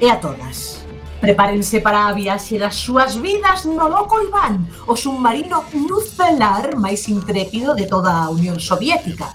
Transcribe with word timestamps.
e 0.00 0.10
a 0.10 0.20
todas. 0.20 0.82
Prepárense 1.20 1.80
para 1.80 2.06
a 2.06 2.12
viaxe 2.12 2.60
das 2.60 2.76
súas 2.76 3.16
vidas 3.16 3.64
no 3.64 3.88
Loco 3.88 4.20
Iván, 4.20 4.68
o 4.84 4.94
submarino 4.94 5.64
nucelar 5.72 6.76
máis 6.76 7.08
intrépido 7.08 7.72
de 7.72 7.88
toda 7.88 8.12
a 8.12 8.28
Unión 8.28 8.60
Soviética. 8.60 9.32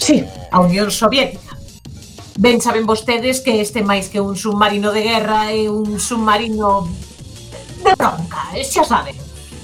Sí, 0.00 0.24
a 0.50 0.60
Unión 0.64 0.88
Soviética. 0.88 1.52
Ben 2.40 2.60
saben 2.60 2.88
vostedes 2.88 3.40
que 3.44 3.60
este 3.60 3.84
máis 3.84 4.08
que 4.08 4.20
un 4.20 4.36
submarino 4.36 4.92
de 4.92 5.04
guerra 5.04 5.52
é 5.52 5.68
un 5.68 6.00
submarino 6.00 6.88
de 7.84 7.92
bronca, 7.96 8.52
eh, 8.56 8.64
xa 8.64 8.84
saben 8.84 9.16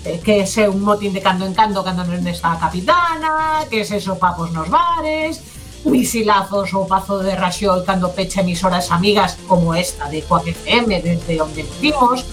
eh, 0.05 0.21
que 0.21 0.43
é 0.43 0.69
un 0.69 0.83
motín 0.83 1.13
de 1.13 1.21
cando 1.21 1.47
en 1.47 1.55
cando 1.55 1.85
cando 1.85 2.03
non 2.05 2.27
está 2.27 2.57
a 2.57 2.61
capitana, 2.61 3.65
que 3.71 3.85
se 3.85 4.01
sopapos 4.01 4.51
nos 4.51 4.69
bares, 4.69 5.52
misilazos 5.85 6.75
o 6.75 6.87
Pazo 6.87 7.19
de 7.19 7.35
Raxiol 7.35 7.85
cando 7.85 8.15
pecha 8.15 8.41
emisoras 8.41 8.91
amigas 8.91 9.39
como 9.49 9.75
esta 9.75 10.09
de 10.09 10.23
Coac 10.23 10.47
FM 10.47 11.03
desde 11.03 11.41
onde 11.43 11.63
vivimos 11.63 12.25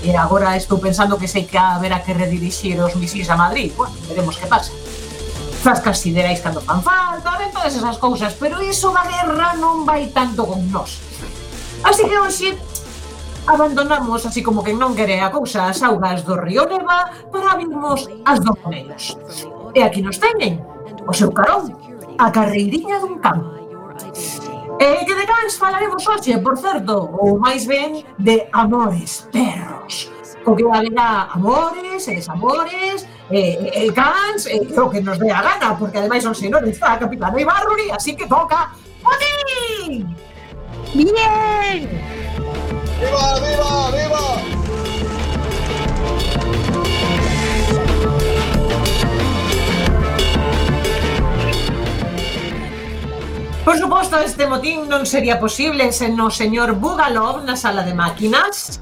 e 0.00 0.16
agora 0.16 0.56
estou 0.56 0.80
pensando 0.80 1.20
que 1.20 1.28
sei 1.28 1.44
que 1.44 1.60
haberá 1.60 2.00
que 2.00 2.16
redirixir 2.16 2.80
os 2.80 2.96
misis 2.96 3.28
a 3.28 3.36
Madrid. 3.36 3.68
Bueno, 3.76 3.92
veremos 4.08 4.40
que 4.40 4.48
pasa. 4.48 4.72
Zascas 5.60 6.00
siderais 6.00 6.40
cando 6.40 6.64
fan 6.64 6.80
falta 6.80 7.36
ben 7.36 7.52
todas 7.52 7.76
esas 7.76 8.00
cousas 8.00 8.32
pero 8.32 8.64
iso 8.64 8.88
da 8.96 9.04
guerra 9.04 9.52
non 9.60 9.84
vai 9.84 10.08
tanto 10.08 10.48
con 10.48 10.64
nós. 10.72 10.96
Así 11.84 12.08
que 12.08 12.16
hoxe 12.16 12.56
abandonamos 13.44 14.24
así 14.24 14.40
como 14.40 14.64
que 14.64 14.72
non 14.72 14.96
quere 14.96 15.20
a 15.20 15.28
cousa 15.28 15.68
as 15.68 15.84
augas 15.84 16.24
do 16.24 16.32
río 16.32 16.64
Neva 16.64 17.12
para 17.28 17.60
virmos 17.60 18.08
as 18.24 18.40
dos 18.40 18.56
E 19.76 19.84
aquí 19.84 20.00
nos 20.00 20.16
teñen 20.16 20.64
o 21.04 21.12
seu 21.12 21.28
carón 21.28 21.76
a 22.18 22.30
carreiriña 22.30 22.98
dun 22.98 23.18
can. 23.18 23.40
E 24.80 25.04
que 25.04 25.14
de 25.14 25.26
cans 25.28 25.60
falaremos 25.60 26.06
hoxe, 26.06 26.38
por 26.40 26.56
certo, 26.56 27.10
ou 27.20 27.38
máis 27.38 27.68
ben 27.68 28.00
de 28.16 28.48
amores 28.52 29.28
perros. 29.28 30.08
O 30.46 30.56
que 30.56 30.64
haberá 30.64 31.28
amores 31.36 32.08
e 32.08 32.16
desamores, 32.16 33.04
eh, 33.28 33.84
e 33.84 33.92
cans, 33.92 34.48
e 34.48 34.64
o 34.64 34.88
que 34.88 35.04
nos 35.04 35.20
dé 35.20 35.28
a 35.28 35.44
gana, 35.44 35.76
porque 35.76 35.98
ademais 36.00 36.24
son 36.24 36.32
está 36.32 36.94
a 36.94 36.98
capitana 36.98 37.36
Ibarruri, 37.36 37.92
así 37.92 38.16
que 38.16 38.26
toca 38.26 38.72
¡Potín! 39.02 40.16
¡Bien! 40.94 41.88
¡Viva, 43.00 43.40
viva, 43.40 43.90
viva! 43.90 44.59
Por 53.64 53.78
suposto, 53.78 54.18
este 54.18 54.46
motín 54.48 54.88
non 54.88 55.04
sería 55.04 55.36
posible 55.36 55.92
sen 55.92 56.16
o 56.16 56.32
señor 56.32 56.80
Bugalov 56.80 57.44
na 57.44 57.60
sala 57.60 57.84
de 57.84 57.92
máquinas. 57.92 58.80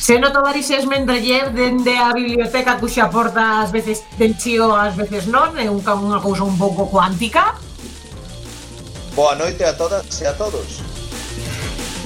Se 0.00 0.18
no 0.18 0.32
tovarixes 0.32 0.88
Mendrallev 0.88 1.52
dende 1.52 2.00
a 2.00 2.10
biblioteca 2.16 2.80
cuxa 2.80 3.12
porta 3.12 3.60
ás 3.60 3.70
veces 3.70 4.02
ten 4.16 4.34
chío, 4.34 4.72
ás 4.72 4.96
veces 4.96 5.28
non, 5.28 5.52
é 5.60 5.68
un, 5.68 5.84
unha 5.84 6.18
cousa 6.18 6.42
un 6.42 6.56
pouco 6.56 6.88
cuántica. 6.88 7.54
Boa 9.12 9.36
noite 9.36 9.68
a 9.68 9.76
todas 9.76 10.08
e 10.18 10.26
a 10.26 10.32
todos. 10.32 10.89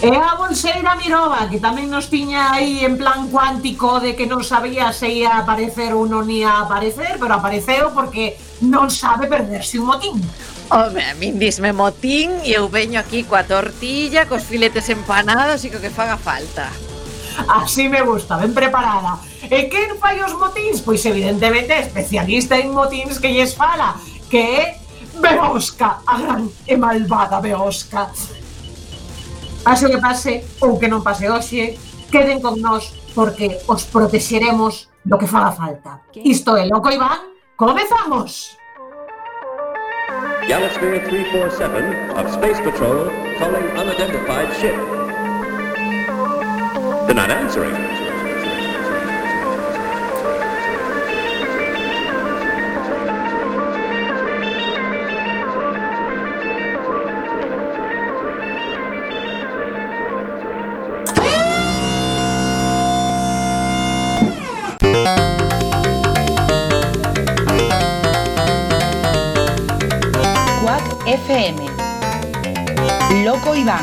E 0.04 0.12
a 0.15 0.34
Bolseira 0.34 0.92
Mirova, 1.00 1.48
que 1.48 1.56
tamén 1.56 1.88
nos 1.88 2.12
tiña 2.12 2.53
aí 2.53 2.84
en 2.84 3.00
plan 3.00 3.32
cuántico 3.32 4.04
de 4.04 4.12
que 4.12 4.28
non 4.28 4.44
sabía 4.44 4.92
se 4.92 5.09
ia 5.09 5.41
aparecer 5.41 5.97
ou 5.97 6.04
non 6.04 6.28
ia 6.28 6.60
aparecer, 6.60 7.16
pero 7.16 7.41
apareceu 7.41 7.88
porque 7.97 8.37
non 8.69 8.92
sabe 8.92 9.32
perderse 9.32 9.81
un 9.81 9.88
motín. 9.88 10.20
Home, 10.69 11.00
a 11.00 11.16
min 11.16 11.41
disme 11.41 11.72
motín 11.72 12.37
e 12.44 12.53
eu 12.53 12.69
veño 12.69 13.00
aquí 13.00 13.25
coa 13.25 13.48
tortilla, 13.48 14.28
cos 14.28 14.44
filetes 14.44 14.92
empanados 14.92 15.65
e 15.65 15.72
co 15.72 15.81
que 15.81 15.88
faga 15.88 16.21
falta. 16.21 16.69
Así 17.48 17.88
me 17.88 18.04
gusta, 18.04 18.36
ben 18.36 18.53
preparada. 18.53 19.16
E 19.48 19.72
quen 19.72 19.97
fai 19.97 20.21
os 20.21 20.36
motíns? 20.36 20.84
Pois 20.84 21.00
evidentemente 21.09 21.81
especialista 21.81 22.60
en 22.60 22.76
motíns 22.76 23.16
que 23.16 23.32
lles 23.32 23.56
fala, 23.56 23.97
que 24.28 24.36
é 24.36 24.62
Beosca, 25.16 26.04
a 26.04 26.21
gran 26.21 26.44
e 26.69 26.76
malvada 26.76 27.41
Beosca 27.41 28.12
pase 29.65 29.87
o 29.87 29.91
que 29.91 29.99
pase 29.99 30.45
ou 30.61 30.77
que 30.79 30.87
non 30.87 31.01
pase 31.01 31.25
hoxe, 31.27 31.81
queden 32.13 32.45
con 32.45 32.61
nós 32.61 32.93
porque 33.17 33.65
os 33.65 33.89
protexeremos 33.89 34.93
do 35.01 35.17
que 35.17 35.27
faga 35.27 35.57
falta. 35.57 36.05
Isto 36.21 36.53
é 36.55 36.69
Loco 36.69 36.93
Iván, 36.93 37.33
comezamos! 37.57 38.61
Yellow 40.45 40.69
347 40.69 42.21
of 42.21 42.29
Space 42.29 42.61
Patrol 42.61 43.09
calling 43.41 43.65
unidentified 43.73 44.53
ship. 44.61 44.77
They're 47.09 47.17
not 47.17 47.31
answering. 47.31 48.03
Loco 73.25 73.55
Iván. 73.55 73.81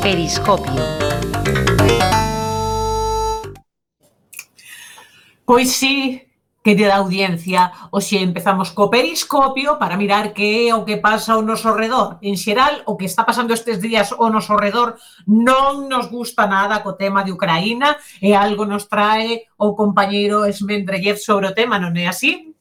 Periscopio. 0.00 0.80
Pois 5.44 5.74
sí, 5.74 6.22
querida 6.62 6.94
audiencia, 6.94 7.72
hoxe 7.90 8.22
empezamos 8.22 8.70
co 8.70 8.86
periscopio 8.94 9.74
para 9.74 9.98
mirar 9.98 10.30
que 10.30 10.70
é 10.70 10.74
o 10.78 10.86
que 10.86 11.02
pasa 11.02 11.34
ao 11.34 11.42
noso 11.42 11.74
redor. 11.74 12.22
En 12.22 12.38
xeral, 12.38 12.86
o 12.86 12.94
que 12.94 13.10
está 13.10 13.26
pasando 13.26 13.58
estes 13.58 13.82
días 13.82 14.14
ao 14.14 14.30
noso 14.30 14.54
redor 14.54 14.94
non 15.26 15.90
nos 15.90 16.06
gusta 16.06 16.46
nada 16.46 16.78
co 16.78 16.94
tema 16.94 17.26
de 17.26 17.34
Ucraína 17.34 17.98
e 18.22 18.38
algo 18.38 18.70
nos 18.70 18.86
trae 18.86 19.50
o 19.58 19.74
compañeiro 19.74 20.46
Esmendrellev 20.46 21.18
sobre 21.18 21.50
o 21.50 21.56
tema, 21.58 21.82
non 21.82 21.98
é 21.98 22.06
así? 22.06 22.53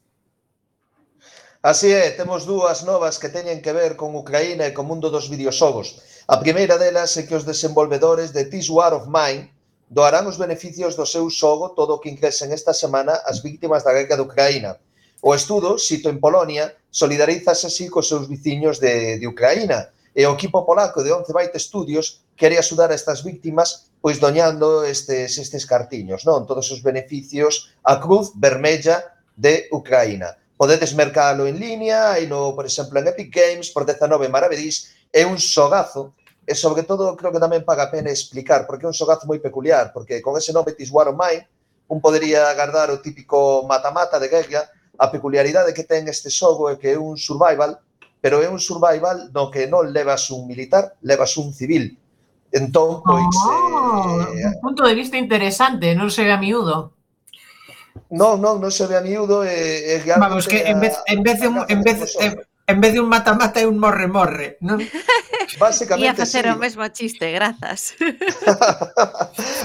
Así 1.63 1.93
é, 1.93 2.11
temos 2.11 2.43
dúas 2.43 2.83
novas 2.83 3.15
que 3.15 3.31
teñen 3.31 3.63
que 3.63 3.71
ver 3.71 3.95
con 3.95 4.11
Ucraína 4.19 4.67
e 4.67 4.75
co 4.75 4.83
mundo 4.83 5.07
dos 5.07 5.31
videoxogos. 5.31 5.95
A 6.27 6.35
primeira 6.35 6.75
delas 6.75 7.15
é 7.15 7.23
que 7.23 7.39
os 7.39 7.47
desenvolvedores 7.47 8.35
de 8.35 8.43
This 8.51 8.67
War 8.67 8.91
of 8.91 9.07
Mine 9.07 9.47
doarán 9.87 10.27
os 10.27 10.35
beneficios 10.35 10.99
do 10.99 11.07
seu 11.07 11.23
xogo 11.31 11.71
todo 11.71 11.95
o 11.95 12.01
que 12.03 12.11
ingresen 12.11 12.51
esta 12.51 12.75
semana 12.75 13.15
as 13.23 13.39
víctimas 13.39 13.79
da 13.79 13.95
guerra 13.95 14.19
de 14.19 14.27
Ucraína. 14.27 14.75
O 15.23 15.31
estudo, 15.31 15.79
sito 15.79 16.11
en 16.11 16.19
Polonia, 16.19 16.75
solidarízase 16.91 17.71
así 17.71 17.87
cos 17.87 18.11
seus 18.11 18.27
veciños 18.27 18.83
de, 18.83 19.15
de 19.15 19.23
Ucraína 19.23 19.87
e 20.11 20.27
o 20.27 20.35
equipo 20.35 20.67
polaco 20.67 20.99
de 20.99 21.15
11 21.15 21.31
Byte 21.31 21.63
Studios 21.63 22.27
quere 22.35 22.59
axudar 22.59 22.91
a 22.91 22.99
estas 22.99 23.23
víctimas 23.23 23.87
pois 24.03 24.19
doñando 24.19 24.83
estes, 24.83 25.39
estes 25.39 25.63
cartiños, 25.63 26.27
non? 26.27 26.43
Todos 26.43 26.67
os 26.75 26.83
beneficios 26.83 27.71
a 27.87 28.03
Cruz 28.03 28.35
Vermella 28.35 29.15
de 29.39 29.71
Ucraína. 29.71 30.42
Podedes 30.63 30.95
mercalo 30.95 31.45
en 31.45 31.59
línea 31.59 32.15
e 32.15 32.23
no, 32.23 32.55
por 32.55 32.63
exemplo, 32.63 32.95
en 32.95 33.11
Epic 33.11 33.35
Games 33.35 33.67
por 33.75 33.83
19 33.83 34.31
maravedís 34.31 34.95
é 35.11 35.27
un 35.27 35.35
xogazo 35.35 36.15
e 36.47 36.55
sobre 36.55 36.87
todo 36.87 37.19
creo 37.19 37.35
que 37.35 37.43
tamén 37.43 37.67
paga 37.67 37.83
a 37.83 37.91
pena 37.91 38.07
explicar 38.07 38.63
porque 38.63 38.87
é 38.87 38.91
un 38.91 38.95
xogazo 38.95 39.27
moi 39.27 39.43
peculiar 39.43 39.91
porque 39.91 40.23
con 40.23 40.39
ese 40.39 40.55
nome 40.55 40.71
Tis 40.71 40.87
War 40.87 41.11
of 41.11 41.19
Mine 41.19 41.51
un 41.91 41.99
podería 41.99 42.47
agardar 42.47 42.95
o 42.95 43.03
típico 43.03 43.67
mata-mata 43.67 44.15
de 44.23 44.31
guerra, 44.31 44.71
a 45.03 45.11
peculiaridade 45.11 45.75
que 45.75 45.83
ten 45.83 46.07
este 46.07 46.31
xogo 46.31 46.71
é 46.71 46.79
que 46.79 46.95
é 46.95 46.97
un 46.97 47.19
survival 47.19 47.83
pero 48.23 48.39
é 48.39 48.47
un 48.47 48.63
survival 48.63 49.35
no 49.35 49.51
que 49.51 49.67
non 49.67 49.91
levas 49.91 50.31
un 50.31 50.47
militar, 50.47 50.95
levas 51.03 51.35
un 51.35 51.51
civil. 51.51 51.91
Entón, 52.55 53.03
pois... 53.03 53.35
Oh, 53.51 54.31
eh, 54.31 54.47
un 54.47 54.63
punto 54.63 54.87
de 54.87 54.95
vista 54.95 55.19
interesante, 55.19 55.91
non 55.91 56.07
sei 56.07 56.31
a 56.31 56.39
miúdo. 56.39 57.02
Non, 58.09 58.41
non, 58.41 58.61
non 58.61 58.71
se 58.73 58.85
ve 58.89 58.97
a 58.97 59.05
miúdo 59.05 59.41
eh, 59.45 59.97
eh, 59.97 60.01
e, 60.01 60.09
e 60.09 60.17
Vamos, 60.17 60.45
que 60.49 60.65
en 60.65 60.81
vez, 60.81 60.97
en 61.05 61.21
vez 61.21 61.37
de 61.41 61.47
un, 61.47 61.65
en 61.69 61.81
vez, 61.81 61.97
en, 62.17 62.37
en 62.67 62.77
vez 62.81 62.91
de 62.93 62.99
un 63.01 63.09
mata-mata 63.09 63.61
é 63.61 63.65
un 63.69 63.77
morre-morre, 63.77 64.57
non? 64.61 64.81
Básicamente, 65.61 66.09
Ia 66.09 66.17
facer 66.17 66.45
sí. 66.45 66.51
o 66.53 66.57
mesmo 66.57 66.85
chiste, 66.89 67.29
grazas. 67.29 67.93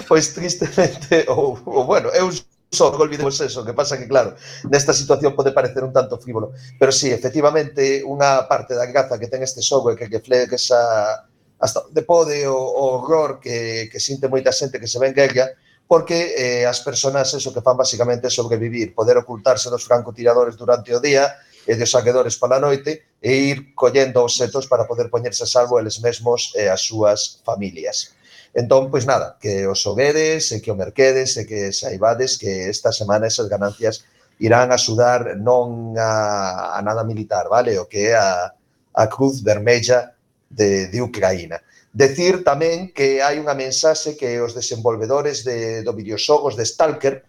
pois 0.09 0.33
tristemente, 0.37 1.25
ou, 1.29 1.57
ou 1.65 1.85
bueno, 1.85 2.13
eu 2.13 2.29
só 2.69 2.93
olvidemos 2.93 3.41
eso, 3.41 3.65
que 3.65 3.73
pasa 3.73 3.97
que 3.97 4.05
claro, 4.05 4.37
nesta 4.69 4.93
situación 4.93 5.33
pode 5.33 5.57
parecer 5.57 5.81
un 5.85 5.93
tanto 5.93 6.21
frívolo, 6.21 6.53
pero 6.77 6.93
sí, 6.93 7.09
efectivamente, 7.09 8.05
unha 8.05 8.45
parte 8.45 8.77
da 8.77 8.85
graza 8.85 9.17
que 9.17 9.33
ten 9.33 9.41
este 9.41 9.65
xogo 9.65 9.93
é 9.93 9.97
que 9.97 10.13
que 10.13 10.21
flegue 10.21 10.61
esa 10.61 11.25
hasta 11.59 11.81
onde 11.89 12.03
pode 12.05 12.47
o, 12.47 12.55
o 12.55 12.83
horror 13.01 13.41
que, 13.41 13.89
que 13.91 13.99
sinte 13.99 14.29
moita 14.29 14.53
xente 14.53 14.79
que 14.79 14.87
se 14.87 15.01
ven 15.01 15.17
guerra, 15.17 15.49
porque 15.89 16.37
eh, 16.37 16.67
as 16.69 16.85
persoas 16.85 17.33
eso 17.33 17.51
que 17.51 17.65
fan 17.65 17.75
basicamente 17.75 18.29
é 18.29 18.31
sobrevivir, 18.31 18.93
poder 18.93 19.17
ocultarse 19.17 19.73
dos 19.73 19.89
francotiradores 19.89 20.55
durante 20.55 20.93
o 20.93 21.01
día 21.01 21.41
e 21.65 21.73
dos 21.81 21.89
saquedores 21.89 22.37
pola 22.37 22.61
noite 22.61 23.17
e 23.17 23.33
ir 23.49 23.73
collendo 23.73 24.21
os 24.21 24.37
setos 24.37 24.69
para 24.69 24.85
poder 24.85 25.09
poñerse 25.09 25.43
a 25.43 25.49
salvo 25.49 25.81
eles 25.81 25.97
mesmos 26.05 26.53
e 26.53 26.69
as 26.69 26.85
súas 26.85 27.41
familias. 27.41 28.13
Entón, 28.53 28.93
pois 28.93 29.09
nada, 29.09 29.41
que 29.41 29.65
os 29.65 29.81
sobedes 29.81 30.53
e 30.53 30.61
que 30.61 30.69
o 30.69 30.77
merquedes 30.77 31.41
e 31.41 31.49
que 31.49 31.73
saibades 31.73 32.37
que 32.37 32.69
esta 32.69 32.93
semana 32.93 33.29
esas 33.29 33.49
ganancias 33.49 34.05
irán 34.41 34.69
a 34.71 34.79
sudar 34.79 35.41
non 35.41 35.97
a, 35.97 36.77
a 36.77 36.81
nada 36.85 37.01
militar, 37.01 37.49
vale? 37.49 37.81
O 37.81 37.89
que 37.89 38.13
é 38.13 38.15
a, 38.17 38.53
a 38.93 39.05
cruz 39.09 39.41
vermella 39.41 40.13
de, 40.49 40.89
de 40.89 41.01
Ucraína. 41.01 41.65
Decir 41.93 42.45
tamén 42.45 42.93
que 42.93 43.25
hai 43.25 43.41
unha 43.41 43.57
mensaxe 43.57 44.15
que 44.15 44.39
os 44.45 44.53
desenvolvedores 44.53 45.43
de, 45.43 45.81
do 45.83 45.97
videoxogos 45.97 46.55
de 46.55 46.69
Stalker, 46.69 47.25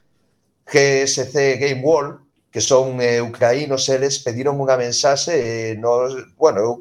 GSC 0.68 1.58
Game 1.58 1.82
World, 1.82 2.20
que 2.52 2.62
son 2.62 3.00
eh, 3.00 3.22
ucraínos, 3.22 3.88
eles 3.90 4.20
pediron 4.20 4.60
unha 4.60 4.76
mensaxe, 4.76 5.34
eh, 5.38 5.74
nos, 5.80 6.18
bueno, 6.36 6.60
eu, 6.60 6.74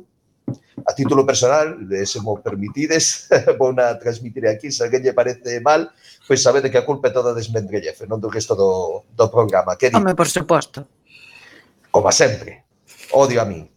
a 0.89 0.93
título 0.95 1.27
personal, 1.27 1.77
se 2.05 2.21
mo 2.21 2.41
permitides, 2.41 3.29
vou 3.61 3.73
na 3.77 3.95
transmitir 4.01 4.49
aquí, 4.49 4.73
se 4.73 4.83
alguén 4.83 5.05
lle 5.05 5.13
parece 5.13 5.61
mal, 5.61 5.93
pois 6.25 6.41
sabede 6.41 6.73
que 6.73 6.81
a 6.81 6.87
culpa 6.89 7.09
é 7.09 7.15
toda 7.15 7.37
de 7.37 7.45
Smendrellev, 7.45 8.09
non 8.09 8.19
do 8.19 8.33
resto 8.33 8.57
do, 8.57 9.05
do 9.13 9.27
programa. 9.29 9.77
Que 9.77 9.93
Home, 9.93 10.17
por 10.17 10.29
suposto. 10.29 10.89
Como 11.93 12.09
sempre, 12.13 12.65
odio 13.13 13.41
a 13.41 13.47
mí. 13.47 13.69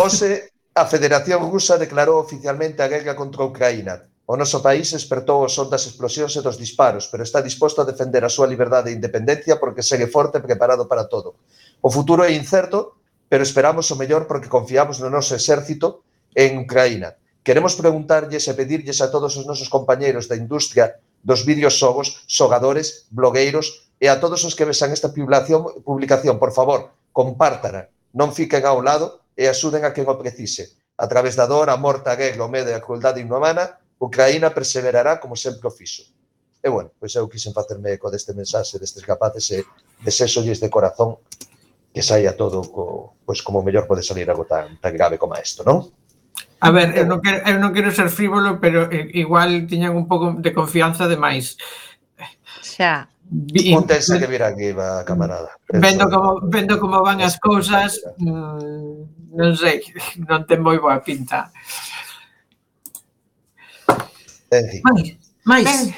Ose, 0.00 0.49
A 0.72 0.86
Federación 0.86 1.50
Rusa 1.50 1.82
declarou 1.82 2.22
oficialmente 2.22 2.78
a 2.78 2.86
guerra 2.86 3.18
contra 3.18 3.42
Ucraína. 3.42 4.06
O 4.22 4.38
noso 4.38 4.62
país 4.62 4.94
despertou 4.94 5.42
o 5.42 5.50
son 5.50 5.66
das 5.66 5.82
explosións 5.90 6.38
e 6.38 6.44
dos 6.46 6.54
disparos, 6.54 7.10
pero 7.10 7.26
está 7.26 7.42
disposto 7.42 7.82
a 7.82 7.88
defender 7.90 8.22
a 8.22 8.30
súa 8.30 8.46
liberdade 8.46 8.86
e 8.86 8.94
independencia 8.94 9.58
porque 9.58 9.82
segue 9.82 10.06
forte 10.06 10.38
e 10.38 10.46
preparado 10.46 10.86
para 10.86 11.10
todo. 11.10 11.42
O 11.82 11.90
futuro 11.90 12.22
é 12.22 12.30
incerto, 12.30 13.02
pero 13.26 13.42
esperamos 13.42 13.90
o 13.90 13.98
mellor 13.98 14.30
porque 14.30 14.46
confiamos 14.46 15.02
no 15.02 15.10
noso 15.10 15.34
exército 15.34 16.06
en 16.38 16.62
Ucraína. 16.62 17.18
Queremos 17.42 17.74
preguntarlles 17.74 18.46
e 18.46 18.54
pedirlles 18.54 19.02
a 19.02 19.10
todos 19.10 19.34
os 19.34 19.50
nosos 19.50 19.66
compañeiros 19.66 20.30
da 20.30 20.38
industria 20.38 21.02
dos 21.26 21.42
videoxogos, 21.42 22.22
xogadores, 22.30 23.10
blogueiros 23.10 23.90
e 23.98 24.06
a 24.06 24.22
todos 24.22 24.46
os 24.46 24.54
que 24.54 24.70
vexan 24.70 24.94
esta 24.94 25.10
publicación, 25.10 25.82
publicación 25.82 26.38
por 26.38 26.54
favor, 26.54 26.94
compártala, 27.10 27.90
non 28.14 28.30
fiquen 28.30 28.62
ao 28.62 28.78
lado 28.78 29.18
e 29.36 29.48
axuden 29.48 29.84
a 29.84 29.94
quen 29.94 30.08
o 30.08 30.18
precise. 30.18 30.78
A 31.00 31.08
través 31.08 31.34
da 31.34 31.46
dor, 31.48 31.70
a 31.70 31.76
morta, 31.76 32.12
a 32.12 32.18
guerra, 32.18 32.44
o 32.44 32.52
medo 32.52 32.68
e 32.68 32.76
a 32.76 32.84
crueldade 32.84 33.20
inhumana, 33.22 33.80
Ucraína 34.00 34.50
perseverará 34.50 35.20
como 35.20 35.36
sempre 35.36 35.68
o 35.68 35.70
fixo. 35.70 36.08
E, 36.60 36.68
bueno, 36.68 36.90
pois 37.00 37.12
eu 37.16 37.28
quixen 37.28 37.56
facerme 37.56 37.92
eco 37.96 38.12
deste 38.12 38.32
mensaxe 38.32 38.76
destes 38.76 39.04
capaces 39.04 39.48
e 39.52 39.64
desexolles 40.04 40.60
de 40.60 40.68
corazón 40.68 41.20
que 41.92 42.02
saia 42.04 42.36
todo 42.36 42.60
co, 42.68 43.16
pois 43.24 43.40
como 43.40 43.64
mellor 43.64 43.88
pode 43.88 44.04
salir 44.04 44.28
algo 44.28 44.44
tan, 44.44 44.76
tan 44.76 44.92
grave 44.92 45.16
como 45.16 45.36
isto, 45.40 45.64
non? 45.64 45.88
A 46.60 46.68
ver, 46.70 46.92
eu 46.96 47.08
non 47.08 47.24
quero, 47.24 47.40
eu 47.48 47.56
non 47.56 47.72
quero 47.72 47.88
ser 47.92 48.12
frívolo, 48.12 48.60
pero 48.60 48.92
eh, 48.92 49.08
igual 49.16 49.64
tiñan 49.64 49.96
un 49.96 50.04
pouco 50.04 50.36
de 50.36 50.52
confianza 50.52 51.08
demais. 51.08 51.56
Xa. 52.60 53.08
Pontense 53.30 54.18
que 54.18 54.26
vir 54.26 54.42
aquí, 54.42 54.72
va, 54.72 55.04
camarada. 55.04 55.54
Vendo 55.70 56.10
como, 56.10 56.40
vendo 56.50 56.80
como 56.80 56.98
van 56.98 57.22
as 57.22 57.38
cousas, 57.38 58.02
non 58.18 59.54
sei, 59.54 59.86
non 60.28 60.42
ten 60.50 60.58
moi 60.58 60.82
boa 60.82 60.98
pinta. 60.98 61.54
En 64.50 64.82
Mais, 64.82 65.16
mais. 65.46 65.64
Ben. 65.64 65.94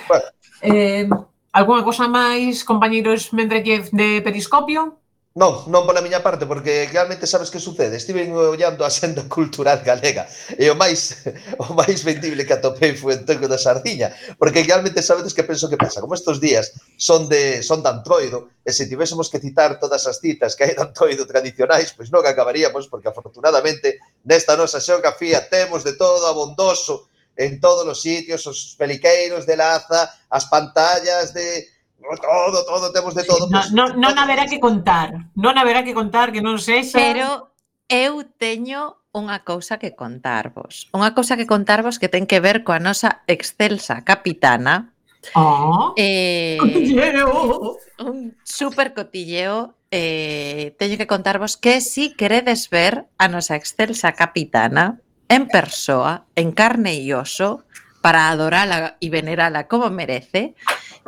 Eh, 0.61 1.01
ehm, 1.03 1.11
alguna 1.53 1.83
cosa 1.83 2.05
máis, 2.05 2.61
compañeiros 2.63 3.33
Mendreyev 3.33 3.89
de 3.93 4.21
Periscopio? 4.21 5.02
Non, 5.33 5.65
non 5.73 5.89
pola 5.89 6.05
miña 6.05 6.21
parte, 6.21 6.45
porque 6.45 6.85
realmente 6.93 7.25
sabes 7.25 7.49
que 7.49 7.57
sucede. 7.57 7.97
Estive 7.97 8.29
ollando 8.29 8.85
a 8.85 8.93
senda 8.93 9.25
cultural 9.25 9.81
galega 9.81 10.29
e 10.61 10.69
o 10.69 10.77
máis 10.77 11.25
o 11.65 11.73
máis 11.73 12.05
vendible 12.05 12.45
que 12.45 12.53
atopei 12.53 12.93
foi 12.93 13.17
o 13.17 13.25
Toco 13.25 13.49
da 13.49 13.57
Sardiña, 13.57 14.13
porque 14.37 14.61
realmente 14.61 15.01
sabedes 15.01 15.33
que 15.33 15.49
penso 15.49 15.73
que 15.73 15.81
pasa. 15.81 16.05
Como 16.05 16.13
estes 16.13 16.37
días 16.37 16.77
son 17.01 17.33
de 17.33 17.65
son 17.65 17.81
de 17.81 17.89
Antroido, 17.89 18.53
e 18.61 18.77
se 18.77 18.85
tivésemos 18.85 19.33
que 19.33 19.41
citar 19.41 19.81
todas 19.81 20.05
as 20.05 20.21
citas 20.21 20.53
que 20.53 20.69
hai 20.69 20.77
de 20.77 20.85
Antroido 20.85 21.25
tradicionais, 21.25 21.97
pois 21.97 22.13
non 22.13 22.21
acabaríamos, 22.29 22.93
porque 22.93 23.09
afortunadamente 23.09 24.05
nesta 24.29 24.53
nosa 24.53 24.85
xeografía 24.85 25.49
temos 25.49 25.81
de 25.81 25.97
todo 25.97 26.29
abondoso 26.29 27.09
en 27.41 27.57
todos 27.57 27.89
os 27.89 28.05
sitios, 28.05 28.45
os 28.45 28.77
peliqueiros 28.77 29.49
de 29.49 29.57
laza, 29.57 30.13
as 30.29 30.45
pantallas 30.53 31.33
de 31.33 31.73
todo, 32.21 32.65
todo, 32.67 32.93
temos 32.93 33.15
de 33.15 33.25
todo. 33.25 33.49
Pues, 33.49 33.73
non, 33.73 33.95
non, 33.97 34.13
non 34.13 34.15
haberá 34.19 34.47
que 34.47 34.59
contar, 34.59 35.33
non 35.39 35.55
haberá 35.57 35.87
que 35.87 35.95
contar 35.95 36.31
que 36.35 36.43
non 36.43 36.59
sexa... 36.59 36.99
Pero 36.99 37.55
eu 37.89 38.25
teño 38.25 39.03
unha 39.13 39.45
cousa 39.45 39.77
que 39.77 39.93
contarvos. 39.93 40.89
Unha 40.97 41.13
cousa 41.13 41.37
que 41.37 41.45
contarvos 41.45 42.01
que 42.01 42.09
ten 42.09 42.25
que 42.25 42.41
ver 42.41 42.65
coa 42.65 42.81
nosa 42.81 43.21
excelsa 43.29 44.01
capitana. 44.09 44.97
Oh, 45.37 45.93
eh, 46.01 46.57
cotilleo. 46.59 47.77
Un 48.01 48.35
super 48.43 48.97
cotilleo. 48.97 49.77
Eh, 49.93 50.73
teño 50.81 50.97
que 50.97 51.07
contarvos 51.07 51.61
que 51.61 51.85
si 51.85 52.17
queredes 52.17 52.73
ver 52.73 53.05
a 53.21 53.29
nosa 53.29 53.61
excelsa 53.61 54.17
capitana 54.17 55.05
en 55.29 55.45
persoa, 55.53 56.25
en 56.33 56.57
carne 56.57 56.97
e 56.97 57.13
oso, 57.13 57.69
para 58.01 58.33
adorala 58.33 58.97
e 59.05 59.13
venerala 59.13 59.69
como 59.69 59.93
merece, 59.93 60.57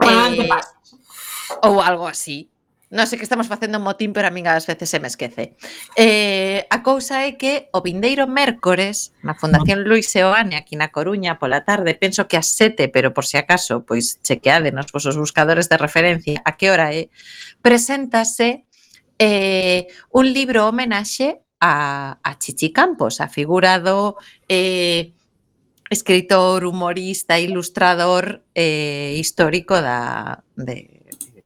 eh, 0.04 0.48
ou 1.62 1.80
algo 1.80 2.08
así. 2.08 2.50
Non 2.94 3.10
sei 3.10 3.18
que 3.18 3.26
estamos 3.26 3.50
facendo 3.50 3.82
un 3.82 3.86
motín, 3.86 4.14
pero 4.14 4.30
a 4.30 4.34
min 4.34 4.46
ás 4.46 4.70
veces 4.70 4.86
se 4.86 5.02
me 5.02 5.10
esquece. 5.10 5.58
Eh, 5.98 6.62
a 6.70 6.86
cousa 6.86 7.26
é 7.26 7.34
que 7.34 7.66
o 7.74 7.82
vindeiro 7.82 8.30
mércores 8.30 9.10
na 9.26 9.34
Fundación 9.34 9.82
Luis 9.82 10.06
Seoane 10.06 10.54
aquí 10.54 10.78
na 10.78 10.94
Coruña 10.94 11.42
pola 11.42 11.66
tarde, 11.66 11.98
penso 11.98 12.30
que 12.30 12.38
ás 12.38 12.54
sete, 12.54 12.86
pero 12.86 13.10
por 13.10 13.26
si 13.26 13.34
acaso, 13.34 13.82
pois 13.82 14.22
chequeade 14.22 14.70
nos 14.70 14.94
vosos 14.94 15.18
buscadores 15.18 15.66
de 15.66 15.80
referencia 15.80 16.38
a 16.46 16.54
que 16.54 16.70
hora 16.70 16.94
é, 16.94 17.10
preséntase 17.66 18.62
eh, 19.18 19.90
un 20.14 20.30
libro 20.30 20.70
homenaxe 20.70 21.42
a, 21.58 22.20
a 22.22 22.30
Chichi 22.38 22.70
Campos, 22.70 23.18
a 23.18 23.26
figura 23.26 23.82
do 23.82 24.14
eh, 24.46 25.10
escritor, 25.90 26.64
humorista, 26.64 27.42
ilustrador 27.42 28.42
eh, 28.54 29.18
histórico 29.18 29.74
da, 29.80 30.44
de, 30.54 31.03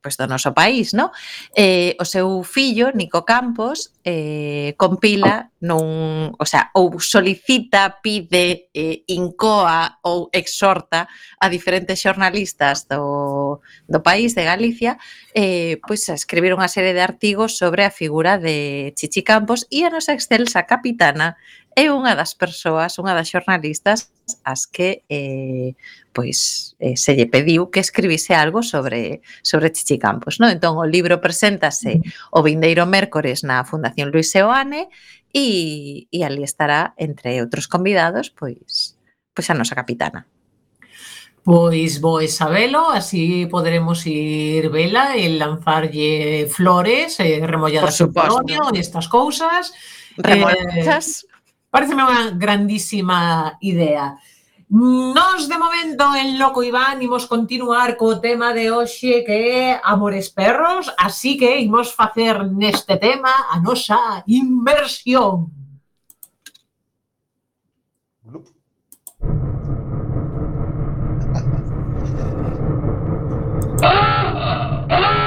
pues, 0.09 0.17
do 0.17 0.27
noso 0.27 0.57
país, 0.57 0.97
no? 0.97 1.13
Eh, 1.53 1.93
o 2.01 2.05
seu 2.09 2.41
fillo, 2.41 2.89
Nico 2.97 3.29
Campos, 3.29 3.93
eh, 4.01 4.73
compila 4.81 5.53
nun, 5.61 6.33
o 6.33 6.47
sea, 6.49 6.73
ou 6.73 6.97
solicita, 6.97 8.01
pide, 8.01 8.73
eh, 8.73 9.05
incoa 9.13 10.01
ou 10.01 10.33
exhorta 10.33 11.05
a 11.37 11.47
diferentes 11.53 12.01
xornalistas 12.01 12.89
do, 12.89 13.61
do 13.85 14.01
país, 14.01 14.33
de 14.33 14.49
Galicia, 14.49 14.97
eh, 15.37 15.77
pois 15.85 16.09
a 16.09 16.17
escribir 16.17 16.57
unha 16.57 16.73
serie 16.73 16.97
de 16.97 17.05
artigos 17.05 17.61
sobre 17.61 17.85
a 17.85 17.93
figura 17.93 18.41
de 18.41 18.97
Chichi 18.97 19.21
Campos 19.21 19.69
e 19.69 19.85
a 19.85 19.93
nosa 19.93 20.17
excelsa 20.17 20.65
capitana 20.65 21.37
é 21.79 21.95
unha 21.95 22.19
das 22.19 22.35
persoas, 22.35 22.99
unha 22.99 23.15
das 23.15 23.31
xornalistas 23.31 24.11
as 24.43 24.67
que 24.67 25.07
eh, 25.07 25.79
pois 26.11 26.75
eh, 26.83 26.99
se 26.99 27.15
lle 27.15 27.31
pediu 27.31 27.71
que 27.71 27.79
escribise 27.79 28.35
algo 28.35 28.67
sobre 28.67 29.23
sobre 29.47 29.71
Chichi 29.71 29.95
Campos, 29.95 30.43
non? 30.43 30.51
Entón 30.51 30.75
o 30.75 30.83
libro 30.83 31.23
preséntase 31.23 32.03
o 32.35 32.43
vindeiro 32.43 32.83
mércores 32.83 33.47
na 33.47 33.63
Fundación 33.63 34.11
Luis 34.11 34.35
Seoane 34.35 34.91
e, 35.31 36.11
e 36.11 36.19
ali 36.27 36.43
estará 36.43 36.99
entre 36.99 37.39
outros 37.39 37.71
convidados 37.71 38.35
pois 38.35 38.99
pois 39.31 39.47
a 39.47 39.55
nosa 39.55 39.79
capitana. 39.79 40.27
Pois 41.47 42.03
vou 42.03 42.19
sabelo, 42.27 42.91
así 42.91 43.47
poderemos 43.47 44.03
ir 44.03 44.67
vela 44.75 45.15
e 45.15 45.31
lanzarlle 45.39 46.51
flores, 46.51 47.23
eh, 47.23 47.39
remolladas 47.47 48.03
de 48.03 48.11
colonia, 48.11 48.67
estas 48.75 49.07
cousas. 49.07 49.73
Remolachas. 50.19 51.23
Eh, 51.23 51.38
Pareceme 51.71 52.01
unha 52.01 52.33
grandísima 52.33 53.57
idea. 53.61 54.17
Nos, 54.71 55.49
de 55.49 55.57
momento, 55.57 56.15
en 56.15 56.39
Loco 56.39 56.63
Iván, 56.63 57.01
imos 57.01 57.25
continuar 57.25 57.97
co 57.97 58.21
tema 58.21 58.53
de 58.53 58.69
hoxe 58.73 59.25
que 59.25 59.37
é 59.65 59.81
Amores 59.85 60.29
Perros, 60.29 60.93
así 60.97 61.37
que 61.37 61.61
imos 61.61 61.93
facer 61.93 62.45
neste 62.53 62.97
tema 62.97 63.49
a 63.53 63.61
nosa 63.61 64.25
inversión. 64.29 65.53
Ah! 73.81 75.15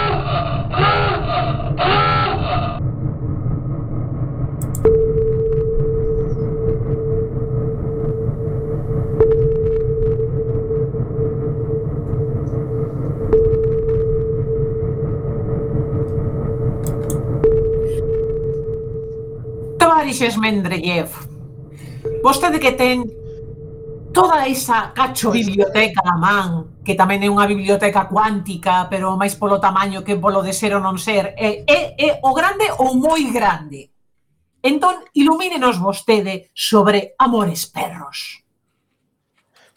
Andrés 20.31 20.38
Mendeleev. 20.38 21.09
Vostede 22.23 22.59
que 22.59 22.71
ten 22.71 23.03
toda 24.13 24.47
esa 24.47 24.93
cacho 24.93 25.31
biblioteca 25.31 26.01
a 26.05 26.17
man, 26.17 26.81
que 26.83 26.95
tamén 26.95 27.23
é 27.23 27.29
unha 27.31 27.47
biblioteca 27.47 28.07
cuántica, 28.07 28.88
pero 28.88 29.15
máis 29.19 29.35
polo 29.35 29.59
tamaño 29.59 30.03
que 30.03 30.19
polo 30.19 30.43
de 30.43 30.55
ser 30.55 30.75
ou 30.75 30.83
non 30.83 30.95
ser, 31.00 31.35
é, 31.35 31.63
é, 31.67 31.79
é 32.00 32.09
o 32.23 32.31
grande 32.31 32.67
ou 32.79 32.95
moi 32.95 33.23
grande. 33.31 33.91
Entón, 34.61 35.03
ilumínenos 35.15 35.81
vostede 35.81 36.53
sobre 36.53 37.17
amores 37.17 37.65
perros. 37.67 38.40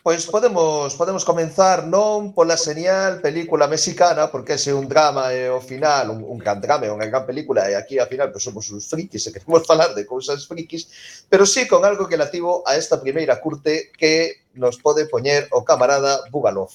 Pois 0.05 0.27
podemos 0.27 0.93
podemos 1.01 1.25
comenzar 1.25 1.89
non 1.89 2.37
pola 2.37 2.61
señal 2.61 3.25
película 3.25 3.65
mexicana, 3.65 4.29
porque 4.29 4.61
ese 4.61 4.69
é 4.69 4.77
un 4.77 4.85
drama 4.85 5.33
e 5.33 5.49
ao 5.49 5.65
final 5.65 6.13
un, 6.13 6.21
un 6.21 6.37
gran 6.37 6.61
drama, 6.61 6.93
unha 6.93 7.09
gran 7.09 7.25
película 7.25 7.65
e 7.65 7.73
aquí 7.73 7.97
ao 7.97 8.05
final 8.05 8.29
pois, 8.29 8.45
somos 8.45 8.69
uns 8.69 8.85
frikis 8.85 9.25
e 9.25 9.33
queremos 9.33 9.65
falar 9.71 9.97
de 9.97 10.05
cousas 10.05 10.45
frikis, 10.45 11.25
pero 11.25 11.49
sí 11.49 11.65
con 11.65 11.89
algo 11.89 12.05
que 12.05 12.21
relativo 12.21 12.61
a 12.69 12.77
esta 12.77 13.01
primeira 13.01 13.41
curte 13.41 13.89
que 13.97 14.45
nos 14.53 14.77
pode 14.77 15.09
poñer 15.09 15.49
o 15.57 15.65
camarada 15.65 16.21
Bugalov. 16.29 16.69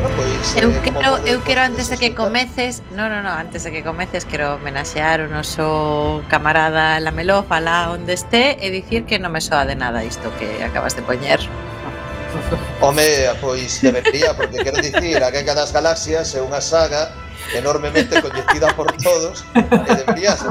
bueno, 0.00 0.10
pois... 0.16 0.56
Eu 0.56 0.82
quero, 0.82 1.26
eu 1.26 1.42
quero 1.42 1.60
antes 1.62 1.88
de 1.88 1.96
que 1.96 2.14
comeces, 2.14 2.82
no, 2.90 3.08
no, 3.08 3.22
no, 3.22 3.30
antes 3.30 3.64
de 3.64 3.70
que 3.72 3.82
comeces 3.82 4.24
quero 4.24 4.56
homenaxear 4.56 5.20
o 5.22 5.28
noso 5.28 6.22
camarada 6.28 7.00
Lameló, 7.00 7.42
fala 7.44 7.90
onde 7.90 8.12
este 8.12 8.60
e 8.60 8.68
dicir 8.68 9.08
que 9.08 9.16
non 9.18 9.32
me 9.32 9.40
soa 9.40 9.64
de 9.64 9.72
nada 9.72 10.04
isto 10.04 10.28
que 10.36 10.60
acabas 10.60 10.92
de 10.92 11.02
poñer. 11.02 11.40
Home, 12.84 13.32
pois 13.40 13.80
debería, 13.80 14.36
porque 14.36 14.60
quero 14.60 14.76
dicir, 14.84 15.24
a 15.24 15.32
Guerra 15.32 15.64
das 15.64 15.72
Galaxias 15.72 16.36
é 16.36 16.44
unha 16.44 16.60
saga 16.60 17.08
enormemente 17.56 18.20
coñecida 18.20 18.68
por 18.76 18.92
todos 19.00 19.48
e 19.56 19.92
deberías, 19.96 20.44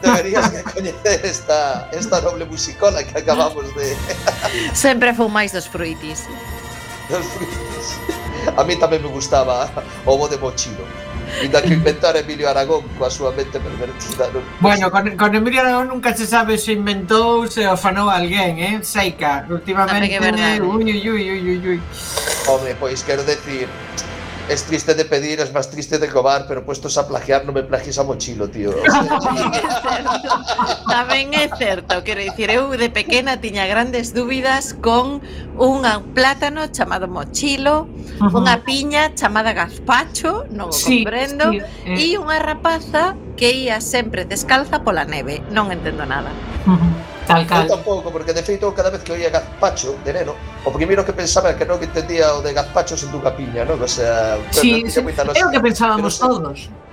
deberías 0.00 0.48
que 0.48 0.64
coñecer 0.64 1.20
esta, 1.20 1.92
esta 1.92 2.24
noble 2.24 2.48
musicola 2.48 3.04
que 3.04 3.18
acabamos 3.18 3.68
de... 3.76 3.92
Sempre 4.72 5.12
fumais 5.12 5.52
dos 5.52 5.68
fruitis. 5.68 6.24
Dos 7.06 7.22
fruitis. 7.22 8.25
a 8.60 8.62
mí 8.64 8.74
tamén 8.78 9.02
me 9.02 9.10
gustaba 9.10 9.68
o 10.06 10.16
bo 10.16 10.26
de 10.30 10.38
mochilo. 10.38 10.86
Inda 11.42 11.60
que 11.60 11.74
inventara 11.74 12.22
Emilio 12.22 12.46
Aragón 12.48 12.86
coa 12.94 13.10
súa 13.10 13.34
mente 13.34 13.58
pervertida. 13.58 14.30
Non? 14.30 14.46
Bueno, 14.62 14.90
con, 14.94 15.10
con 15.18 15.34
Emilio 15.34 15.60
Aragón 15.60 15.90
nunca 15.90 16.14
se 16.14 16.22
sabe 16.22 16.54
se 16.54 16.72
inventou 16.72 17.50
se 17.50 17.66
o 17.66 17.74
fanou 17.74 18.06
alguén, 18.06 18.62
eh? 18.62 18.78
Seica, 18.86 19.42
últimamente... 19.50 20.22
Ui, 20.62 20.86
ui, 20.86 21.02
ui, 21.10 21.38
ui, 21.42 21.58
ui. 21.58 21.78
Home, 22.46 22.78
pois 22.78 23.02
quero 23.02 23.26
decir, 23.26 23.66
es 24.48 24.62
triste 24.64 24.94
de 24.94 25.04
pedir, 25.04 25.40
es 25.40 25.50
máis 25.50 25.66
triste 25.66 25.98
de 25.98 26.08
cobar, 26.08 26.46
pero 26.46 26.62
puestos 26.62 26.94
a 26.98 27.06
plagiar 27.06 27.42
non 27.42 27.54
me 27.54 27.66
plagies 27.66 27.98
a 27.98 28.06
mochilo, 28.06 28.46
tío. 28.46 28.70
Tamén 30.86 31.34
é 31.34 31.50
certo, 31.58 32.06
quero 32.06 32.22
dicir, 32.22 32.54
eu 32.54 32.70
de 32.78 32.86
pequena 32.86 33.42
tiña 33.42 33.66
grandes 33.66 34.14
dúbidas 34.14 34.78
con 34.78 35.18
un 35.58 35.78
plátano 36.14 36.70
chamado 36.70 37.10
mochilo, 37.10 37.90
unha 38.22 38.62
piña 38.62 39.10
chamada 39.18 39.50
gazpacho, 39.50 40.46
non 40.54 40.70
o 40.70 40.76
Sí, 40.76 41.02
comprendo, 41.02 41.50
sí, 41.50 41.58
eh. 41.90 42.14
e 42.14 42.16
unha 42.20 42.38
rapaza 42.38 43.18
que 43.34 43.50
ia 43.50 43.82
sempre 43.82 44.22
descalza 44.24 44.86
pola 44.86 45.02
neve, 45.02 45.42
non 45.50 45.74
entendo 45.74 46.06
nada. 46.06 46.30
Ujú, 46.64 46.86
Tal 47.26 47.44
cal. 47.44 47.62
Eu 47.66 47.68
tampouco, 47.68 48.10
porque 48.10 48.32
de 48.32 48.42
feito 48.42 48.70
cada 48.72 48.90
vez 48.90 49.02
que 49.02 49.12
oía 49.12 49.30
gazpacho 49.30 49.98
de 50.04 50.12
neno, 50.14 50.34
o 50.64 50.70
primeiro 50.70 51.04
que 51.04 51.12
pensaba 51.12 51.50
é 51.50 51.54
que 51.58 51.66
non 51.66 51.82
entendía 51.82 52.38
o 52.38 52.40
de 52.40 52.54
gazpacho 52.54 52.94
sen 52.94 53.10
dunha 53.10 53.34
piña, 53.34 53.66
non? 53.66 53.82
O 53.82 53.90
sea, 53.90 54.38
sí, 54.54 54.86
sí. 54.86 55.02
é 55.02 55.42
o 55.42 55.50
que 55.50 55.60
pensábamos 55.60 56.22
todos. 56.22 56.70
Sei, 56.70 56.85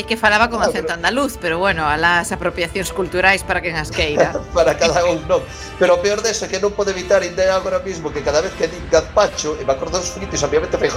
E 0.00 0.08
que 0.08 0.16
falaba 0.16 0.48
con 0.48 0.64
no, 0.64 0.64
acento 0.64 0.96
pero... 0.96 0.96
andaluz, 0.96 1.36
pero 1.36 1.60
bueno, 1.60 1.84
alás 1.84 2.32
apropiacións 2.32 2.88
culturais 2.88 3.44
para 3.44 3.60
quen 3.60 3.76
as 3.76 3.92
queira. 3.92 4.32
para 4.56 4.72
cada 4.72 5.04
un 5.04 5.20
non. 5.28 5.44
Pero 5.76 5.96
o 5.96 6.00
peor 6.00 6.24
deso 6.24 6.44
é 6.44 6.48
que 6.48 6.56
non 6.56 6.72
pode 6.72 6.96
evitar 6.96 7.20
ainda 7.20 7.44
agora 7.52 7.84
mismo 7.84 8.08
que 8.08 8.24
cada 8.24 8.40
vez 8.40 8.56
que 8.56 8.64
di 8.64 8.80
gazpacho, 8.88 9.60
e 9.60 9.62
me 9.68 9.76
acordo 9.76 10.00
dos 10.00 10.08
fritos, 10.08 10.40
obviamente 10.40 10.80
fai 10.80 10.88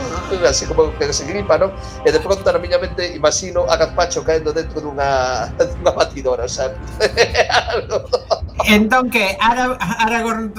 así 0.47 0.63
como 0.63 0.87
que 0.95 1.11
se 1.11 1.27
gripa, 1.27 1.59
non? 1.59 1.75
E 2.07 2.15
de 2.15 2.19
pronto 2.23 2.47
na 2.47 2.63
miña 2.63 2.79
mente 2.79 3.11
imagino 3.11 3.67
a 3.67 3.75
gazpacho 3.75 4.23
caendo 4.23 4.55
dentro 4.55 4.79
dunha, 4.79 5.51
dunha 5.59 5.91
batidora, 5.91 6.47
sabe? 6.47 6.79
Entón 8.63 9.09
que 9.09 9.35
Ara, 9.41 9.75
Aragorn 9.99 10.53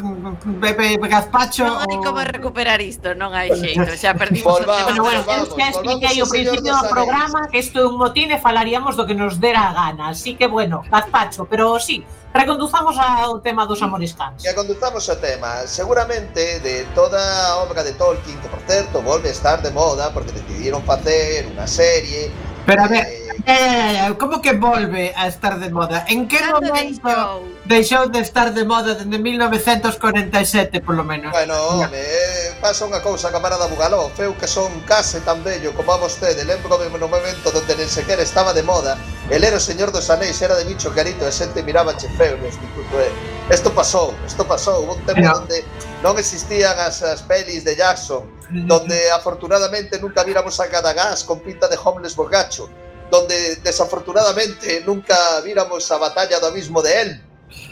bebe 0.61 1.01
gazpacho 1.09 1.65
Non 1.65 1.81
hai 1.81 1.97
como 2.03 2.21
recuperar 2.21 2.83
isto, 2.83 3.17
non 3.17 3.33
hai 3.33 3.49
xeito, 3.55 3.89
xa 3.97 4.13
perdimos 4.19 4.45
volvamos, 4.45 4.93
o 4.93 4.93
tema. 4.93 5.01
Bueno, 5.01 5.23
bueno, 5.25 5.49
volvamos, 5.49 5.49
que 5.55 5.65
expliquei 5.65 6.17
o 6.21 6.27
principio 6.27 6.75
do 6.75 6.85
¿eh? 6.85 6.91
programa 6.91 7.41
que 7.49 7.63
isto 7.63 7.79
é 7.79 7.87
un 7.87 7.97
motín 7.97 8.34
e 8.35 8.43
falaríamos 8.43 8.99
do 8.99 9.07
que 9.07 9.15
nos 9.15 9.39
dera 9.39 9.71
a 9.71 9.73
gana. 9.73 10.11
Así 10.11 10.35
que, 10.35 10.47
bueno, 10.47 10.83
gazpacho. 10.91 11.47
Pero 11.47 11.79
sí, 11.79 12.05
reconduzamos 12.35 12.99
ao 12.99 13.39
tema 13.39 13.65
dos 13.65 13.81
amores 13.81 14.13
cans. 14.13 14.43
Reconduzamos 14.43 15.07
o 15.09 15.17
tema. 15.17 15.67
Seguramente 15.71 16.61
de 16.61 16.85
toda 16.95 17.23
a 17.23 17.63
obra 17.63 17.83
de 17.87 17.95
Tolkien, 17.95 18.39
que 18.43 18.49
por 18.49 18.61
certo 18.67 19.01
volve 19.03 19.29
a 19.29 19.33
estar 19.33 19.63
de 19.63 19.71
moda 19.71 20.11
porque 20.13 20.33
decidiron 20.33 20.83
facer 20.83 21.47
unha 21.47 21.67
serie 21.71 22.35
Pero 22.67 22.85
a 22.85 22.89
ver, 22.89 23.07
eh, 23.45 24.15
como 24.19 24.41
que 24.41 24.53
volve 24.53 25.13
a 25.17 25.29
estar 25.29 25.59
de 25.59 25.69
moda? 25.69 26.05
En 26.09 26.27
que 26.27 26.39
Cando 26.39 26.65
momento 26.65 27.05
deixou? 27.05 27.45
deixou 27.65 28.09
de 28.09 28.21
estar 28.21 28.55
de 28.55 28.65
moda 28.65 28.95
dende 28.95 29.19
1947, 29.19 30.81
polo 30.81 31.05
menos? 31.05 31.33
Bueno, 31.33 31.53
home, 31.69 31.93
eh, 31.93 32.57
pasa 32.65 32.89
unha 32.89 33.05
cousa, 33.05 33.29
camarada 33.29 33.69
Bugaló 33.69 34.09
Feu 34.17 34.33
que 34.41 34.49
son 34.49 34.73
case 34.89 35.21
tan 35.21 35.45
bello 35.45 35.77
como 35.77 35.93
a 35.93 36.01
vostede 36.01 36.41
Lembro 36.49 36.81
me 36.81 36.89
no 36.97 37.05
momento 37.05 37.53
donde 37.53 37.77
nen 37.77 37.89
sequer 37.89 38.17
estaba 38.25 38.57
de 38.57 38.65
moda 38.65 38.97
El 39.29 39.45
era 39.45 39.61
o 39.61 39.61
señor 39.61 39.93
dos 39.93 40.09
anéis, 40.09 40.41
era 40.41 40.57
de 40.57 40.65
bicho 40.65 40.89
carito 40.97 41.29
E 41.29 41.33
xente 41.33 41.61
miraba 41.61 41.93
che 41.93 42.09
feo 42.17 42.41
no 42.41 42.49
instituto 42.49 42.97
eh. 42.97 43.13
Esto 43.53 43.69
pasou, 43.77 44.17
esto 44.25 44.49
pasou 44.49 44.89
Hubo 44.89 44.97
un 44.97 45.05
tempo 45.05 45.21
Pero... 45.21 45.37
onde 45.37 45.61
non 46.01 46.17
existían 46.17 46.77
as, 46.81 47.05
as 47.05 47.21
pelis 47.25 47.65
de 47.65 47.77
Jackson 47.77 48.25
donde 48.51 49.11
afortunadamente 49.11 49.99
nunca 50.01 50.25
víramos 50.25 50.61
a 50.61 50.67
Gadagás 50.67 51.25
con 51.25 51.41
pinta 51.41 51.69
de 51.69 51.79
homeless 51.83 52.17
borracho, 52.17 52.69
donde 53.11 53.57
desafortunadamente 53.57 54.83
nunca 54.85 55.17
víramos 55.43 55.91
a 55.91 55.99
batalla 55.99 56.41
do 56.41 56.47
abismo 56.47 56.83
de 56.83 56.93
Helm, 56.93 57.21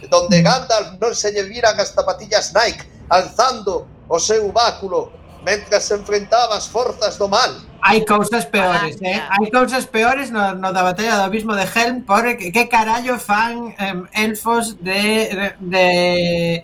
donde 0.09 0.43
Gandalf 0.43 0.99
non 1.00 1.14
se 1.14 1.33
lle 1.33 1.45
viran 1.45 1.76
as 1.79 1.93
zapatillas 1.93 2.52
Nike 2.55 2.87
alzando 3.09 3.87
o 4.09 4.19
seu 4.19 4.49
báculo 4.52 5.12
mentras 5.45 5.85
se 5.85 5.95
enfrentaba 5.95 6.57
as 6.57 6.67
forzas 6.67 7.19
do 7.19 7.29
mal. 7.29 7.50
Hai 7.83 8.07
cousas 8.07 8.47
peores, 8.47 8.95
eh? 9.02 9.19
Hai 9.19 9.50
cousas 9.50 9.87
peores 9.91 10.31
no, 10.31 10.55
no 10.55 10.71
da 10.71 10.87
batalla 10.87 11.19
do 11.19 11.26
abismo 11.26 11.55
de 11.59 11.67
Helm 11.67 12.07
por 12.07 12.23
que, 12.38 12.55
que 12.55 12.71
carallo 12.71 13.19
fan 13.19 13.75
em, 13.79 14.07
elfos 14.14 14.79
de 14.79 15.55
de 15.59 16.62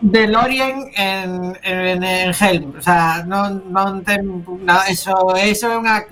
de 0.00 0.26
Lorien 0.28 0.90
en, 0.96 1.58
en, 1.62 2.02
en 2.02 2.34
Helm, 2.34 2.78
o 2.78 2.82
sea, 2.82 3.24
non, 3.26 3.66
non 3.74 4.06
ten 4.06 4.46
na, 4.62 4.86
eso, 4.86 5.34
eso 5.34 5.66
é 5.66 5.76
unha 5.76 6.06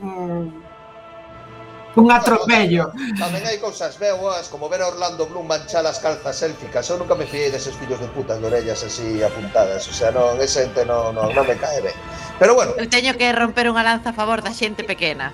un 1.96 2.12
atropello. 2.12 2.92
Tamén 3.16 3.42
hai 3.48 3.56
cousas 3.56 3.96
beboas, 3.96 4.52
como 4.52 4.68
ver 4.68 4.84
a 4.84 4.92
Orlando 4.92 5.24
Bloom 5.24 5.48
manchar 5.48 5.82
as 5.88 5.96
calzas 5.96 6.36
élficas. 6.44 6.84
Eu 6.92 7.00
nunca 7.00 7.16
me 7.16 7.24
fiei 7.24 7.48
deses 7.48 7.72
fillos 7.72 7.96
de 7.96 8.08
putas 8.12 8.36
de 8.36 8.46
orellas 8.46 8.84
así 8.84 9.24
apuntadas. 9.24 9.88
O 9.88 9.94
sea, 9.96 10.12
non, 10.12 10.36
esa 10.36 10.60
ente 10.60 10.84
non, 10.84 11.16
non, 11.16 11.32
non 11.32 11.44
me 11.48 11.56
cae 11.56 11.80
ben. 11.80 11.96
Pero 12.36 12.52
bueno. 12.52 12.76
Eu 12.76 12.84
teño 12.92 13.16
que 13.16 13.32
romper 13.32 13.72
unha 13.72 13.80
lanza 13.80 14.12
a 14.12 14.16
favor 14.16 14.44
da 14.44 14.52
xente 14.52 14.84
pequena. 14.84 15.32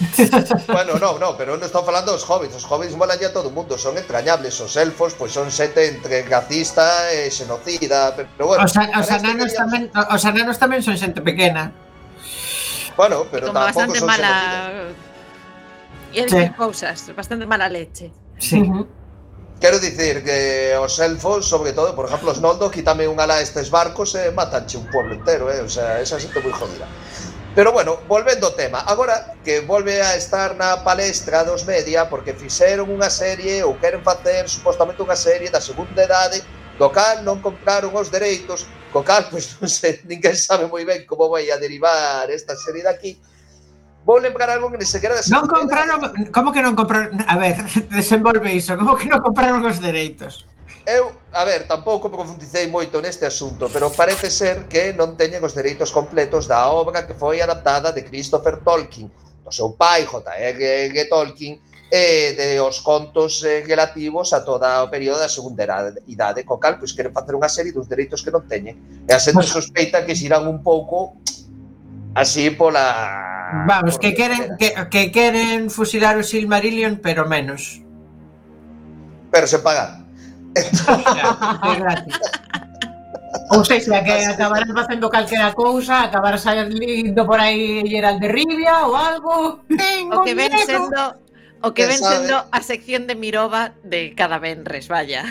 bueno, 0.68 0.96
no, 0.98 1.18
no, 1.18 1.36
pero 1.36 1.52
non 1.52 1.64
estou 1.64 1.84
falando 1.84 2.16
dos 2.16 2.24
hobbits 2.24 2.56
Os 2.56 2.64
hobbits 2.64 2.96
molan 2.96 3.20
a 3.20 3.28
todo 3.28 3.48
o 3.48 3.54
mundo, 3.54 3.76
son 3.76 4.00
entrañables 4.00 4.56
Os 4.64 4.72
elfos, 4.80 5.12
pois 5.12 5.28
son 5.28 5.52
sete 5.52 5.92
entre 5.92 6.24
racista 6.24 7.12
e 7.12 7.28
xenocida 7.28 8.16
pero 8.16 8.48
bueno, 8.48 8.64
Os, 8.64 8.72
os 8.72 9.08
ananos, 9.12 9.52
tamén, 9.52 9.92
os 9.92 10.22
ananos 10.24 10.56
tamén 10.56 10.80
son 10.80 10.96
xente 10.96 11.20
pequena 11.20 11.68
Bueno, 12.96 13.28
pero 13.28 13.52
tampouco 13.52 13.92
son 13.92 14.08
mala... 14.08 14.32
xenocida 14.32 15.08
E 16.10 16.26
sí. 16.26 16.42
cousas, 16.56 16.98
bastante 17.14 17.44
mala 17.44 17.68
leche 17.68 18.08
Sí. 18.40 18.56
Quero 19.60 19.78
dicir 19.78 20.24
que 20.24 20.74
os 20.80 20.98
elfos, 20.98 21.44
sobre 21.44 21.74
todo, 21.74 21.94
por 21.94 22.06
exemplo, 22.06 22.32
os 22.32 22.40
noldos, 22.40 22.72
quítame 22.72 23.04
un 23.06 23.20
ala 23.20 23.36
a 23.36 23.44
estes 23.44 23.68
barcos 23.68 24.16
e 24.16 24.28
eh, 24.28 24.32
matanche 24.32 24.80
un 24.80 24.88
pueblo 24.88 25.12
entero, 25.12 25.52
eh? 25.52 25.60
O 25.60 25.68
sea, 25.68 26.00
esa 26.00 26.16
xente 26.16 26.40
moi 26.40 26.56
jodida. 26.56 26.88
Pero 27.54 27.72
bueno, 27.72 27.98
volvendo 28.06 28.46
ao 28.46 28.54
tema, 28.54 28.78
agora 28.86 29.34
que 29.42 29.60
volve 29.66 29.98
a 30.00 30.14
estar 30.14 30.54
na 30.54 30.86
palestra 30.86 31.42
dos 31.42 31.66
media 31.66 32.06
porque 32.06 32.30
fixeron 32.30 32.86
unha 32.86 33.10
serie 33.10 33.66
ou 33.66 33.74
queren 33.74 34.06
facer 34.06 34.46
supostamente 34.46 35.02
unha 35.02 35.18
serie 35.18 35.50
da 35.50 35.58
segunda 35.58 35.98
edade 35.98 36.46
do 36.78 36.88
cal 36.94 37.26
non 37.26 37.42
compraron 37.42 37.90
os 37.92 38.08
dereitos, 38.08 38.70
co 38.94 39.02
cal 39.02 39.26
pois 39.28 39.58
non 39.58 39.66
sei, 39.66 39.98
ninguén 40.10 40.38
sabe 40.38 40.70
moi 40.70 40.86
ben 40.86 41.02
como 41.10 41.26
vai 41.26 41.50
a 41.50 41.58
derivar 41.58 42.30
esta 42.30 42.54
serie 42.54 42.86
daqui. 42.86 43.18
Vou 44.06 44.16
lembrar 44.16 44.48
algo 44.48 44.70
que 44.72 44.78
ni 44.80 44.86
sequera 44.88 45.18
da 45.18 45.22
Non 45.28 45.44
compraron, 45.50 46.00
edade. 46.00 46.30
como 46.32 46.54
que 46.54 46.62
non 46.62 46.78
compraron? 46.78 47.18
A 47.26 47.34
ver, 47.36 47.58
desenvolve 47.92 48.46
iso, 48.54 48.78
como 48.78 48.94
que 48.94 49.10
non 49.10 49.20
compraron 49.20 49.60
os 49.66 49.82
dereitos? 49.82 50.46
Eu 50.88 51.12
a 51.32 51.44
ver, 51.44 51.66
tampouco 51.66 52.10
profundicei 52.10 52.66
moito 52.66 53.00
neste 53.00 53.24
asunto, 53.26 53.70
pero 53.70 53.90
parece 53.90 54.30
ser 54.30 54.66
que 54.66 54.90
non 54.90 55.14
teñen 55.14 55.42
os 55.46 55.54
dereitos 55.54 55.94
completos 55.94 56.50
da 56.50 56.66
obra 56.66 57.06
que 57.06 57.14
foi 57.14 57.38
adaptada 57.38 57.94
de 57.94 58.02
Christopher 58.02 58.58
Tolkien, 58.66 59.06
do 59.46 59.52
seu 59.54 59.70
pai, 59.78 60.02
J.R.R. 60.10 60.96
Tolkien, 61.06 61.62
e 61.90 62.34
de 62.34 62.58
os 62.62 62.82
contos 62.82 63.42
eh, 63.42 63.62
relativos 63.66 64.30
a 64.34 64.42
toda 64.42 64.82
o 64.82 64.90
período 64.90 65.18
da 65.18 65.30
segunda 65.30 65.62
idade, 66.06 66.42
co 66.42 66.58
cal, 66.58 66.78
pois 66.78 66.94
queren 66.94 67.14
facer 67.14 67.34
unha 67.34 67.50
serie 67.50 67.74
dos 67.74 67.86
dereitos 67.86 68.22
que 68.22 68.30
non 68.34 68.46
teñen. 68.46 69.06
E 69.06 69.10
a 69.14 69.18
xente 69.18 69.46
sospeita 69.46 70.02
que 70.02 70.14
xirán 70.14 70.46
un 70.50 70.62
pouco 70.62 71.18
así 72.14 72.50
pola... 72.54 73.66
Vamos, 73.66 73.98
que 73.98 74.14
queren, 74.14 74.54
que, 74.54 74.70
que 74.86 75.10
queren 75.10 75.70
fusilar 75.70 76.14
o 76.14 76.22
Silmarillion, 76.22 77.02
pero 77.02 77.26
menos. 77.26 77.82
Pero 79.34 79.46
se 79.50 79.58
pagan. 79.58 80.09
Ou 83.50 83.64
seja, 83.64 84.02
que 84.02 84.12
acabarás 84.26 84.70
facendo 84.70 85.10
calquera 85.10 85.52
cousa, 85.54 86.06
acabarás 86.06 86.42
salindo 86.42 87.26
por 87.26 87.38
aí 87.40 87.82
Gerald 87.86 88.20
de 88.20 88.28
Rivia 88.28 88.86
ou 88.86 88.94
algo. 88.94 89.62
o 90.14 90.22
que 90.22 90.34
ven 90.34 90.50
sendo 90.66 91.18
O 91.62 91.74
que 91.76 91.84
ven 91.84 92.00
sendo 92.00 92.40
a 92.40 92.60
sección 92.64 93.04
de 93.04 93.14
Mirova 93.14 93.76
de 93.84 94.16
cada 94.16 94.40
venres, 94.40 94.88
vaya. 94.88 95.28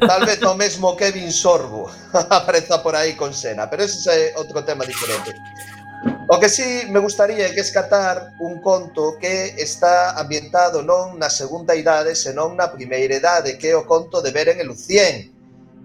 Tal 0.00 0.24
vez 0.24 0.40
o 0.40 0.56
mesmo 0.56 0.96
Kevin 0.96 1.28
Sorbo 1.30 1.92
apareza 2.32 2.80
por 2.80 2.96
aí 2.96 3.12
con 3.12 3.36
Sena, 3.36 3.68
pero 3.68 3.84
ese 3.84 4.08
é 4.08 4.32
outro 4.40 4.64
tema 4.64 4.88
diferente. 4.88 5.36
O 6.28 6.38
que 6.38 6.48
sí 6.48 6.86
me 6.90 7.00
gustaría 7.00 7.48
é 7.48 7.54
que 7.54 7.64
escatar 7.64 8.36
un 8.38 8.60
conto 8.60 9.16
que 9.18 9.56
está 9.56 10.20
ambientado 10.20 10.84
non 10.84 11.16
na 11.16 11.32
segunda 11.32 11.72
idade, 11.72 12.12
senón 12.12 12.52
na 12.54 12.68
primeira 12.68 13.16
idade, 13.16 13.56
que 13.56 13.72
é 13.72 13.76
o 13.76 13.88
conto 13.88 14.20
de 14.20 14.30
Beren 14.30 14.60
e 14.60 14.64
Lucien, 14.68 15.32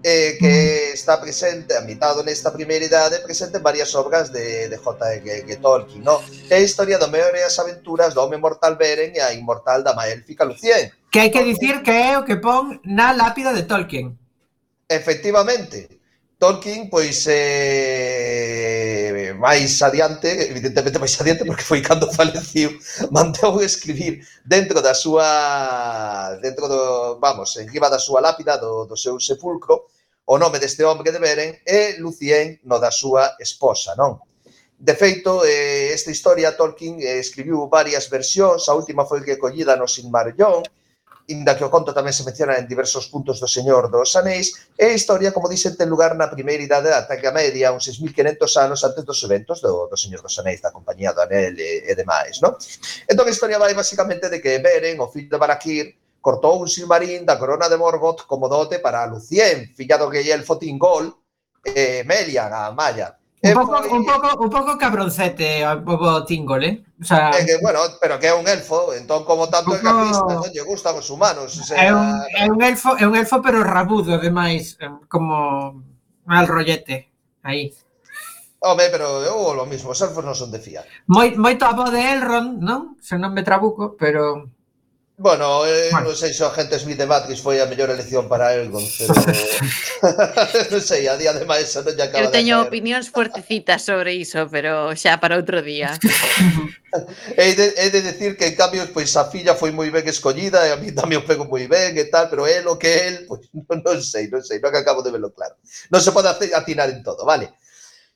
eh, 0.04 0.36
que 0.38 0.92
está 0.92 1.16
presente, 1.16 1.72
ambientado 1.74 2.22
nesta 2.22 2.52
primeira 2.52 2.84
idade, 2.84 3.24
presente 3.24 3.56
en 3.56 3.64
varias 3.64 3.94
obras 3.96 4.30
de, 4.30 4.68
de 4.68 4.76
J.R.R. 4.76 5.56
Tolkien, 5.56 6.04
no? 6.04 6.20
que 6.20 6.52
é 6.52 6.60
a 6.60 6.60
historia 6.60 6.98
do 7.00 7.08
maior 7.08 7.32
e 7.32 7.42
as 7.42 7.58
aventuras 7.58 8.12
do 8.12 8.20
home 8.20 8.36
mortal 8.36 8.76
Beren 8.76 9.16
e 9.16 9.20
a 9.20 9.32
inmortal 9.32 9.82
dama 9.82 10.06
élfica 10.12 10.44
Lucien. 10.44 10.92
Que 11.08 11.20
hai 11.24 11.30
que 11.32 11.40
dicir 11.40 11.80
que 11.80 11.90
é 11.90 12.20
o 12.20 12.24
que 12.28 12.36
pon 12.36 12.84
na 12.84 13.16
lápida 13.16 13.56
de 13.56 13.64
Tolkien. 13.64 14.12
Efectivamente. 14.92 15.88
Tolkien, 16.36 16.90
pois, 16.90 17.24
eh, 17.26 19.13
máis 19.32 19.80
adiante, 19.80 20.28
evidentemente 20.52 21.00
máis 21.00 21.16
adiante, 21.16 21.48
porque 21.48 21.64
foi 21.64 21.80
cando 21.80 22.12
faleciu, 22.12 22.76
mandou 23.16 23.62
escribir 23.64 24.20
dentro 24.44 24.82
da 24.82 24.92
súa, 24.92 26.36
dentro 26.42 26.68
do, 26.68 27.16
vamos, 27.16 27.56
enriba 27.56 27.88
da 27.88 27.98
súa 27.98 28.20
lápida, 28.20 28.58
do, 28.58 28.84
do 28.84 28.96
seu 28.96 29.16
sepulcro, 29.16 29.88
o 30.26 30.36
nome 30.36 30.58
deste 30.58 30.84
hombre 30.84 31.12
de 31.12 31.18
Beren 31.18 31.60
e 31.64 31.96
Lucien 32.00 32.60
no 32.64 32.76
da 32.76 32.90
súa 32.90 33.36
esposa, 33.40 33.96
non? 33.96 34.20
De 34.76 34.92
feito, 34.98 35.46
eh, 35.46 35.94
esta 35.96 36.10
historia 36.10 36.56
Tolkien 36.58 37.00
eh, 37.00 37.16
escribiu 37.16 37.68
varias 37.72 38.10
versións, 38.10 38.68
a 38.68 38.76
última 38.76 39.08
foi 39.08 39.24
recollida 39.24 39.76
no 39.76 39.88
Silmarillón, 39.88 40.60
inda 41.28 41.56
que 41.56 41.64
o 41.64 41.72
conto 41.72 41.96
tamén 41.96 42.12
se 42.12 42.26
menciona 42.26 42.60
en 42.60 42.68
diversos 42.68 43.08
puntos 43.08 43.40
do 43.40 43.48
Señor 43.48 43.88
dos 43.88 44.12
Anéis, 44.16 44.72
e 44.76 44.92
a 44.92 44.96
historia, 44.96 45.32
como 45.32 45.48
dicen, 45.48 45.72
ten 45.72 45.88
lugar 45.88 46.12
na 46.12 46.28
primeira 46.28 46.60
idade 46.60 46.92
da 46.92 47.08
Taca 47.08 47.32
Media, 47.32 47.72
uns 47.72 47.88
6.500 47.88 48.44
anos 48.60 48.80
antes 48.84 49.02
dos 49.08 49.20
eventos 49.24 49.64
do, 49.64 49.88
do 49.88 49.96
Señor 49.96 50.20
dos 50.20 50.36
Anéis, 50.36 50.60
da 50.60 50.74
compañía 50.74 51.16
do 51.16 51.24
Anel 51.24 51.56
e, 51.56 51.88
e 51.88 51.92
demais, 51.96 52.44
no? 52.44 52.60
Entón, 53.08 53.24
a 53.24 53.32
historia 53.32 53.56
vai 53.56 53.72
basicamente 53.72 54.28
de 54.28 54.36
que 54.36 54.60
Beren, 54.60 55.00
o 55.00 55.08
fillo 55.08 55.32
de 55.32 55.40
Barakir, 55.40 55.96
cortou 56.20 56.60
un 56.60 56.68
Silmarín 56.68 57.24
da 57.24 57.40
corona 57.40 57.68
de 57.68 57.76
Morgoth 57.76 58.24
como 58.28 58.48
dote 58.48 58.80
para 58.84 59.04
Lucien, 59.08 59.72
filla 59.72 59.96
do 59.96 60.12
é 60.12 60.24
elfo 60.28 60.60
Tingol, 60.60 61.08
e 61.64 62.04
Melian, 62.04 62.52
a 62.52 62.72
Maya, 62.72 63.16
Eh, 63.44 63.52
un 63.52 63.60
poco, 63.60 63.76
foi... 63.76 63.92
un 63.92 64.04
pouco, 64.08 64.28
un 64.40 64.48
pouco 64.48 64.72
cabroncete 64.80 65.60
o 65.68 65.76
bobo 65.84 66.24
Tingle, 66.24 66.64
eh? 66.64 66.74
O 66.96 67.04
sea, 67.04 67.28
é 67.28 67.44
que, 67.44 67.60
bueno, 67.60 67.84
pero 68.00 68.16
que 68.16 68.32
é 68.32 68.34
un 68.34 68.48
elfo, 68.48 68.96
entón 68.96 69.28
como 69.28 69.52
tanto 69.52 69.76
poco... 69.76 69.76
é 69.76 69.84
capista, 69.84 70.32
non 70.32 70.48
lle 70.48 70.64
gustan 70.64 70.96
os 70.96 71.12
humanos. 71.12 71.52
O 71.52 71.60
sea, 71.60 71.76
é, 71.76 71.92
un, 71.92 72.24
é, 72.24 72.44
un 72.48 72.60
elfo, 72.64 72.96
é 72.96 73.04
un 73.04 73.12
elfo 73.12 73.44
pero 73.44 73.60
rabudo, 73.60 74.16
ademais, 74.16 74.80
eh, 74.80 74.88
como 75.12 75.76
mal 76.24 76.48
rollete, 76.48 77.12
aí. 77.44 77.68
Home, 78.64 78.88
pero 78.88 79.20
eu 79.28 79.52
lo 79.52 79.68
mismo, 79.68 79.92
os 79.92 80.00
elfos 80.00 80.24
non 80.24 80.32
son 80.32 80.48
de 80.48 80.64
fiar. 80.64 80.88
Moi, 81.04 81.36
moito 81.36 81.68
a 81.68 81.76
voz 81.76 81.92
de 81.92 82.00
Elrond, 82.00 82.64
non? 82.64 82.96
Se 83.04 83.20
non 83.20 83.36
me 83.36 83.44
trabuco, 83.44 83.92
pero... 83.92 84.48
Bueno, 85.16 85.64
eh, 85.64 85.94
bueno. 85.94 86.10
non 86.10 86.18
sei 86.18 86.34
se 86.34 86.42
o 86.42 86.50
agente 86.50 86.74
Smith 86.74 86.98
de 86.98 87.06
Matrix 87.06 87.38
foi 87.38 87.62
a 87.62 87.70
mellor 87.70 87.86
elección 87.86 88.26
para 88.26 88.50
Elgon, 88.50 88.82
pero 88.98 89.14
non 90.74 90.82
sei, 90.82 91.06
a 91.06 91.14
día 91.14 91.30
de 91.30 91.46
máis 91.46 91.70
non 91.70 91.94
lle 91.94 92.02
acaba 92.02 92.18
Eu 92.18 92.34
teño 92.34 92.58
de 92.58 92.66
caer. 92.66 92.70
opinións 92.74 93.14
fuertecitas 93.14 93.86
sobre 93.86 94.18
iso, 94.18 94.50
pero 94.50 94.90
xa 94.98 95.22
para 95.22 95.38
outro 95.38 95.62
día. 95.62 95.94
he, 97.38 97.54
de, 97.54 97.66
he 97.78 97.94
de 97.94 98.02
decir 98.02 98.34
que 98.34 98.50
en 98.50 98.58
cambio 98.58 98.82
pois 98.90 99.14
a 99.14 99.30
filla 99.30 99.54
foi 99.54 99.70
moi 99.70 99.86
ben 99.94 100.02
escollida 100.10 100.66
e 100.66 100.74
a 100.74 100.78
mí 100.82 100.90
tamén 100.90 101.22
pego 101.22 101.46
moi 101.46 101.62
ben 101.70 101.94
e 101.94 102.10
tal, 102.10 102.26
pero 102.26 102.50
el 102.50 102.66
o 102.66 102.74
que 102.74 103.06
el, 103.06 103.22
pois 103.30 103.46
non, 103.54 103.86
non 103.86 104.02
sei, 104.02 104.26
non 104.26 104.42
sei, 104.42 104.58
non 104.58 104.74
acabo 104.74 104.98
de 104.98 105.14
verlo 105.14 105.30
claro. 105.30 105.54
Non 105.94 106.02
se 106.02 106.10
pode 106.10 106.26
hacer, 106.26 106.50
atinar 106.58 106.90
en 106.90 107.06
todo, 107.06 107.22
vale? 107.22 107.54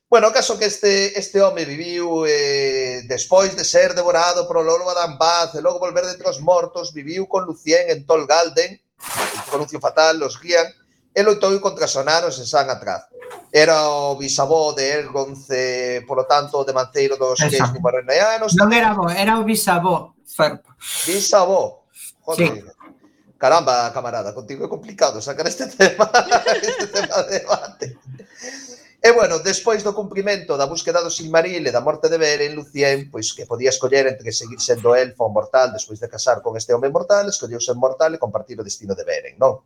Bueno, 0.09 0.29
o 0.29 0.33
caso 0.33 0.57
que 0.57 0.65
este, 0.65 1.13
este 1.19 1.37
home 1.45 1.69
viviu 1.69 2.25
eh, 2.25 3.05
despois 3.05 3.53
de 3.53 3.61
ser 3.61 3.93
devorado 3.93 4.49
polo 4.49 4.65
lobo 4.65 4.89
Adambaz 4.89 5.53
e 5.53 5.61
logo 5.61 5.77
volver 5.77 6.09
dentre 6.09 6.25
os 6.25 6.41
mortos, 6.41 6.97
viviu 6.97 7.29
con 7.29 7.45
Lucien 7.45 7.93
en 7.93 8.09
Tol 8.09 8.25
Galden, 8.25 8.81
con 9.53 9.61
Lucio 9.61 9.77
fatal, 9.77 10.17
los 10.17 10.41
guían, 10.41 10.65
e 11.13 11.21
loitou 11.21 11.53
contra 11.61 11.85
Sonaros 11.85 12.41
en 12.41 12.49
San 12.49 12.73
Atraz. 12.73 13.05
Era 13.53 13.85
o 13.89 14.17
bisavó 14.17 14.73
de 14.73 14.89
Ergonce, 14.97 16.01
polo 16.09 16.25
tanto, 16.25 16.65
de 16.65 16.73
Manceiro 16.73 17.21
dos 17.21 17.37
Queis 17.45 17.69
Cumarreneanos. 17.69 18.57
Non 18.57 18.73
era 18.73 18.97
bo, 18.97 19.13
era 19.13 19.37
o 19.37 19.45
bisavó, 19.45 20.17
Ferpa. 20.25 20.73
Bisavó. 21.05 21.85
Joder, 22.25 22.49
sí. 22.49 22.65
Caramba, 23.37 23.93
camarada, 23.93 24.33
contigo 24.33 24.65
é 24.65 24.73
complicado 24.73 25.21
sacar 25.21 25.47
este 25.47 25.69
tema, 25.77 26.09
este 26.65 26.87
tema 26.89 27.23
de 27.29 27.45
debate. 27.45 27.87
E 29.01 29.13
bueno, 29.13 29.39
despois 29.39 29.87
do 29.87 29.95
cumprimento 29.95 30.59
da 30.59 30.67
búsqueda 30.67 30.99
do 30.99 31.07
Silmaril 31.07 31.63
e 31.63 31.71
da 31.71 31.79
morte 31.79 32.11
de 32.11 32.19
Beren, 32.19 32.59
Lucien, 32.59 33.07
pois 33.07 33.31
que 33.31 33.47
podía 33.47 33.71
escoller 33.71 34.11
entre 34.11 34.35
seguir 34.35 34.59
sendo 34.59 34.91
elfo 34.91 35.23
ou 35.23 35.31
mortal 35.31 35.71
despois 35.71 36.03
de 36.03 36.11
casar 36.11 36.43
con 36.43 36.59
este 36.59 36.75
home 36.75 36.91
mortal, 36.91 37.31
escolleu 37.31 37.63
ser 37.63 37.79
mortal 37.79 38.11
e 38.15 38.19
compartir 38.19 38.59
o 38.59 38.67
destino 38.67 38.99
de 38.99 39.07
Beren, 39.07 39.39
non? 39.39 39.63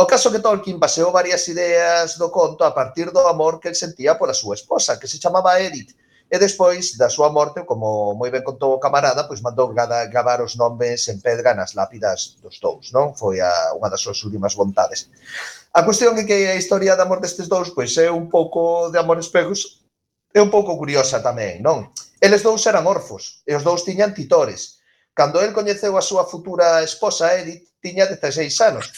O 0.00 0.08
caso 0.08 0.32
que 0.32 0.40
Tolkien 0.40 0.80
baseou 0.80 1.12
varias 1.12 1.44
ideas 1.52 2.16
do 2.16 2.32
conto 2.32 2.64
a 2.64 2.72
partir 2.72 3.12
do 3.12 3.20
amor 3.28 3.60
que 3.60 3.68
el 3.68 3.76
sentía 3.76 4.16
pola 4.16 4.32
súa 4.32 4.56
esposa, 4.56 4.96
que 4.96 5.04
se 5.04 5.20
chamaba 5.20 5.60
Edith, 5.60 5.92
E 6.32 6.38
despois 6.40 6.96
da 6.96 7.12
súa 7.12 7.28
morte, 7.28 7.60
como 7.68 8.16
moi 8.16 8.32
ben 8.32 8.40
contou 8.40 8.72
o 8.72 8.80
camarada, 8.80 9.28
pois 9.28 9.44
mandou 9.44 9.68
gravar 9.68 10.40
os 10.40 10.56
nomes 10.56 11.04
en 11.12 11.20
pedra 11.20 11.52
nas 11.52 11.76
lápidas 11.76 12.40
dos 12.40 12.56
dous, 12.56 12.88
non? 12.88 13.12
Foi 13.12 13.44
a, 13.44 13.76
unha 13.76 13.92
das 13.92 14.00
súas 14.00 14.16
últimas 14.24 14.56
vontades. 14.56 15.12
A 15.76 15.84
cuestión 15.84 16.16
é 16.16 16.24
que 16.24 16.48
a 16.48 16.56
historia 16.56 16.96
da 16.96 17.04
morte 17.04 17.28
destes 17.28 17.52
dous 17.52 17.68
pois 17.76 17.92
é 18.00 18.08
un 18.08 18.32
pouco 18.32 18.88
de 18.88 18.96
amor 18.96 19.20
espegos, 19.20 19.84
é 20.32 20.40
un 20.40 20.48
pouco 20.48 20.80
curiosa 20.80 21.20
tamén, 21.20 21.60
non? 21.60 21.92
Eles 22.16 22.40
dous 22.40 22.64
eran 22.64 22.88
orfos 22.88 23.44
e 23.44 23.52
os 23.52 23.60
dous 23.60 23.84
tiñan 23.84 24.16
titores. 24.16 24.80
Cando 25.12 25.44
el 25.44 25.52
coñeceu 25.52 26.00
a 26.00 26.06
súa 26.08 26.24
futura 26.24 26.80
esposa, 26.80 27.36
Edith, 27.36 27.68
tiña 27.84 28.08
16 28.08 28.48
anos 28.64 28.88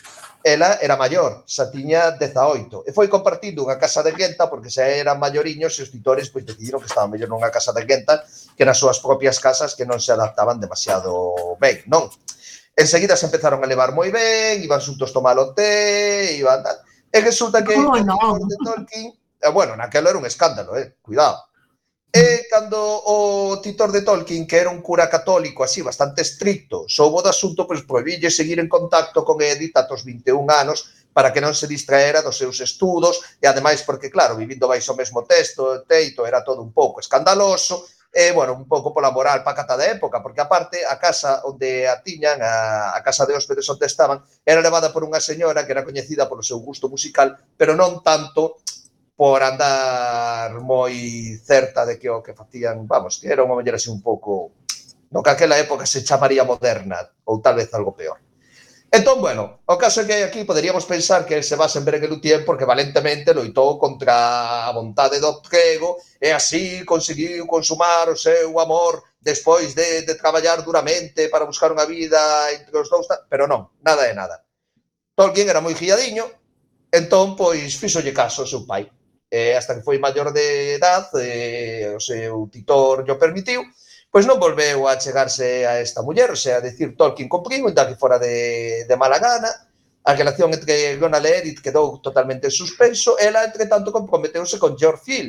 ela 0.45 0.77
era 0.85 1.01
maior, 1.01 1.41
xa 1.49 1.73
tiña 1.73 2.21
18, 2.21 2.85
e 2.85 2.93
foi 2.93 3.09
compartindo 3.09 3.65
unha 3.65 3.81
casa 3.81 4.05
de 4.05 4.13
guenta, 4.13 4.45
porque 4.53 4.69
xa 4.69 4.85
eran 4.85 5.17
maioriños 5.17 5.73
e 5.81 5.89
os 5.89 5.91
titores 5.91 6.29
pois, 6.29 6.45
decidiron 6.45 6.85
que 6.85 6.93
estaban 6.93 7.09
mellor 7.09 7.33
nunha 7.33 7.49
casa 7.49 7.73
de 7.73 7.81
guenta 7.89 8.21
que 8.53 8.69
nas 8.69 8.77
súas 8.77 9.01
propias 9.01 9.41
casas 9.41 9.73
que 9.73 9.89
non 9.89 9.97
se 9.97 10.13
adaptaban 10.13 10.61
demasiado 10.61 11.57
ben, 11.57 11.81
non? 11.89 12.13
Enseguida 12.77 13.17
se 13.17 13.25
empezaron 13.25 13.65
a 13.65 13.71
levar 13.73 13.97
moi 13.97 14.13
ben, 14.13 14.61
iban 14.61 14.85
xuntos 14.85 15.17
tomar 15.17 15.41
o 15.41 15.57
té, 15.57 16.37
iban... 16.37 16.61
E 17.09 17.19
resulta 17.25 17.65
que... 17.65 17.73
Oh, 17.81 17.97
no. 18.05 18.37
de 18.45 18.57
Tolkien, 18.61 19.17
eh, 19.41 19.49
bueno, 19.49 19.73
naquelo 19.81 20.13
era 20.13 20.21
un 20.21 20.29
escándalo, 20.29 20.77
eh? 20.77 21.01
Cuidado 21.01 21.54
E 22.15 22.47
cando 22.47 22.79
o 22.79 23.59
titor 23.59 23.91
de 23.91 24.07
Tolkien, 24.07 24.47
que 24.47 24.63
era 24.63 24.71
un 24.71 24.79
cura 24.79 25.11
católico 25.11 25.67
así 25.67 25.83
bastante 25.83 26.23
estricto, 26.23 26.87
soubo 26.87 27.19
do 27.19 27.27
asunto, 27.27 27.67
pois 27.67 27.83
prohibille 27.83 28.31
seguir 28.31 28.63
en 28.63 28.71
contacto 28.71 29.27
con 29.27 29.43
Edith 29.43 29.75
atos 29.75 30.07
21 30.07 30.47
anos 30.47 31.11
para 31.11 31.35
que 31.35 31.43
non 31.43 31.59
se 31.59 31.67
distraera 31.67 32.23
dos 32.23 32.39
seus 32.39 32.63
estudos 32.63 33.19
e 33.43 33.51
ademais 33.51 33.83
porque, 33.83 34.15
claro, 34.15 34.39
vivindo 34.39 34.71
baixo 34.71 34.95
o 34.95 35.01
mesmo 35.03 35.27
texto, 35.27 35.83
teito, 35.91 36.23
era 36.23 36.47
todo 36.47 36.63
un 36.63 36.71
pouco 36.71 37.03
escandaloso 37.03 37.83
e, 38.15 38.31
bueno, 38.31 38.55
un 38.55 38.71
pouco 38.71 38.95
pola 38.95 39.11
moral 39.11 39.43
pacata 39.43 39.75
da 39.75 39.91
época, 39.91 40.23
porque 40.23 40.39
aparte 40.39 40.87
a 40.87 40.95
casa 41.03 41.43
onde 41.43 41.91
a 41.91 41.99
tiñan, 41.99 42.39
a, 42.39 42.95
a 42.95 43.03
casa 43.03 43.27
de 43.27 43.35
hóspedes 43.35 43.67
onde 43.67 43.91
estaban, 43.91 44.23
era 44.47 44.63
levada 44.63 44.95
por 44.95 45.03
unha 45.03 45.19
señora 45.19 45.67
que 45.67 45.75
era 45.75 45.83
coñecida 45.83 46.31
polo 46.31 46.47
seu 46.47 46.63
gusto 46.63 46.87
musical, 46.87 47.35
pero 47.59 47.75
non 47.75 48.07
tanto 48.07 48.63
por 49.15 49.43
andar 49.43 50.59
moi 50.59 50.95
certa 51.39 51.87
de 51.87 51.99
que 51.99 52.11
o 52.11 52.23
que 52.23 52.35
facían, 52.35 52.87
vamos, 52.91 53.23
que 53.23 53.31
era 53.31 53.47
unha 53.47 53.55
muller 53.55 53.79
así 53.79 53.87
un 53.87 54.03
pouco 54.03 54.59
no 55.15 55.23
que 55.23 55.31
aquela 55.31 55.55
época 55.59 55.87
se 55.87 56.03
chamaría 56.03 56.43
moderna, 56.43 56.99
ou 57.31 57.39
tal 57.39 57.55
vez 57.55 57.71
algo 57.71 57.95
peor. 57.95 58.19
Entón, 58.91 59.19
bueno, 59.23 59.63
o 59.67 59.75
caso 59.79 60.03
é 60.03 60.07
que 60.07 60.23
aquí 60.23 60.47
poderíamos 60.47 60.87
pensar 60.87 61.27
que 61.27 61.43
se 61.43 61.59
basa 61.59 61.79
en 61.79 61.87
Berenguelutien 61.87 62.47
porque 62.47 62.67
valentemente 62.67 63.35
loitou 63.35 63.79
contra 63.79 64.67
a 64.67 64.73
vontade 64.75 65.19
do 65.19 65.43
Prego 65.43 65.99
e 66.19 66.31
así 66.31 66.87
conseguiu 66.87 67.47
consumar 67.47 68.07
o 68.11 68.19
seu 68.19 68.55
amor 68.59 69.03
despois 69.19 69.75
de, 69.75 70.03
de 70.03 70.15
traballar 70.15 70.63
duramente 70.63 71.27
para 71.27 71.47
buscar 71.47 71.75
unha 71.75 71.87
vida 71.87 72.19
entre 72.55 72.75
os 72.79 72.87
dous, 72.87 73.07
pero 73.27 73.51
non, 73.51 73.71
nada 73.83 74.07
é 74.07 74.15
nada. 74.15 74.47
Tolkien 75.15 75.51
era 75.51 75.63
moi 75.63 75.75
guiadiño, 75.75 76.27
entón, 76.91 77.35
pois, 77.35 77.75
fixolle 77.75 78.15
caso 78.15 78.43
ao 78.43 78.51
seu 78.51 78.63
pai 78.63 78.87
eh, 79.35 79.57
hasta 79.59 79.75
que 79.75 79.83
foi 79.83 79.99
maior 79.99 80.31
de 80.31 80.79
edad, 80.79 81.11
eh, 81.19 81.91
o 81.91 81.99
seu 81.99 82.47
titor 82.55 83.03
o 83.03 83.19
permitiu, 83.19 83.67
pois 84.07 84.31
non 84.31 84.39
volveu 84.39 84.87
a 84.87 84.95
chegarse 84.95 85.67
a 85.67 85.83
esta 85.83 86.07
muller, 86.07 86.31
o 86.31 86.39
sea, 86.39 86.63
a 86.63 86.65
decir 86.65 86.95
Tolkien 86.95 87.27
compriu, 87.27 87.67
inda 87.67 87.83
que 87.83 87.99
fora 87.99 88.23
de, 88.23 88.87
de 88.87 88.95
mala 88.95 89.19
gana, 89.19 89.51
a 90.07 90.15
relación 90.15 90.55
entre 90.55 90.95
Gonal 91.03 91.27
e 91.27 91.43
Edith 91.43 91.59
quedou 91.59 91.99
totalmente 91.99 92.47
suspenso, 92.47 93.19
ela, 93.19 93.43
entre 93.43 93.67
tanto, 93.67 93.91
comprometeuse 93.91 94.55
con 94.63 94.79
George 94.79 95.03
Hill, 95.11 95.29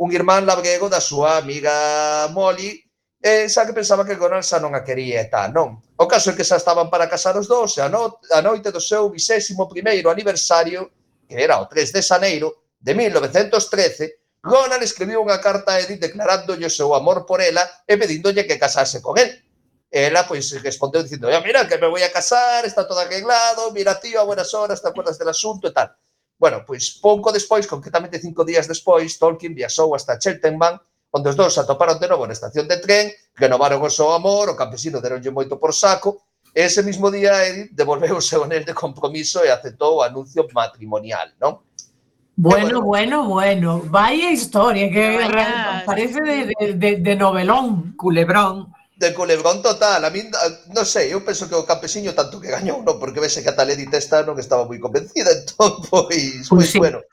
un 0.00 0.08
irmán 0.16 0.48
labrego 0.48 0.88
da 0.88 1.04
súa 1.04 1.36
amiga 1.36 2.32
Molly, 2.32 2.80
e 3.20 3.52
xa 3.52 3.68
que 3.68 3.76
pensaba 3.76 4.08
que 4.08 4.16
Gonal 4.16 4.40
xa 4.40 4.56
non 4.64 4.72
a 4.72 4.80
quería 4.80 5.20
e 5.20 5.28
tal, 5.28 5.52
non. 5.52 5.76
O 6.00 6.08
caso 6.08 6.32
é 6.32 6.36
que 6.38 6.48
xa 6.48 6.56
estaban 6.56 6.88
para 6.88 7.04
casar 7.04 7.36
os 7.36 7.44
dous, 7.44 7.76
e 7.76 7.84
a, 7.84 7.92
no, 7.92 8.16
a 8.32 8.40
noite 8.40 8.72
do 8.72 8.80
seu 8.80 9.12
21º 9.12 10.08
aniversario, 10.08 10.88
que 11.28 11.36
era 11.36 11.60
o 11.60 11.68
3 11.68 11.92
de 11.92 12.00
xaneiro, 12.00 12.61
de 12.82 12.94
1913, 12.94 14.42
Ronald 14.42 14.82
escribiu 14.82 15.22
unha 15.22 15.38
carta 15.38 15.78
a 15.78 15.80
Edith 15.80 16.02
declarándolle 16.02 16.66
o 16.66 16.74
seu 16.74 16.90
amor 16.98 17.22
por 17.22 17.38
ela 17.38 17.62
e 17.86 17.94
pedíndolle 17.94 18.42
que 18.42 18.58
casase 18.58 18.98
con 18.98 19.14
él. 19.14 19.30
Ela, 19.86 20.26
pois, 20.26 20.50
respondeu 20.58 21.06
dicindo, 21.06 21.30
mira, 21.46 21.68
que 21.68 21.78
me 21.78 21.86
voy 21.86 22.02
a 22.02 22.10
casar, 22.10 22.66
está 22.66 22.82
todo 22.82 22.98
arreglado, 22.98 23.70
mira, 23.70 24.00
tío, 24.02 24.18
a 24.18 24.26
buenas 24.26 24.50
horas, 24.50 24.82
te 24.82 24.88
acuerdas 24.90 25.14
del 25.14 25.30
asunto 25.30 25.68
e 25.68 25.72
tal. 25.72 25.94
Bueno, 26.42 26.66
pois 26.66 26.98
pouco 26.98 27.30
despois, 27.30 27.70
concretamente 27.70 28.18
cinco 28.18 28.42
días 28.42 28.66
despois, 28.66 29.14
Tolkien 29.14 29.54
viaxou 29.54 29.94
hasta 29.94 30.18
Cheltenham, 30.18 30.80
onde 31.12 31.28
os 31.30 31.36
dous 31.36 31.54
atoparon 31.54 32.02
de 32.02 32.08
novo 32.10 32.26
na 32.26 32.34
estación 32.34 32.66
de 32.66 32.82
tren, 32.82 33.14
renovaron 33.38 33.78
o 33.78 33.92
seu 33.92 34.10
amor, 34.10 34.50
o 34.50 34.58
campesino 34.58 34.98
deronlle 34.98 35.30
moito 35.30 35.54
por 35.60 35.70
saco, 35.70 36.26
e 36.50 36.66
ese 36.66 36.82
mismo 36.82 37.14
día 37.14 37.46
Edith 37.46 37.70
devolveu 37.76 38.16
o 38.20 38.24
seu 38.24 38.42
anel 38.42 38.64
de 38.64 38.74
compromiso 38.74 39.44
e 39.44 39.54
aceptou 39.54 40.00
o 40.00 40.02
anuncio 40.02 40.48
matrimonial, 40.50 41.30
non? 41.38 41.62
Bueno, 42.36 42.82
bueno, 42.82 43.28
bueno. 43.28 43.82
Vaya 43.86 44.30
historia, 44.30 44.90
que 44.90 45.18
Vaya, 45.18 45.82
parece 45.84 46.20
de, 46.20 46.52
de, 46.58 46.72
de, 46.74 46.96
de, 46.96 47.16
novelón, 47.16 47.92
culebrón. 47.96 48.72
De 48.96 49.12
culebrón 49.12 49.62
total. 49.62 50.04
A 50.04 50.10
mí, 50.10 50.22
no 50.74 50.84
sei, 50.84 51.12
eu 51.12 51.20
penso 51.20 51.48
que 51.48 51.54
o 51.54 51.68
campesiño 51.68 52.16
tanto 52.16 52.40
que 52.40 52.48
gañou, 52.48 52.80
non? 52.80 52.96
Porque 52.96 53.20
vese 53.20 53.44
que 53.44 53.52
a 53.52 53.56
tal 53.56 53.68
Edith 53.68 53.92
esta 53.92 54.24
non 54.24 54.40
estaba 54.40 54.64
moi 54.64 54.80
convencida, 54.80 55.28
entón, 55.36 55.84
pois, 55.92 56.48
pois, 56.48 56.48
pois 56.48 56.68
sí. 56.72 56.80
bueno. 56.80 57.04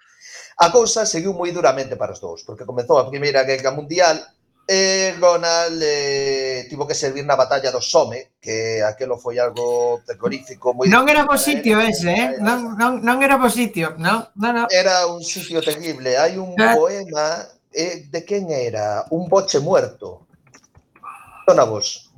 A 0.59 0.71
cousa 0.71 1.07
seguiu 1.07 1.35
moi 1.35 1.51
duramente 1.51 1.99
para 1.99 2.15
os 2.15 2.23
dous, 2.23 2.43
porque 2.47 2.67
comezou 2.67 2.99
a 2.99 3.07
Primeira 3.07 3.43
Guerra 3.43 3.75
Mundial 3.75 4.19
E 4.71 5.15
Ronald 5.17 5.81
eh, 5.81 6.67
tivo 6.69 6.85
que 6.85 6.93
servir 6.93 7.25
na 7.25 7.33
batalla 7.33 7.71
do 7.71 7.81
Somme, 7.81 8.37
que 8.37 8.85
aquelo 8.85 9.17
foi 9.17 9.41
algo 9.41 10.05
terrorífico. 10.05 10.77
Moi 10.77 10.85
non 10.85 11.09
era 11.09 11.25
bo 11.25 11.33
eh, 11.33 11.41
sitio 11.41 11.81
era, 11.81 11.89
ese, 11.89 12.13
eh? 12.13 12.37
Era... 12.37 12.37
Non, 12.37 12.77
non, 12.77 13.01
non 13.01 13.17
era 13.25 13.41
bo 13.41 13.49
sitio, 13.49 13.97
non, 13.97 14.29
non, 14.37 14.53
non. 14.53 14.65
Era 14.69 15.09
un 15.09 15.25
sitio 15.25 15.57
terrible. 15.57 16.21
Hai 16.21 16.37
un 16.37 16.53
ah. 16.53 16.77
poema 16.77 17.49
eh, 17.73 18.05
de 18.13 18.21
quen 18.21 18.53
era? 18.53 19.09
Un 19.09 19.25
boche 19.25 19.57
muerto. 19.57 20.29
Dona 21.49 21.65
vos. 21.65 22.13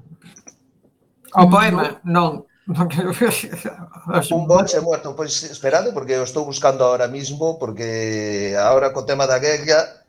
O 1.32 1.48
poema, 1.48 2.04
non. 2.04 2.44
un 2.68 4.44
boche 4.44 4.84
muerto. 4.84 5.16
Pois 5.16 5.48
esperade, 5.48 5.96
porque 5.96 6.20
o 6.20 6.28
estou 6.28 6.44
buscando 6.44 6.84
ahora 6.84 7.08
mismo, 7.08 7.56
porque 7.56 8.60
ahora 8.60 8.92
co 8.92 9.08
tema 9.08 9.24
da 9.24 9.40
guerra 9.40 10.01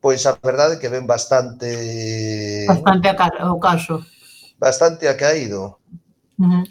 pois 0.00 0.24
a 0.26 0.32
verdade 0.42 0.76
é 0.76 0.80
que 0.80 0.88
ven 0.88 1.06
bastante 1.06 1.68
Bastante 2.66 3.08
a 3.08 3.52
o 3.52 3.60
caso. 3.60 4.04
bastante 4.58 5.08
acaído. 5.08 5.78
Ujú. 6.38 6.64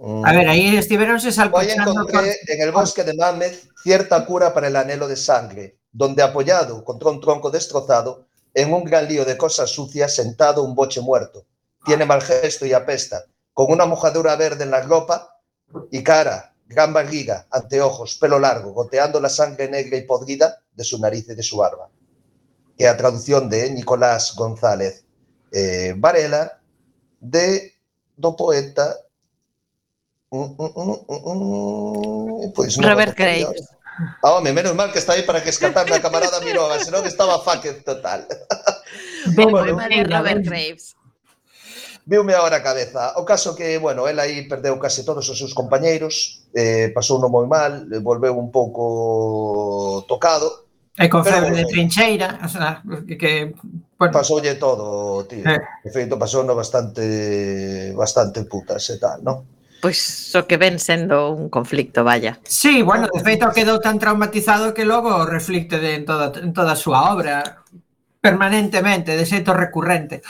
Mm. 0.00 0.24
A 0.24 0.32
ver, 0.32 0.48
aí 0.48 0.76
estiveronse 0.76 1.28
Hoy 1.28 1.32
salpochando 1.32 1.90
encontré 1.92 2.38
en 2.48 2.62
el 2.62 2.72
bosque 2.72 3.04
de 3.04 3.12
Mammoth 3.14 3.68
cierta 3.82 4.24
cura 4.24 4.54
para 4.54 4.68
el 4.68 4.76
anhelo 4.76 5.06
de 5.06 5.16
sangre, 5.16 5.76
donde 5.92 6.22
apoyado 6.22 6.82
contra 6.84 7.10
un 7.10 7.20
tronco 7.20 7.50
destrozado, 7.50 8.26
en 8.54 8.72
un 8.72 8.84
gran 8.84 9.06
lío 9.06 9.24
de 9.24 9.36
cosas 9.36 9.70
sucias, 9.70 10.14
sentado 10.14 10.64
un 10.64 10.74
boche 10.74 11.00
muerto. 11.00 11.44
Tiene 11.84 12.04
mal 12.06 12.22
gesto 12.22 12.64
y 12.64 12.72
apesta, 12.72 13.24
con 13.52 13.70
una 13.70 13.84
mojadura 13.84 14.34
verde 14.36 14.64
en 14.64 14.70
la 14.70 14.80
ropa 14.80 15.36
y 15.90 16.02
cara, 16.02 16.54
gran 16.66 16.92
barriga, 16.92 17.46
anteojos, 17.50 18.16
pelo 18.16 18.38
largo, 18.38 18.72
goteando 18.72 19.20
la 19.20 19.28
sangre 19.28 19.68
negra 19.68 19.96
y 19.96 20.02
podrida 20.02 20.62
de 20.72 20.84
su 20.84 20.98
nariz 20.98 21.28
y 21.28 21.34
de 21.34 21.42
su 21.42 21.58
barba. 21.58 21.88
que 22.80 22.86
é 22.86 22.88
a 22.88 22.96
traducción 22.96 23.52
de 23.52 23.68
Nicolás 23.68 24.32
González 24.32 25.04
eh, 25.52 25.92
Varela 26.00 26.64
de 27.20 27.76
do 28.16 28.32
poeta 28.32 28.96
mm, 30.32 30.56
mm, 30.56 30.72
mm, 30.80 31.00
mm, 31.04 31.20
mm 31.28 32.52
pois 32.56 32.80
non 32.80 32.88
Robert 32.88 33.12
Gray. 33.12 33.44
Ah, 34.24 34.40
home, 34.40 34.56
menos 34.56 34.72
mal 34.72 34.88
que 34.88 34.96
está 34.96 35.12
aí 35.12 35.28
para 35.28 35.44
que 35.44 35.52
escatarme 35.52 35.92
a 35.92 36.00
camarada 36.00 36.40
Miroga, 36.40 36.80
senón 36.80 37.04
que 37.04 37.12
estaba 37.12 37.44
fucked 37.44 37.84
total. 37.84 38.24
Ben, 39.36 39.52
bueno, 39.52 39.76
de 39.76 40.00
Robert 40.08 40.40
Graves. 40.40 40.96
Viume 42.08 42.32
agora 42.32 42.56
a 42.56 42.64
cabeza. 42.64 43.12
O 43.20 43.28
caso 43.28 43.52
que, 43.52 43.76
bueno, 43.76 44.08
ela 44.08 44.24
aí 44.24 44.48
perdeu 44.48 44.80
case 44.80 45.04
todos 45.04 45.28
os 45.28 45.36
seus 45.36 45.52
compañeiros, 45.52 46.48
eh, 46.56 46.88
pasou 46.96 47.20
no 47.20 47.28
moi 47.28 47.44
mal, 47.44 47.84
volveu 48.00 48.40
un 48.40 48.48
pouco 48.48 50.00
tocado, 50.08 50.69
E 51.00 51.08
con 51.08 51.24
Pero, 51.24 51.40
febre 51.40 51.56
de 51.56 51.64
trincheira, 51.64 52.44
o 52.44 52.48
sea, 52.48 52.84
que, 53.08 53.16
que 53.16 53.54
bueno. 53.96 54.12
pasoulle 54.12 54.60
todo, 54.60 55.24
tío. 55.24 55.48
Eh. 55.48 55.60
De 55.80 55.88
feito, 55.88 56.20
pasou 56.20 56.44
no 56.44 56.52
bastante 56.52 57.96
bastante 57.96 58.44
putas 58.44 58.84
e 58.92 59.00
tal, 59.00 59.24
non? 59.24 59.40
Pois 59.80 59.96
pues, 59.96 60.36
o 60.36 60.44
que 60.44 60.60
ven 60.60 60.76
sendo 60.76 61.32
un 61.32 61.48
conflicto, 61.48 62.04
vaya. 62.04 62.36
Sí, 62.44 62.84
bueno, 62.84 63.08
de 63.08 63.24
feito 63.24 63.48
quedou 63.48 63.80
tan 63.80 63.96
traumatizado 63.96 64.76
que 64.76 64.84
logo 64.84 65.24
reflicte 65.24 65.80
de, 65.80 65.96
en, 65.96 66.04
toda, 66.04 66.36
en 66.36 66.52
toda 66.52 66.76
a 66.76 66.80
súa 66.80 67.16
obra 67.16 67.64
permanentemente, 68.20 69.16
de 69.16 69.24
xeito 69.24 69.56
recurrente. 69.56 70.20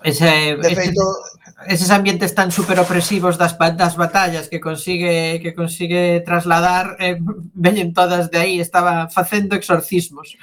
Ese, 0.00 0.56
de 0.56 0.72
feito, 0.72 1.04
ese 1.04 1.41
eses 1.66 1.90
ambientes 1.90 2.34
tan 2.34 2.50
super 2.50 2.78
opresivos 2.80 3.38
das, 3.38 3.56
das 3.58 3.96
batallas 3.96 4.48
que 4.48 4.60
consigue 4.60 5.40
que 5.42 5.54
consigue 5.54 6.22
trasladar 6.24 6.96
eh, 6.98 7.18
veñen 7.54 7.92
todas 7.92 8.30
de 8.30 8.38
aí, 8.38 8.60
estaba 8.60 9.08
facendo 9.08 9.56
exorcismos. 9.56 10.36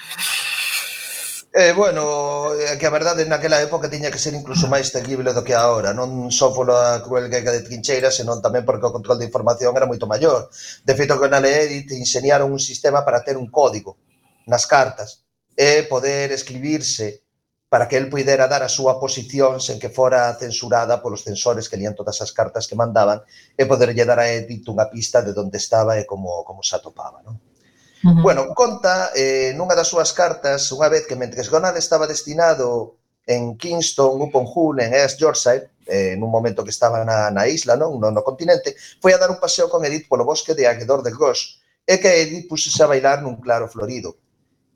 Eh, 1.52 1.74
bueno, 1.76 2.54
eh, 2.54 2.78
que 2.78 2.86
a 2.86 2.94
verdade 2.94 3.26
naquela 3.26 3.60
época 3.60 3.90
tiña 3.90 4.14
que 4.14 4.22
ser 4.22 4.38
incluso 4.38 4.70
máis 4.70 4.94
terrible 4.94 5.34
do 5.34 5.42
que 5.42 5.58
agora, 5.58 5.98
non 5.98 6.30
só 6.30 6.54
pola 6.54 7.02
cruel 7.02 7.26
guerra 7.26 7.50
de 7.50 7.66
trincheiras, 7.66 8.22
senón 8.22 8.38
tamén 8.38 8.62
porque 8.62 8.86
o 8.86 8.94
control 8.94 9.18
de 9.18 9.26
información 9.26 9.74
era 9.74 9.90
moito 9.90 10.06
maior. 10.06 10.54
De 10.86 10.94
feito, 10.94 11.18
que 11.18 11.26
na 11.26 11.42
lei 11.42 11.90
enseñaron 11.90 12.54
un 12.54 12.62
sistema 12.62 13.02
para 13.02 13.26
ter 13.26 13.34
un 13.34 13.50
código 13.50 13.98
nas 14.46 14.70
cartas 14.70 15.26
e 15.58 15.90
poder 15.90 16.30
escribirse 16.30 17.26
para 17.70 17.88
que 17.88 17.98
el 17.98 18.10
puidera 18.10 18.50
dar 18.50 18.66
a 18.66 18.70
súa 18.70 18.98
posición 18.98 19.62
sen 19.62 19.78
que 19.78 19.94
fora 19.94 20.34
censurada 20.42 21.06
polos 21.06 21.22
censores 21.22 21.70
que 21.70 21.78
lían 21.78 21.94
todas 21.94 22.18
as 22.26 22.34
cartas 22.34 22.66
que 22.66 22.74
mandaban 22.74 23.22
e 23.54 23.70
poderlle 23.70 24.10
dar 24.10 24.18
a 24.18 24.26
Edith 24.26 24.66
unha 24.74 24.90
pista 24.90 25.22
de 25.22 25.38
onde 25.38 25.62
estaba 25.62 26.02
e 26.02 26.10
como, 26.10 26.42
como 26.42 26.66
se 26.66 26.74
atopaba. 26.74 27.22
Non? 27.22 27.38
Uh 27.38 28.10
-huh. 28.10 28.24
Bueno, 28.26 28.42
conta 28.58 29.14
eh, 29.14 29.54
nunha 29.54 29.78
das 29.78 29.86
súas 29.86 30.10
cartas 30.18 30.66
unha 30.74 30.90
vez 30.90 31.06
que 31.06 31.14
mentres 31.14 31.54
Gonal 31.54 31.78
estaba 31.78 32.10
destinado 32.10 32.98
en 33.30 33.54
Kingston, 33.62 34.18
upon 34.18 34.50
Hull, 34.50 34.82
en 34.82 34.90
East 34.90 35.22
Yorkshire, 35.22 35.70
eh, 35.86 36.18
nun 36.18 36.34
momento 36.34 36.66
que 36.66 36.74
estaba 36.74 37.06
na, 37.06 37.30
na 37.30 37.46
isla, 37.46 37.78
non? 37.78 38.02
No, 38.02 38.10
no 38.10 38.26
continente, 38.26 38.74
foi 38.98 39.14
a 39.14 39.22
dar 39.22 39.30
un 39.30 39.38
paseo 39.38 39.70
con 39.70 39.86
Edith 39.86 40.10
polo 40.10 40.26
bosque 40.26 40.58
de 40.58 40.66
Aguedor 40.66 41.06
de 41.06 41.14
Gosh, 41.14 41.62
e 41.86 42.02
que 42.02 42.10
Edith 42.10 42.50
pusese 42.50 42.82
a 42.82 42.90
bailar 42.90 43.22
nun 43.22 43.38
claro 43.38 43.70
florido 43.70 44.18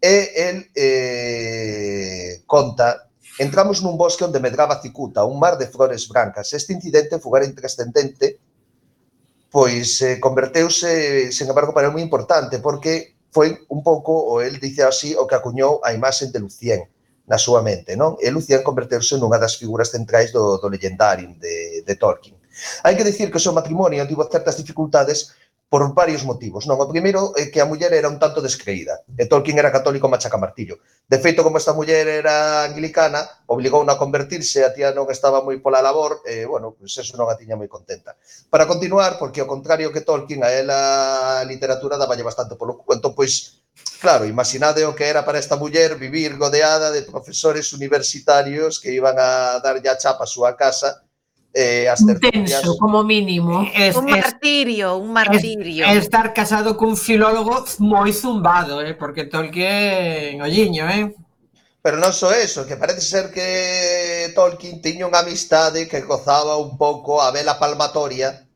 e 0.03 0.35
el 0.35 0.57
eh, 0.75 2.43
conta 2.43 3.07
Entramos 3.39 3.81
nun 3.81 3.97
bosque 3.97 4.21
onde 4.21 4.37
medraba 4.37 4.77
cicuta, 4.77 5.25
un 5.25 5.41
mar 5.41 5.57
de 5.57 5.65
flores 5.65 6.05
brancas. 6.05 6.53
Este 6.53 6.69
incidente 6.73 7.17
fugara 7.17 7.49
intrascendente, 7.49 8.37
pois 9.49 10.01
eh, 10.05 10.21
converteuse, 10.21 11.33
sen 11.33 11.49
embargo, 11.49 11.73
para 11.73 11.89
moi 11.89 12.05
importante, 12.05 12.61
porque 12.61 13.17
foi 13.33 13.65
un 13.73 13.81
pouco, 13.81 14.13
o 14.13 14.37
el 14.37 14.61
dice 14.61 14.85
así, 14.85 15.17
o 15.17 15.25
que 15.25 15.33
acuñou 15.33 15.81
a 15.81 15.97
imaxe 15.97 16.29
de 16.29 16.37
Lucien 16.37 16.85
na 17.25 17.41
súa 17.41 17.65
mente, 17.65 17.97
non? 17.97 18.21
E 18.21 18.29
Lucien 18.29 18.61
converteuse 18.61 19.17
nunha 19.17 19.41
das 19.41 19.57
figuras 19.57 19.89
centrais 19.89 20.29
do, 20.29 20.61
do 20.61 20.69
legendarium 20.69 21.33
de, 21.41 21.81
de 21.81 21.93
Tolkien. 21.97 22.37
Hai 22.85 22.93
que 22.93 23.01
dicir 23.01 23.33
que 23.33 23.41
o 23.41 23.45
seu 23.45 23.57
matrimonio 23.57 24.05
tivo 24.05 24.21
certas 24.29 24.61
dificultades 24.61 25.33
por 25.73 25.91
varios 25.95 26.21
motivos. 26.21 26.69
Non, 26.69 26.77
o 26.77 26.85
primeiro 26.85 27.33
é 27.33 27.49
que 27.49 27.57
a 27.57 27.65
muller 27.65 27.97
era 27.97 28.05
un 28.05 28.21
tanto 28.21 28.45
descreída, 28.45 29.01
e 29.17 29.25
Tolkien 29.25 29.57
era 29.57 29.73
católico 29.73 30.05
machaca 30.05 30.37
martillo. 30.37 30.77
De 31.09 31.17
feito, 31.17 31.41
como 31.41 31.57
esta 31.57 31.73
muller 31.73 32.05
era 32.05 32.61
anglicana, 32.69 33.25
obligou 33.49 33.81
a 33.81 33.97
convertirse, 33.97 34.61
a 34.61 34.69
tía 34.69 34.93
non 34.93 35.09
estaba 35.09 35.41
moi 35.41 35.57
pola 35.65 35.81
labor, 35.81 36.21
e, 36.29 36.45
bueno, 36.45 36.77
pues 36.77 36.93
eso 37.01 37.17
non 37.17 37.25
a 37.25 37.33
tiña 37.33 37.57
moi 37.57 37.65
contenta. 37.65 38.13
Para 38.53 38.69
continuar, 38.69 39.17
porque 39.17 39.41
ao 39.41 39.49
contrario 39.49 39.89
que 39.89 40.05
Tolkien, 40.05 40.45
a 40.45 40.53
ela 40.53 41.41
a 41.41 41.45
literatura 41.49 41.97
daballe 41.97 42.21
bastante 42.21 42.53
polo 42.53 42.77
cu, 42.77 42.93
entón, 42.93 43.17
pois, 43.17 43.65
Claro, 44.03 44.27
imaginade 44.27 44.85
o 44.85 44.93
que 44.93 45.07
era 45.09 45.25
para 45.25 45.39
esta 45.39 45.55
muller 45.55 45.95
vivir 45.97 46.37
godeada 46.37 46.91
de 46.91 47.01
profesores 47.01 47.73
universitarios 47.73 48.77
que 48.77 48.91
iban 48.93 49.15
a 49.17 49.57
darlle 49.63 49.89
a 49.89 49.97
chapa 49.97 50.27
a 50.27 50.29
súa 50.29 50.53
casa 50.53 51.02
eh, 51.53 51.87
as 51.87 52.03
tertulias... 52.05 52.49
Intenso, 52.49 52.77
como 52.77 53.03
mínimo. 53.03 53.69
Es, 53.73 53.95
un 53.95 54.09
martirio, 54.09 54.97
un 54.97 55.13
martirio. 55.13 55.85
Es, 55.85 56.09
estar 56.09 56.33
casado 56.33 56.75
cun 56.75 56.97
filólogo 56.97 57.63
moi 57.79 58.11
zumbado, 58.11 58.81
eh, 58.81 58.97
porque 58.97 59.29
Tolkien, 59.29 60.41
olliño, 60.41 60.89
eh? 60.89 61.13
Pero 61.83 61.99
non 61.99 62.15
só 62.15 62.31
eso, 62.31 62.65
que 62.65 62.79
parece 62.79 63.03
ser 63.03 63.29
que 63.29 64.31
Tolkien 64.33 64.81
tiña 64.81 65.05
unha 65.05 65.21
amistade 65.21 65.85
que 65.85 66.01
gozaba 66.01 66.57
un 66.57 66.79
pouco 66.79 67.21
a 67.21 67.29
vela 67.29 67.59
palmatoria 67.59 68.47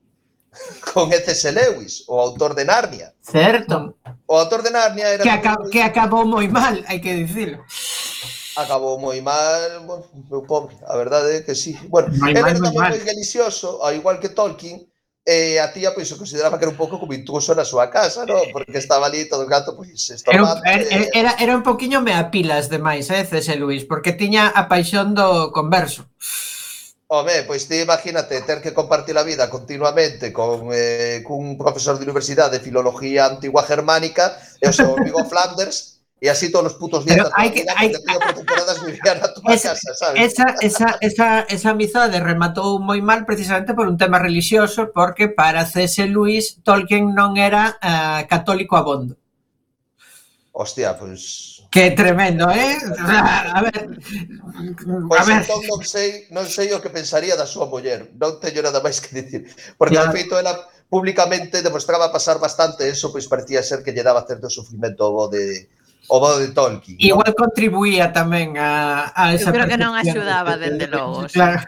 con 0.89 1.13
E.C.S. 1.13 1.53
Lewis, 1.53 2.07
o 2.10 2.17
autor 2.17 2.55
de 2.57 2.65
Narnia. 2.65 3.13
Certo. 3.21 3.99
O 4.25 4.33
autor 4.39 4.63
de 4.63 4.71
Narnia 4.71 5.13
era... 5.13 5.23
Que, 5.23 5.29
acab 5.29 5.69
que 5.69 5.81
acabou 5.83 6.25
moi 6.25 6.47
mal, 6.49 6.81
hai 6.89 6.97
que 6.97 7.13
dicilo 7.13 7.62
acabou 8.58 8.98
moi 8.98 9.22
mal, 9.22 9.86
bueno, 9.86 10.06
meu 10.30 10.41
pobre, 10.41 10.74
a 10.89 10.98
verdade 10.98 11.38
é 11.38 11.41
que 11.46 11.54
sí. 11.54 11.78
Bueno, 11.88 12.10
era 12.26 12.41
no 12.58 12.74
tamén 12.74 12.74
moi 12.74 12.98
religioso, 12.98 13.78
ao 13.86 13.93
igual 13.93 14.17
que 14.17 14.34
Tolkien, 14.34 14.82
e 15.28 15.56
eh, 15.56 15.62
a 15.62 15.70
tía 15.76 15.93
pois 15.93 16.08
pues, 16.08 16.15
o 16.15 16.22
consideraba 16.24 16.58
que 16.58 16.65
era 16.65 16.74
un 16.74 16.80
pouco 16.80 16.98
como 16.98 17.13
intruso 17.13 17.54
na 17.54 17.67
súa 17.67 17.91
casa, 17.93 18.26
no? 18.26 18.39
porque 18.50 18.80
estaba 18.80 19.06
ali 19.06 19.30
todo 19.30 19.43
o 19.43 19.52
gato 19.52 19.76
pois 19.78 19.93
pues, 19.93 20.10
estomado. 20.10 20.63
Era, 20.65 20.82
era, 20.82 21.04
eh. 21.04 21.12
era, 21.13 21.32
era 21.38 21.54
un 21.54 21.62
poquinho 21.62 22.02
me 22.02 22.17
apilas 22.17 22.72
demais, 22.72 23.12
eh, 23.13 23.28
C.S. 23.28 23.54
Luis, 23.60 23.86
porque 23.86 24.15
tiña 24.15 24.50
a 24.50 24.65
paixón 24.65 25.13
do 25.13 25.54
converso. 25.54 26.10
Home, 27.12 27.43
pois 27.43 27.67
ti 27.70 27.84
imagínate 27.84 28.41
ter 28.41 28.60
que 28.63 28.74
compartir 28.74 29.15
a 29.20 29.24
vida 29.24 29.52
continuamente 29.52 30.34
con 30.34 30.72
eh, 30.72 31.22
cun 31.28 31.60
profesor 31.60 32.00
de 32.00 32.08
universidade 32.08 32.58
de 32.58 32.63
filología 32.63 33.28
antigua 33.28 33.63
germánica 33.63 34.36
e 34.60 34.65
o 34.65 34.74
seu 34.76 34.96
amigo 34.96 35.22
Flanders 35.30 35.96
Y 36.19 36.27
así 36.30 36.51
todos 36.51 36.63
los 36.63 36.73
putos 36.73 37.06
días. 37.06 37.17
Pero 37.17 37.30
hay 37.36 37.51
que, 37.51 37.65
hay, 37.75 37.93
a 37.93 39.53
esa, 39.53 39.69
casa, 39.69 39.93
¿sabes? 39.93 40.34
Esa, 40.34 40.56
esa, 40.62 40.97
esa, 40.99 41.41
esa 41.41 41.69
amizade 41.69 42.17
rematou 42.17 42.82
moi 42.82 42.97
mal 43.06 43.21
precisamente 43.30 43.77
por 43.77 43.86
un 43.86 44.01
tema 44.01 44.17
religioso, 44.17 44.89
porque 44.89 45.30
para 45.30 45.69
C.S. 45.69 46.10
Luis 46.10 46.58
Tolkien 46.65 47.13
non 47.13 47.38
era 47.38 47.77
uh, 47.77 48.25
católico 48.25 48.73
abondo. 48.73 49.13
Hostia, 50.58 50.97
pois... 50.97 51.62
Pues... 51.62 51.69
Que 51.69 51.91
tremendo, 51.91 52.49
eh? 52.49 52.77
A 52.97 53.62
ver... 53.62 53.77
Pois 53.86 55.06
pues, 55.06 55.21
a 55.21 55.25
ver. 55.30 55.38
entón 55.45 55.62
non 55.69 55.82
sei, 55.86 56.10
non 56.34 56.49
sei 56.49 56.73
o 56.73 56.82
que 56.82 56.89
pensaría 56.89 57.38
da 57.38 57.45
súa 57.45 57.69
muller. 57.69 58.10
Non 58.17 58.41
teño 58.41 58.65
nada 58.65 58.82
máis 58.82 58.97
que 58.97 59.21
dicir. 59.21 59.53
Porque, 59.77 60.01
claro. 60.01 60.10
de 60.10 60.17
feito, 60.17 60.34
ela 60.41 60.58
públicamente 60.89 61.62
demostraba 61.62 62.10
pasar 62.10 62.41
bastante 62.41 62.89
eso, 62.89 63.13
pois 63.13 63.30
parecía 63.30 63.62
ser 63.62 63.86
que 63.86 63.93
lle 63.93 64.01
daba 64.01 64.25
certo 64.25 64.49
sufrimento 64.49 65.06
ao 65.06 65.30
de, 65.30 65.69
o 66.08 66.20
bo 66.20 66.39
de 66.39 66.50
Tolkien. 66.56 66.98
Igual 67.00 67.36
no? 67.36 67.39
contribuía 67.39 68.12
tamén 68.15 68.56
a, 68.56 69.12
a 69.12 69.36
esa 69.36 69.52
Eu 69.52 69.56
creo 69.56 69.67
que 69.67 69.80
non 69.80 69.93
axudaba, 69.93 70.56
dende 70.56 70.88
logo. 70.88 71.28
Claro. 71.36 71.63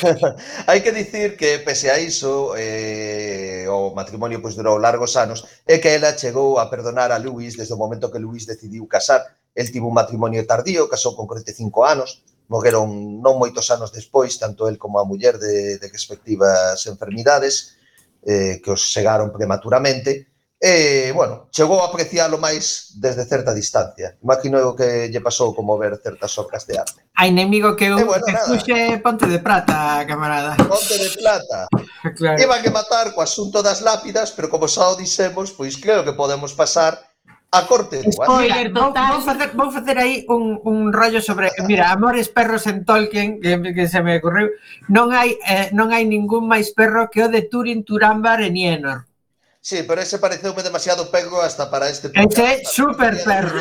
Hai 0.70 0.80
que 0.80 0.92
dicir 0.94 1.34
que, 1.36 1.58
pese 1.58 1.90
a 1.90 1.98
iso, 1.98 2.54
eh, 2.56 3.66
o 3.68 3.90
matrimonio 3.92 4.38
pois, 4.38 4.54
durou 4.54 4.78
largos 4.78 5.18
anos 5.18 5.44
e 5.66 5.82
que 5.82 5.90
ela 5.90 6.14
chegou 6.14 6.62
a 6.62 6.70
perdonar 6.70 7.10
a 7.10 7.18
Luis 7.18 7.58
desde 7.58 7.74
o 7.74 7.80
momento 7.80 8.12
que 8.12 8.22
Luis 8.22 8.46
decidiu 8.46 8.86
casar. 8.86 9.36
El 9.50 9.68
tivo 9.74 9.90
un 9.90 9.98
matrimonio 9.98 10.46
tardío, 10.46 10.86
casou 10.86 11.18
con 11.18 11.26
45 11.26 11.82
anos, 11.82 12.22
morreron 12.46 13.18
non 13.18 13.38
moitos 13.42 13.66
anos 13.74 13.90
despois, 13.90 14.38
tanto 14.38 14.70
el 14.70 14.78
como 14.78 15.02
a 15.02 15.04
muller 15.04 15.38
de, 15.38 15.82
de 15.82 15.86
respectivas 15.90 16.86
enfermidades, 16.86 17.74
eh, 18.22 18.62
que 18.62 18.70
os 18.70 18.86
chegaron 18.90 19.34
prematuramente, 19.34 20.29
E, 20.60 21.10
bueno, 21.16 21.48
chegou 21.48 21.80
a 21.80 21.88
apreciálo 21.88 22.36
máis 22.36 22.92
desde 23.00 23.24
certa 23.24 23.56
distancia. 23.56 24.20
Imagino 24.20 24.76
que 24.76 25.08
lle 25.08 25.24
pasou 25.24 25.56
como 25.56 25.80
ver 25.80 25.96
certas 26.04 26.36
obras 26.36 26.68
de 26.68 26.76
arte. 26.76 27.00
A 27.16 27.24
inimigo 27.24 27.72
que, 27.72 27.88
e, 27.88 28.04
bueno, 28.04 28.20
que 28.28 28.36
fuxe 28.44 29.00
Ponte 29.00 29.24
de 29.24 29.40
Plata, 29.40 30.04
camarada. 30.04 30.60
Ponte 30.60 31.00
de 31.00 31.10
Plata. 31.16 31.64
Claro. 32.00 32.40
Iba 32.40 32.64
que 32.64 32.72
matar 32.72 33.12
co 33.12 33.20
asunto 33.20 33.60
das 33.60 33.84
lápidas, 33.84 34.32
pero 34.32 34.48
como 34.48 34.64
xa 34.64 34.88
o 34.88 34.96
dixemos, 34.96 35.52
pois 35.52 35.76
creo 35.76 36.00
que 36.00 36.16
podemos 36.16 36.56
pasar 36.56 36.96
a 37.52 37.60
corte 37.68 38.00
do 38.00 38.08
Spoiler 38.08 38.72
vou, 38.72 38.88
vou, 38.88 39.20
facer, 39.20 39.52
vou 39.52 39.68
facer 39.68 39.98
aí 40.00 40.24
un, 40.32 40.56
un 40.64 40.92
rollo 40.96 41.20
sobre, 41.20 41.52
mira, 41.68 41.92
Amores 41.92 42.32
perros 42.32 42.64
en 42.66 42.88
Tolkien, 42.88 43.36
que, 43.36 43.60
que 43.74 43.84
se 43.84 44.00
me 44.00 44.16
ocorreu, 44.16 44.48
non 44.88 45.12
hai 45.12 45.36
eh, 45.44 45.68
non 45.76 45.92
hai 45.92 46.08
ningún 46.08 46.48
máis 46.48 46.72
perro 46.72 47.12
que 47.12 47.20
o 47.20 47.28
de 47.28 47.44
Turin, 47.52 47.84
Turambar 47.84 48.40
e 48.40 48.48
Nienor 48.48 49.09
Sí, 49.60 49.84
pero 49.86 50.00
ese 50.00 50.18
pareceume 50.18 50.62
demasiado 50.62 51.10
perro 51.10 51.42
hasta 51.42 51.70
para 51.70 51.88
este 51.88 52.08
podcast. 52.08 52.38
Ese 52.38 52.54
é 52.54 52.64
super 52.64 53.22
perro. 53.22 53.60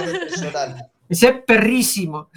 Ese 1.09 1.33
perrísimo. 1.33 2.29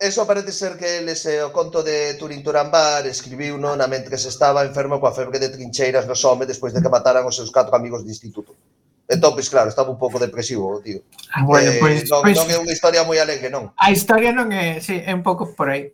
Eso 0.00 0.26
parece 0.26 0.52
ser 0.52 0.76
que 0.76 0.98
el 0.98 1.08
ese 1.08 1.36
eh, 1.36 1.42
o 1.42 1.52
conto 1.52 1.82
de 1.82 2.14
Turin 2.14 2.42
Turambar 2.42 3.06
escribiu 3.06 3.60
no 3.60 3.76
na 3.76 3.84
mente 3.84 4.08
que 4.08 4.16
se 4.16 4.32
estaba 4.32 4.64
enfermo 4.64 4.96
coa 4.96 5.12
febre 5.12 5.36
de 5.36 5.52
trincheiras 5.52 6.08
no 6.08 6.16
Somme 6.16 6.48
despois 6.48 6.72
de 6.72 6.80
que 6.80 6.88
mataran 6.88 7.28
os 7.28 7.36
seus 7.36 7.52
catro 7.52 7.76
amigos 7.76 8.00
de 8.04 8.12
instituto. 8.12 8.56
Entón, 9.04 9.36
pois 9.36 9.52
claro, 9.52 9.68
estaba 9.68 9.92
un 9.92 10.00
pouco 10.00 10.16
depresivo, 10.16 10.80
tío. 10.80 11.04
Ah, 11.36 11.44
bueno, 11.44 11.68
eh, 11.68 11.76
pois, 11.76 12.08
non, 12.08 12.24
pois, 12.24 12.32
non 12.32 12.48
é 12.48 12.56
unha 12.56 12.72
historia 12.72 13.04
moi 13.04 13.20
alegre, 13.20 13.52
non? 13.52 13.76
A 13.76 13.92
historia 13.92 14.32
non 14.32 14.48
é, 14.56 14.80
sí, 14.80 15.04
é 15.04 15.12
un 15.12 15.20
pouco 15.20 15.52
por 15.52 15.68
aí. 15.68 15.92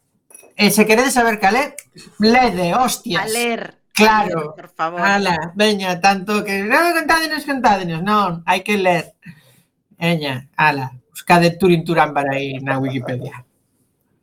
E 0.54 0.70
se 0.70 0.86
queredes 0.86 1.18
saber 1.18 1.42
cal 1.42 1.58
é, 1.58 1.74
lede, 2.22 2.78
hostias. 2.78 3.22
A 3.22 3.26
ler. 3.26 3.74
Claro. 3.96 4.54
Por 4.54 4.68
favor. 4.68 5.00
Ala, 5.00 5.52
veña, 5.56 5.98
tanto 6.00 6.44
que 6.44 6.60
non 6.60 6.92
contádenos, 6.92 7.48
contádenos, 7.48 8.04
non, 8.04 8.44
hai 8.44 8.60
que 8.60 8.76
ler. 8.76 9.16
Veña, 9.96 10.52
ala, 10.52 10.92
buscade 11.08 11.56
Turin 11.56 11.80
Turán 11.80 12.12
para 12.12 12.36
aí 12.36 12.60
na 12.60 12.76
Wikipedia. 12.76 13.40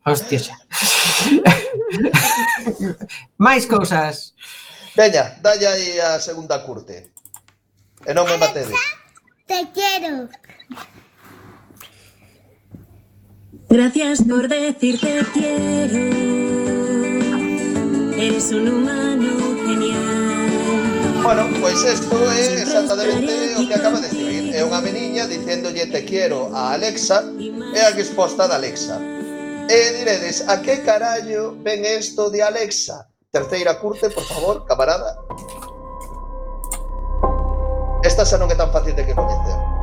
Hostia 0.05 0.37
xa. 0.37 0.55
Máis 3.41 3.65
cousas. 3.65 4.37
Veña, 4.93 5.41
dalle 5.41 5.65
aí 5.65 5.97
a 5.97 6.21
segunda 6.21 6.61
curte. 6.61 7.09
E 8.05 8.13
non 8.13 8.29
me 8.29 8.37
matedes. 8.37 8.77
Te 9.49 9.73
quero. 9.73 10.29
Gracias 13.73 14.21
por 14.21 14.45
decirte 14.45 15.25
quiero. 15.33 17.12
Eres 18.23 18.53
un 18.53 18.69
humano 18.69 19.35
genial. 19.65 20.47
Bueno, 21.23 21.43
pois 21.59 21.81
pues 21.81 21.99
isto 21.99 22.31
é 22.31 22.61
exactamente 22.61 23.55
o 23.57 23.67
que 23.67 23.73
acaba 23.73 23.99
de 23.99 24.07
escribir. 24.07 24.55
É 24.55 24.63
unha 24.63 24.79
meniña 24.79 25.27
dicéndolle 25.27 25.91
te 25.91 26.07
quiero 26.07 26.47
a 26.55 26.71
Alexa 26.71 27.19
e 27.75 27.79
a 27.83 27.91
resposta 27.91 28.47
de 28.47 28.55
Alexa. 28.55 28.95
E 29.67 29.79
diredes, 29.99 30.39
a 30.47 30.63
que 30.63 30.87
carallo 30.87 31.59
ven 31.59 31.83
isto 31.83 32.31
de 32.31 32.39
Alexa? 32.39 33.11
Terceira 33.27 33.75
curte, 33.83 34.07
por 34.07 34.23
favor, 34.23 34.63
camarada. 34.63 35.19
Esta 38.07 38.23
xa 38.23 38.39
non 38.39 38.47
é 38.47 38.55
tan 38.55 38.71
fácil 38.71 38.95
de 38.95 39.03
que 39.03 39.11
coñecer. 39.11 39.82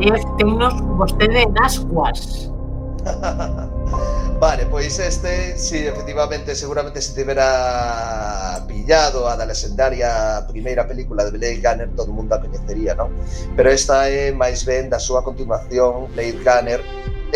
taller 0.00 0.20
tenos 0.38 0.74
vostede 0.96 1.42
en 1.42 1.54
Ascuas. 1.62 2.50
Vale, 4.40 4.64
pois 4.66 4.98
este, 4.98 5.58
si 5.58 5.80
sí, 5.80 5.86
efectivamente, 5.86 6.54
seguramente 6.54 7.02
se 7.02 7.14
tivera 7.14 8.64
pillado 8.66 9.28
a 9.28 9.36
da 9.36 9.44
legendaria 9.44 10.46
primeira 10.48 10.88
película 10.88 11.24
de 11.24 11.32
Blade 11.32 11.60
Runner, 11.62 11.90
todo 11.94 12.12
mundo 12.12 12.34
a 12.34 12.40
coñecería, 12.40 12.96
non? 12.96 13.12
Pero 13.52 13.68
esta 13.68 14.08
é 14.08 14.32
máis 14.32 14.64
ben 14.64 14.88
da 14.88 14.96
súa 14.96 15.20
continuación, 15.20 16.08
Blade 16.16 16.40
Runner, 16.40 16.80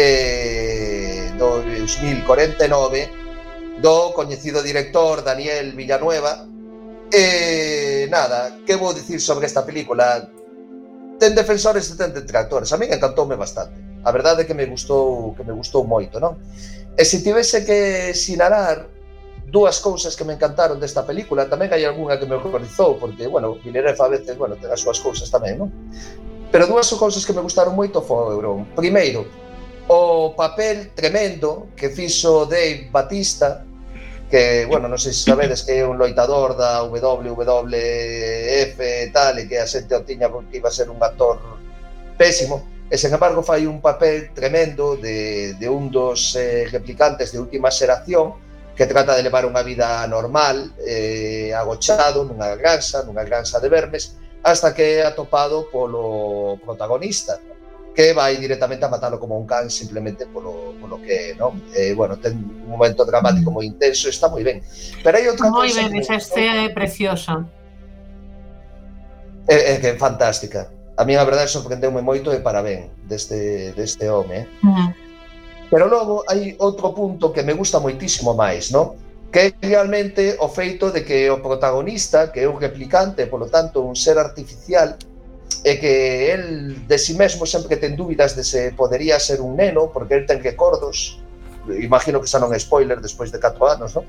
eh, 0.01 1.29
do 1.37 1.61
2049, 1.61 3.85
do 3.85 4.17
coñecido 4.17 4.65
director 4.65 5.21
Daniel 5.21 5.77
Villanueva. 5.77 6.49
Eh, 7.13 8.09
nada, 8.09 8.65
que 8.65 8.81
vou 8.81 8.97
dicir 8.97 9.21
sobre 9.21 9.45
esta 9.45 9.61
película? 9.61 10.25
ten 11.25 11.33
defensores 11.33 11.89
e 11.89 11.97
ten 11.97 12.13
detractores. 12.13 12.69
A 12.69 12.77
min 12.77 12.93
encantoume 12.93 13.33
bastante. 13.33 13.81
A 14.05 14.13
verdade 14.13 14.45
é 14.45 14.45
que 14.45 14.53
me 14.53 14.69
gustou 14.69 15.33
que 15.33 15.41
me 15.41 15.57
gustou 15.57 15.89
moito, 15.89 16.21
non? 16.21 16.37
E 16.93 17.03
se 17.09 17.25
tivese 17.25 17.65
que 17.65 18.13
sinalar 18.13 18.93
dúas 19.49 19.81
cousas 19.81 20.13
que 20.13 20.29
me 20.29 20.37
encantaron 20.37 20.77
desta 20.77 21.09
película, 21.09 21.49
tamén 21.49 21.73
hai 21.73 21.89
algunha 21.89 22.21
que 22.21 22.29
me 22.29 22.37
horrorizou, 22.37 23.01
porque, 23.01 23.25
bueno, 23.25 23.57
Villeneuve 23.57 23.97
a 23.97 24.13
veces, 24.13 24.37
bueno, 24.37 24.61
ten 24.61 24.69
as 24.69 24.85
súas 24.85 25.01
cousas 25.01 25.33
tamén, 25.33 25.57
non? 25.57 25.73
Pero 26.53 26.69
dúas 26.69 26.93
cousas 26.93 27.25
que 27.25 27.33
me 27.33 27.41
gustaron 27.41 27.73
moito 27.73 28.05
foron, 28.05 28.69
primeiro, 28.77 29.25
o 29.89 30.37
papel 30.37 30.93
tremendo 30.93 31.73
que 31.73 31.89
fixo 31.89 32.45
Dave 32.45 32.93
Batista 32.93 33.65
que, 34.35 34.67
bueno, 34.67 34.91
non 34.91 34.99
sei 34.99 35.15
se 35.15 35.31
sabedes 35.31 35.63
que 35.63 35.79
é 35.79 35.87
un 35.87 35.95
loitador 35.95 36.59
da 36.59 36.83
WWF 36.83 37.71
e 38.83 39.07
tal, 39.15 39.39
e 39.39 39.47
que 39.47 39.63
a 39.63 39.67
xente 39.71 39.95
o 39.95 40.03
tiña 40.03 40.27
porque 40.27 40.59
iba 40.59 40.67
a 40.67 40.75
ser 40.75 40.91
un 40.91 40.99
actor 40.99 41.39
pésimo, 42.19 42.67
e 42.91 42.99
sen 42.99 43.15
embargo 43.15 43.47
fai 43.47 43.63
un 43.63 43.79
papel 43.79 44.35
tremendo 44.35 44.99
de, 44.99 45.55
de 45.55 45.69
un 45.71 45.87
dos 45.87 46.35
eh, 46.35 46.67
replicantes 46.67 47.31
de 47.31 47.39
última 47.39 47.71
xeración 47.71 48.35
que 48.75 48.91
trata 48.91 49.15
de 49.15 49.23
levar 49.23 49.47
unha 49.47 49.63
vida 49.63 50.03
normal, 50.11 50.75
eh, 50.83 51.55
agochado 51.55 52.27
nunha 52.27 52.59
granxa, 52.59 53.07
nunha 53.07 53.23
granxa 53.23 53.63
de 53.63 53.71
vermes, 53.71 54.19
hasta 54.43 54.75
que 54.75 54.99
é 54.99 55.07
atopado 55.07 55.71
polo 55.71 56.59
protagonista, 56.59 57.39
que 57.95 58.13
vai 58.13 58.37
directamente 58.37 58.85
a 58.85 58.89
matalo 58.89 59.21
como 59.23 59.39
un 59.39 59.47
can 59.47 59.71
simplemente 59.71 60.27
polo, 60.27 60.75
polo 60.81 61.01
que 61.01 61.31
é, 61.31 61.35
non? 61.39 61.55
Eh, 61.71 61.95
bueno, 61.95 62.19
ten 62.19 62.35
un 62.35 62.69
momento 62.69 63.07
dramático 63.07 63.55
moi 63.55 63.71
intenso, 63.71 64.11
está 64.11 64.27
moi 64.27 64.43
ben. 64.43 64.59
Pero 65.01 65.15
hai 65.15 65.25
outra 65.31 65.47
moi 65.47 65.71
ben, 65.71 65.95
esa 65.95 66.19
escena 66.19 66.67
é 66.67 66.71
preciosa. 66.75 67.47
É, 69.47 69.75
é 69.75 69.81
que 69.81 69.95
é 69.95 69.97
fantástica. 69.97 70.75
A 70.99 71.07
mí 71.07 71.15
a 71.15 71.23
verdade 71.23 71.55
sorprendeume 71.55 72.03
moito 72.03 72.35
e 72.35 72.43
parabén 72.43 72.91
deste 73.07 73.71
deste 73.79 74.11
home, 74.11 74.43
eh? 74.43 74.47
Uh 74.67 74.75
-huh. 74.75 74.91
Pero 75.71 75.87
logo 75.87 76.27
hai 76.27 76.59
outro 76.59 76.91
punto 76.91 77.31
que 77.31 77.47
me 77.47 77.55
gusta 77.55 77.79
moitísimo 77.79 78.35
máis, 78.35 78.75
non? 78.75 78.99
que 79.35 79.51
é 79.51 79.53
realmente 79.67 80.37
o 80.39 80.47
feito 80.47 80.95
de 80.95 81.03
que 81.03 81.27
o 81.27 81.43
protagonista, 81.43 82.31
que 82.31 82.47
é 82.47 82.49
un 82.49 82.55
replicante, 82.55 83.27
polo 83.27 83.51
tanto 83.51 83.83
un 83.83 83.99
ser 83.99 84.15
artificial, 84.15 84.95
e 85.63 85.79
que 85.79 86.33
el 86.33 86.89
de 86.89 86.99
si 86.99 87.13
sí 87.13 87.19
mesmo 87.19 87.47
sempre 87.47 87.69
que 87.69 87.79
ten 87.79 87.95
dúbidas 87.95 88.35
de 88.35 88.43
se 88.43 88.73
podería 88.73 89.21
ser 89.21 89.41
un 89.41 89.55
neno, 89.55 89.93
porque 89.93 90.15
el 90.15 90.27
ten 90.27 90.43
recordos, 90.43 91.21
imagino 91.69 92.19
que 92.21 92.27
xa 92.27 92.43
non 92.43 92.51
é 92.51 92.59
spoiler 92.59 92.99
despois 92.99 93.31
de 93.31 93.39
4 93.39 93.61
anos, 93.69 93.95
non? 93.95 94.03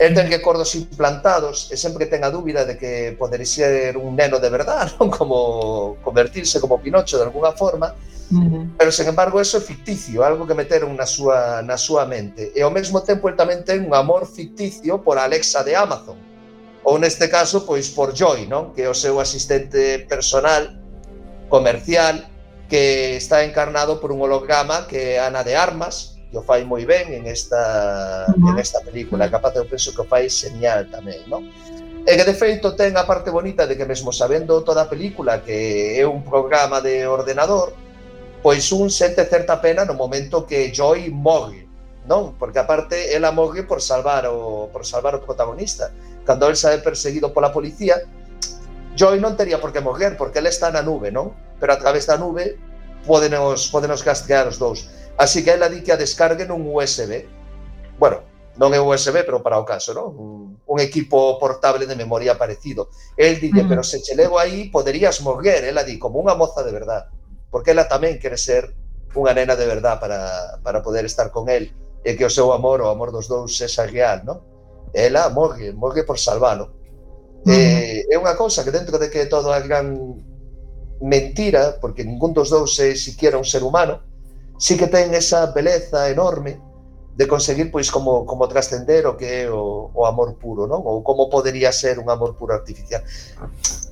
El 0.00 0.16
ten 0.16 0.26
recordos 0.26 0.74
implantados 0.74 1.70
e 1.70 1.76
sempre 1.78 2.08
que 2.08 2.10
ten 2.10 2.26
a 2.26 2.30
dúbida 2.32 2.66
de 2.66 2.74
que 2.74 3.14
podería 3.14 3.46
ser 3.46 3.94
un 4.00 4.16
neno 4.16 4.42
de 4.42 4.50
verdad, 4.50 4.90
non? 4.98 5.12
Como 5.22 6.00
convertirse 6.02 6.58
como 6.58 6.82
Pinocho 6.82 7.20
de 7.20 7.28
alguna 7.28 7.52
forma, 7.52 7.94
pero 8.78 8.88
sen 8.88 9.12
embargo 9.12 9.40
eso 9.40 9.60
é 9.60 9.62
ficticio, 9.62 10.24
algo 10.24 10.48
que 10.48 10.56
meteron 10.56 10.96
na 10.96 11.04
súa, 11.04 11.60
na 11.60 11.76
súa 11.76 12.08
mente. 12.08 12.48
E 12.56 12.64
ao 12.64 12.72
mesmo 12.72 13.04
tempo 13.04 13.28
el 13.28 13.36
tamén 13.36 13.60
ten 13.60 13.84
un 13.84 13.92
amor 13.92 14.24
ficticio 14.24 15.04
por 15.04 15.20
Alexa 15.20 15.60
de 15.60 15.76
Amazon, 15.76 16.16
ou 16.84 16.98
neste 16.98 17.30
caso 17.30 17.62
pois 17.62 17.90
por 17.90 18.14
Joy, 18.14 18.50
non? 18.50 18.74
Que 18.74 18.86
é 18.86 18.90
o 18.90 18.96
seu 18.96 19.20
asistente 19.22 20.02
personal 20.10 20.66
comercial 21.46 22.32
que 22.66 23.16
está 23.16 23.44
encarnado 23.44 24.00
por 24.00 24.10
un 24.10 24.24
holograma 24.24 24.88
que 24.88 25.16
é 25.16 25.20
Ana 25.20 25.44
de 25.44 25.54
Armas, 25.54 26.18
que 26.32 26.40
o 26.40 26.42
fai 26.42 26.64
moi 26.64 26.88
ben 26.88 27.12
en 27.12 27.28
esta 27.28 28.24
en 28.32 28.56
esta 28.56 28.80
película, 28.80 29.28
capaz 29.28 29.52
eu 29.60 29.68
penso 29.68 29.92
que 29.92 30.00
o 30.00 30.08
fai 30.08 30.32
señal 30.32 30.88
tamén, 30.88 31.20
non? 31.28 31.44
E 32.02 32.16
que 32.16 32.24
de 32.24 32.34
feito 32.34 32.72
ten 32.74 32.96
a 32.96 33.04
parte 33.04 33.28
bonita 33.28 33.68
de 33.68 33.76
que 33.76 33.84
mesmo 33.84 34.10
sabendo 34.10 34.64
toda 34.64 34.88
a 34.88 34.90
película 34.90 35.44
que 35.44 36.00
é 36.00 36.08
un 36.08 36.24
programa 36.24 36.80
de 36.80 37.04
ordenador, 37.06 37.76
pois 38.40 38.72
un 38.72 38.88
sente 38.88 39.22
certa 39.28 39.60
pena 39.60 39.84
no 39.84 39.94
momento 39.94 40.48
que 40.48 40.72
Joy 40.72 41.12
morre, 41.12 41.68
non? 42.08 42.34
Porque 42.40 42.58
aparte 42.58 43.12
ela 43.12 43.30
morre 43.30 43.68
por 43.68 43.84
salvar 43.84 44.24
o 44.26 44.72
por 44.72 44.88
salvar 44.88 45.14
o 45.14 45.20
protagonista 45.20 45.92
cando 46.24 46.48
el 46.48 46.56
sae 46.56 46.78
perseguido 46.78 47.32
pola 47.32 47.52
policía, 47.52 48.00
Joy 48.96 49.20
non 49.24 49.40
tería 49.40 49.56
por 49.56 49.72
que 49.72 49.80
morrer, 49.80 50.20
porque 50.20 50.44
el 50.44 50.46
está 50.46 50.68
na 50.68 50.84
nube, 50.84 51.08
non? 51.08 51.32
Pero 51.56 51.72
a 51.72 51.80
través 51.80 52.04
da 52.04 52.20
nube 52.20 52.60
podenos, 53.08 53.72
podenos 53.72 54.04
gasquear 54.04 54.44
os 54.48 54.60
dous. 54.60 54.92
Así 55.16 55.40
que 55.40 55.56
ela 55.56 55.72
di 55.72 55.80
que 55.80 55.96
a 55.96 56.00
descargue 56.00 56.44
nun 56.44 56.60
USB. 56.68 57.24
Bueno, 57.96 58.20
non 58.60 58.76
é 58.76 58.80
USB, 58.80 59.24
pero 59.24 59.40
para 59.40 59.56
o 59.56 59.64
caso, 59.64 59.96
non? 59.96 60.12
Un, 60.12 60.32
un 60.60 60.78
equipo 60.80 61.40
portable 61.40 61.88
de 61.88 61.96
memoria 61.96 62.36
parecido. 62.36 62.92
El 63.16 63.40
dille, 63.40 63.64
mm. 63.64 63.68
pero 63.68 63.80
se 63.80 64.04
che 64.04 64.12
levo 64.12 64.36
aí, 64.36 64.68
poderías 64.68 65.24
morrer, 65.24 65.64
ela 65.64 65.88
di, 65.88 65.96
como 65.96 66.20
unha 66.20 66.36
moza 66.36 66.60
de 66.60 66.72
verdad. 66.76 67.08
Porque 67.48 67.72
ela 67.72 67.88
tamén 67.88 68.20
quere 68.20 68.36
ser 68.36 68.76
unha 69.16 69.32
nena 69.32 69.56
de 69.56 69.64
verdad 69.64 69.96
para, 69.96 70.60
para 70.60 70.84
poder 70.84 71.08
estar 71.08 71.32
con 71.32 71.48
el 71.48 71.72
e 72.04 72.12
que 72.12 72.28
o 72.28 72.32
seu 72.32 72.52
amor, 72.52 72.84
o 72.84 72.92
amor 72.92 73.08
dos 73.08 73.24
dous, 73.24 73.56
sexa 73.56 73.88
real, 73.88 74.20
non? 74.20 74.51
ela 74.92 75.28
morre, 75.30 75.72
morre 75.72 76.04
por 76.04 76.18
salvalo. 76.18 76.70
Eh, 77.46 78.06
é 78.06 78.16
unha 78.20 78.38
cousa 78.38 78.62
que 78.62 78.70
dentro 78.70 79.02
de 79.02 79.10
que 79.10 79.26
todo 79.26 79.50
é 79.50 79.58
gran 79.64 79.98
mentira, 81.02 81.82
porque 81.82 82.06
ningún 82.06 82.30
dos 82.30 82.54
dous 82.54 82.78
é 82.78 82.94
siquiera 82.94 83.34
un 83.34 83.44
ser 83.48 83.66
humano, 83.66 83.98
sí 84.54 84.78
que 84.78 84.86
ten 84.86 85.10
esa 85.10 85.50
beleza 85.50 86.06
enorme 86.06 86.62
de 87.18 87.26
conseguir 87.26 87.74
pois 87.74 87.90
como 87.90 88.24
como 88.24 88.46
trascender 88.46 89.04
o 89.10 89.18
que 89.18 89.44
é 89.44 89.50
o, 89.50 89.90
o 89.90 90.06
amor 90.06 90.38
puro, 90.38 90.70
non? 90.70 90.86
Ou 90.86 91.02
como 91.02 91.26
podería 91.26 91.74
ser 91.74 91.98
un 91.98 92.06
amor 92.06 92.38
puro 92.38 92.54
artificial. 92.54 93.02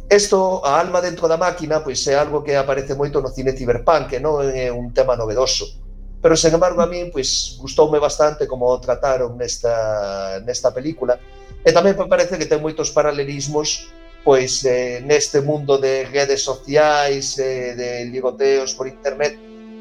Isto, 0.06 0.62
a 0.62 0.78
alma 0.78 1.02
dentro 1.02 1.26
da 1.26 1.36
máquina, 1.36 1.82
pois 1.82 1.98
é 2.06 2.14
algo 2.14 2.46
que 2.46 2.54
aparece 2.54 2.94
moito 2.94 3.18
no 3.18 3.34
cine 3.34 3.56
cyberpunk, 3.58 4.14
que 4.14 4.22
non 4.22 4.38
é 4.46 4.70
un 4.70 4.94
tema 4.94 5.18
novedoso 5.18 5.79
Pero, 6.20 6.36
sen 6.36 6.52
embargo, 6.52 6.84
a 6.84 6.88
min 6.88 7.08
pois, 7.08 7.56
gustoume 7.56 7.96
bastante 7.96 8.44
como 8.44 8.68
o 8.68 8.76
trataron 8.76 9.40
nesta, 9.40 10.38
nesta 10.44 10.68
película. 10.70 11.16
E 11.64 11.72
tamén 11.72 11.96
me 11.96 12.08
parece 12.08 12.36
que 12.36 12.48
ten 12.48 12.60
moitos 12.60 12.92
paralelismos 12.92 13.88
pois 14.24 14.64
eh, 14.64 15.00
neste 15.04 15.40
mundo 15.40 15.78
de 15.78 16.04
redes 16.04 16.42
sociais, 16.44 17.38
eh, 17.38 17.74
de 17.74 18.04
ligoteos 18.04 18.74
por 18.74 18.86
internet, 18.86 19.38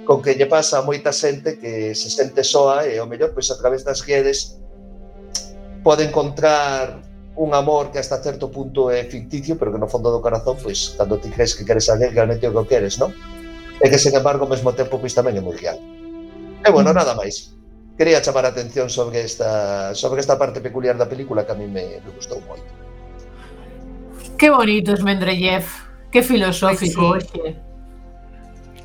con 0.07 0.21
que 0.23 0.33
lle 0.33 0.47
pasa 0.47 0.79
a 0.79 0.85
moita 0.85 1.11
xente 1.11 1.59
que 1.59 1.93
se 1.93 2.09
sente 2.09 2.41
soa 2.43 2.87
e, 2.87 2.97
ao 2.97 3.07
mellor, 3.07 3.35
pois 3.35 3.51
a 3.51 3.59
través 3.59 3.83
das 3.83 4.01
redes 4.07 4.57
pode 5.83 6.07
encontrar 6.07 7.03
un 7.35 7.53
amor 7.53 7.91
que 7.91 7.99
hasta 7.99 8.19
certo 8.23 8.51
punto 8.51 8.91
é 8.91 9.03
ficticio, 9.07 9.55
pero 9.59 9.71
que 9.71 9.79
no 9.79 9.91
fondo 9.91 10.11
do 10.11 10.23
corazón, 10.23 10.57
pois, 10.59 10.95
cando 10.95 11.19
ti 11.19 11.29
crees 11.29 11.55
que 11.55 11.67
queres 11.67 11.87
alguén, 11.91 12.15
realmente 12.15 12.47
o 12.47 12.51
que 12.51 12.63
o 12.63 12.67
queres, 12.67 12.95
non? 12.95 13.11
E 13.79 13.85
que, 13.87 13.99
sen 13.99 14.15
embargo, 14.15 14.47
ao 14.47 14.51
mesmo 14.51 14.71
tempo, 14.75 14.99
pois 14.99 15.15
tamén 15.15 15.35
é 15.35 15.43
moi 15.43 15.55
real. 15.55 15.79
E 16.65 16.69
bueno, 16.71 16.91
mm. 16.91 16.95
nada 16.95 17.13
máis. 17.15 17.55
Quería 17.99 18.23
chamar 18.23 18.47
a 18.47 18.55
atención 18.55 18.89
sobre 18.89 19.21
esta 19.21 19.93
sobre 19.93 20.21
esta 20.23 20.39
parte 20.39 20.63
peculiar 20.63 20.95
da 20.95 21.07
película 21.07 21.43
que 21.45 21.51
a 21.51 21.59
mí 21.59 21.67
me, 21.67 21.99
me 21.99 22.11
gustou 22.15 22.39
moito. 22.47 22.67
Que 24.39 24.49
bonito 24.49 24.95
es 24.95 25.03
Mendrellev. 25.03 25.89
que 26.11 26.23
filosófico, 26.23 27.11
Pues 27.11 27.27
sí. 27.31 27.55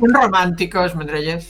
Un 0.01 0.13
romántico 0.13 0.85
es 0.85 0.95
Mendeleev. 0.95 1.45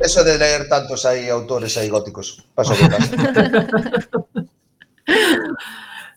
Eso 0.00 0.24
de 0.24 0.38
leer 0.38 0.68
tantos 0.68 1.04
aí 1.04 1.28
autores 1.28 1.76
aí 1.76 1.88
góticos, 1.88 2.46
paso 2.54 2.74
que 2.74 2.88
paso. 2.88 3.10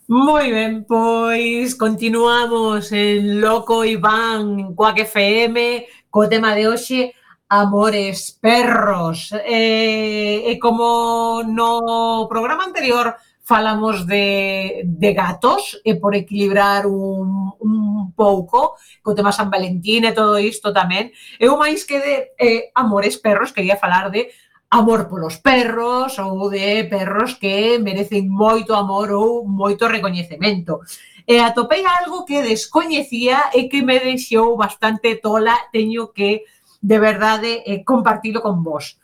Moi 0.07 0.51
ben, 0.51 0.86
pois 0.86 1.73
continuamos 1.73 2.91
en 2.91 3.41
Loco 3.41 3.83
Iván 3.83 4.59
en 4.59 4.75
Coac 4.75 4.99
FM 4.99 5.88
co 6.09 6.29
tema 6.29 6.53
de 6.53 6.69
hoxe 6.69 7.13
amores 7.49 8.37
perros. 8.41 9.33
Eh, 9.45 10.43
e 10.45 10.59
como 10.59 11.43
no 11.45 12.27
programa 12.29 12.65
anterior 12.65 13.15
falamos 13.45 14.07
de, 14.07 14.81
de 14.85 15.13
gatos 15.13 15.77
e 15.85 15.93
por 16.01 16.17
equilibrar 16.17 16.89
un, 16.89 17.53
un 17.61 18.11
pouco 18.17 18.73
co 19.05 19.13
tema 19.13 19.29
San 19.29 19.53
Valentín 19.53 20.01
e 20.09 20.17
todo 20.17 20.41
isto 20.41 20.73
tamén, 20.73 21.13
eu 21.37 21.53
máis 21.53 21.85
que 21.85 22.01
de 22.01 22.15
eh, 22.41 22.73
amores 22.73 23.21
perros 23.21 23.53
quería 23.53 23.77
falar 23.77 24.09
de 24.09 24.33
amor 24.73 25.05
polos 25.05 25.37
perros 25.37 26.17
ou 26.17 26.49
de 26.49 26.89
perros 26.89 27.37
que 27.37 27.77
merecen 27.77 28.25
moito 28.25 28.73
amor 28.73 29.13
ou 29.13 29.45
moito 29.45 29.85
recoñecemento. 29.85 30.81
E 31.29 31.37
atopei 31.37 31.85
algo 31.85 32.25
que 32.25 32.41
descoñecía 32.41 33.53
e 33.53 33.69
que 33.69 33.85
me 33.85 34.01
deixou 34.01 34.57
bastante 34.57 35.21
tola, 35.21 35.53
teño 35.69 36.09
que 36.13 36.49
de 36.86 36.99
verdade 36.99 37.51
eh, 37.65 37.81
eh 37.81 37.83
compartilo 37.83 38.41
con 38.41 38.63
vos. 38.63 38.99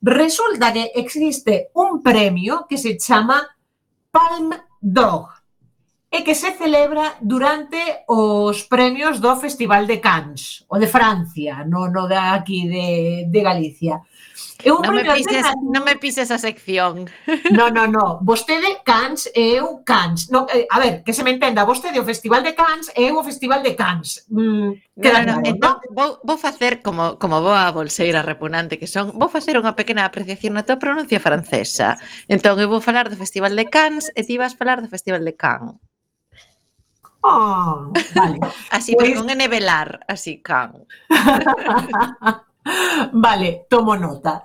Resulta 0.00 0.72
que 0.72 0.92
existe 0.94 1.70
un 1.74 2.02
premio 2.02 2.66
que 2.68 2.78
se 2.78 2.96
chama 2.96 3.42
Palm 4.10 4.54
Dog 4.80 5.34
e 6.08 6.22
que 6.22 6.38
se 6.38 6.54
celebra 6.54 7.18
durante 7.20 8.06
os 8.06 8.62
premios 8.62 9.18
do 9.18 9.34
Festival 9.34 9.90
de 9.90 9.98
Cannes, 9.98 10.62
o 10.70 10.78
de 10.78 10.86
Francia, 10.86 11.66
non 11.66 11.90
no 11.90 12.06
de 12.06 12.14
aquí 12.14 12.70
de, 12.70 13.26
de 13.26 13.40
Galicia. 13.42 13.98
Eu 14.64 14.80
non, 14.80 14.96
me 14.96 15.04
pises, 15.04 15.44
vez... 15.44 15.56
non 15.68 15.82
me 15.84 15.94
pises 16.00 16.28
a 16.32 16.38
sección. 16.40 17.10
No, 17.52 17.68
no, 17.68 17.84
no. 17.84 18.24
Vostede 18.24 18.80
Cans 18.86 19.28
e 19.36 19.60
eu 19.60 19.84
Cans. 19.84 20.32
No, 20.32 20.48
eh, 20.48 20.64
a 20.70 20.80
ver, 20.80 21.04
que 21.04 21.12
se 21.12 21.20
me 21.20 21.34
entenda, 21.34 21.68
vostede 21.68 22.00
o 22.00 22.08
Festival 22.08 22.40
de 22.40 22.56
Cans 22.56 22.88
e 22.96 23.12
eu 23.12 23.20
o 23.20 23.26
Festival 23.26 23.60
de 23.60 23.76
Cans. 23.76 24.24
Mm, 24.32 24.70
no, 24.96 25.10
no, 25.12 25.20
no, 25.20 25.34
entón, 25.44 25.76
no? 25.76 25.92
Vou, 25.92 26.10
vou 26.24 26.38
facer 26.40 26.80
como, 26.80 27.20
como 27.20 27.44
boa 27.44 27.68
bolseira 27.72 28.24
repugnante 28.24 28.80
que 28.80 28.88
son, 28.88 29.12
vou 29.12 29.28
facer 29.28 29.60
unha 29.60 29.76
pequena 29.76 30.08
apreciación 30.08 30.56
na 30.56 30.64
tua 30.64 30.80
pronuncia 30.80 31.20
francesa. 31.20 32.00
Entón, 32.24 32.56
eu 32.56 32.72
vou 32.72 32.80
falar 32.80 33.12
do 33.12 33.18
Festival 33.20 33.52
de 33.52 33.68
Cans 33.68 34.08
e 34.16 34.24
ti 34.24 34.40
vas 34.40 34.56
falar 34.56 34.80
do 34.80 34.88
Festival 34.88 35.20
de 35.20 35.36
Cannes. 35.36 35.76
Oh, 37.26 37.92
vale. 38.14 38.38
así, 38.70 38.94
pues... 38.94 39.10
pero 39.10 39.20
con 39.20 39.30
N 39.30 39.48
velar, 39.48 40.00
así, 40.06 40.40
can. 40.42 40.86
vale, 43.12 43.66
tomo 43.68 43.96
nota. 43.96 44.42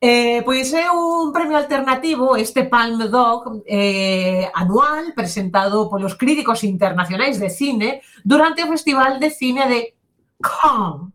Eh, 0.00 0.42
pois 0.44 0.72
é 0.72 0.86
un 0.90 1.32
premio 1.32 1.56
alternativo, 1.56 2.36
este 2.36 2.64
Palm 2.64 3.10
Dog 3.10 3.64
eh, 3.66 4.48
anual, 4.54 5.12
presentado 5.12 5.90
polos 5.90 6.14
críticos 6.14 6.62
internacionais 6.62 7.40
de 7.40 7.50
cine 7.50 8.02
durante 8.22 8.62
o 8.62 8.68
Festival 8.68 9.18
de 9.18 9.30
Cine 9.30 9.66
de 9.66 9.94
Cannes. 10.38 11.10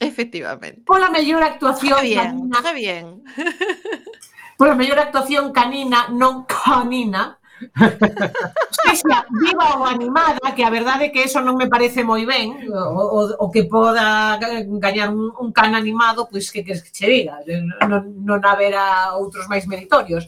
Efectivamente. 0.00 0.80
Pola 0.84 1.10
mellor 1.10 1.42
actuación 1.42 1.92
Está 1.92 2.02
bien, 2.02 2.24
canina, 2.24 2.56
está 2.56 2.72
bien. 2.72 3.22
pola 4.56 4.74
mellor 4.74 4.98
actuación 4.98 5.52
canina, 5.52 6.08
non 6.08 6.48
canina, 6.48 7.38
Sexa 8.72 9.26
viva 9.30 9.78
ou 9.78 9.86
animada, 9.86 10.54
que 10.56 10.64
a 10.64 10.70
verdade 10.70 11.08
é 11.08 11.12
que 11.14 11.22
eso 11.22 11.40
non 11.40 11.54
me 11.54 11.70
parece 11.70 12.02
moi 12.02 12.26
ben, 12.26 12.66
o, 12.68 13.02
o, 13.02 13.20
o 13.38 13.46
que 13.50 13.64
poda 13.70 14.36
gañar 14.82 15.14
un, 15.14 15.30
un 15.30 15.48
can 15.54 15.74
animado, 15.78 16.26
pois 16.26 16.50
que, 16.50 16.66
queres 16.66 16.82
que 16.82 16.90
che 16.90 17.06
diga, 17.06 17.38
non, 17.86 18.02
non 18.26 18.40
haberá 18.42 19.14
outros 19.14 19.46
máis 19.46 19.64
meritorios. 19.70 20.26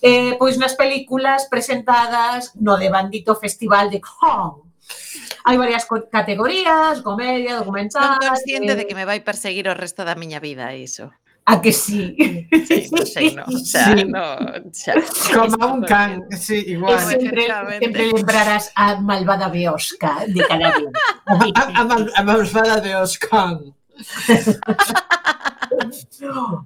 Eh, 0.00 0.40
pois 0.40 0.56
nas 0.56 0.74
películas 0.80 1.44
presentadas 1.52 2.56
no 2.56 2.80
de 2.80 2.88
Bandito 2.88 3.36
Festival 3.36 3.92
de 3.92 4.00
Kong, 4.00 4.64
hai 5.44 5.56
varias 5.56 5.84
categorías, 6.10 7.00
comedia, 7.00 7.60
documental... 7.60 8.16
Non 8.16 8.32
consciente 8.32 8.72
eh... 8.72 8.78
de 8.80 8.84
que 8.88 8.96
me 8.96 9.04
vai 9.04 9.20
perseguir 9.20 9.68
o 9.68 9.76
resto 9.76 10.04
da 10.04 10.16
miña 10.16 10.40
vida 10.40 10.72
iso. 10.72 11.12
¿A 11.50 11.60
que 11.60 11.72
sí? 11.72 12.14
Sí, 12.64 12.88
no 13.34 13.58
sé, 13.58 14.04
no. 14.04 14.34
O 14.34 15.34
Como 15.34 15.74
un 15.74 15.82
can, 15.82 16.22
sí, 16.38 16.62
igual. 16.68 17.00
Siempre, 17.00 17.48
siempre 17.80 18.42
a 18.76 19.00
Malvada 19.00 19.48
Beosca 19.48 20.26
de 20.28 20.46
Canarias. 20.46 20.92
a, 21.26 21.32
a, 21.34 21.82
a, 21.82 22.06
a 22.14 22.22
Malvada 22.22 22.80
Beosca. 22.80 23.58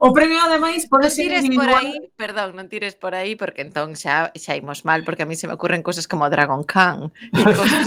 o 0.01 0.09
premio 0.13 0.39
ademais 0.43 0.87
pode 0.87 1.09
non 1.09 1.17
tires 1.17 1.45
individual. 1.45 1.71
por 1.71 1.79
aí, 1.81 1.95
perdón, 2.15 2.49
non 2.59 2.67
tires 2.71 2.95
por 2.99 3.13
aí 3.15 3.35
porque 3.39 3.63
entón 3.63 3.95
xa 3.95 4.35
xa 4.35 4.53
imos 4.59 4.83
mal 4.83 5.03
porque 5.07 5.25
a 5.25 5.29
mí 5.29 5.35
se 5.39 5.47
me 5.47 5.55
ocurren 5.55 5.83
cousas 5.83 6.07
como 6.07 6.29
Dragon 6.31 6.63
Khan 6.65 7.11
e 7.33 7.43
cousas 7.59 7.87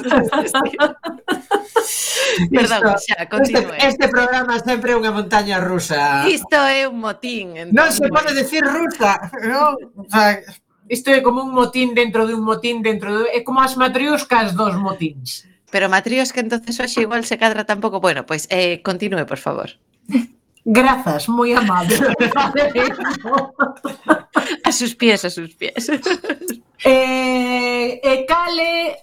Perdón, 2.51 2.95
xa, 2.99 3.25
continue. 3.29 3.75
Este, 3.77 3.87
este 3.87 4.07
programa 4.09 4.59
sempre 4.59 4.93
é 4.93 4.95
unha 4.99 5.11
montaña 5.11 5.57
rusa. 5.63 6.27
Isto 6.27 6.59
é 6.59 6.85
un 6.85 6.99
motín. 6.99 7.55
Entón, 7.57 7.73
non 7.73 7.89
se 7.89 8.05
pode 8.11 8.31
decir 8.35 8.61
rusa. 8.61 9.17
Non? 9.41 9.79
O 9.95 10.05
sea, 10.05 10.43
isto 10.87 11.11
é 11.11 11.19
como 11.23 11.43
un 11.43 11.51
motín 11.51 11.95
dentro 11.95 12.27
de 12.27 12.33
un 12.35 12.43
motín 12.43 12.83
dentro 12.83 13.11
de... 13.11 13.31
É 13.33 13.41
como 13.43 13.63
as 13.63 13.75
matriuscas 13.75 14.55
dos 14.55 14.75
motíns. 14.75 15.47
Pero 15.71 15.89
matrios 15.91 16.31
que 16.31 16.39
entonces 16.39 16.79
hoxe 16.79 17.03
igual 17.03 17.25
se 17.25 17.37
cadra 17.37 17.67
tampouco. 17.67 17.99
Bueno, 17.99 18.25
pois 18.25 18.47
pues, 18.47 18.57
eh, 18.59 18.81
continúe, 18.83 19.25
por 19.25 19.37
favor. 19.37 19.69
Grazas, 20.69 21.29
moi 21.29 21.55
amable. 21.55 21.95
a 24.67 24.71
sus 24.73 24.93
pies, 24.93 25.23
a 25.23 25.29
sus 25.29 25.55
pies. 25.55 25.87
Eh, 26.85 27.99
e 28.03 28.25
cale 28.27 28.95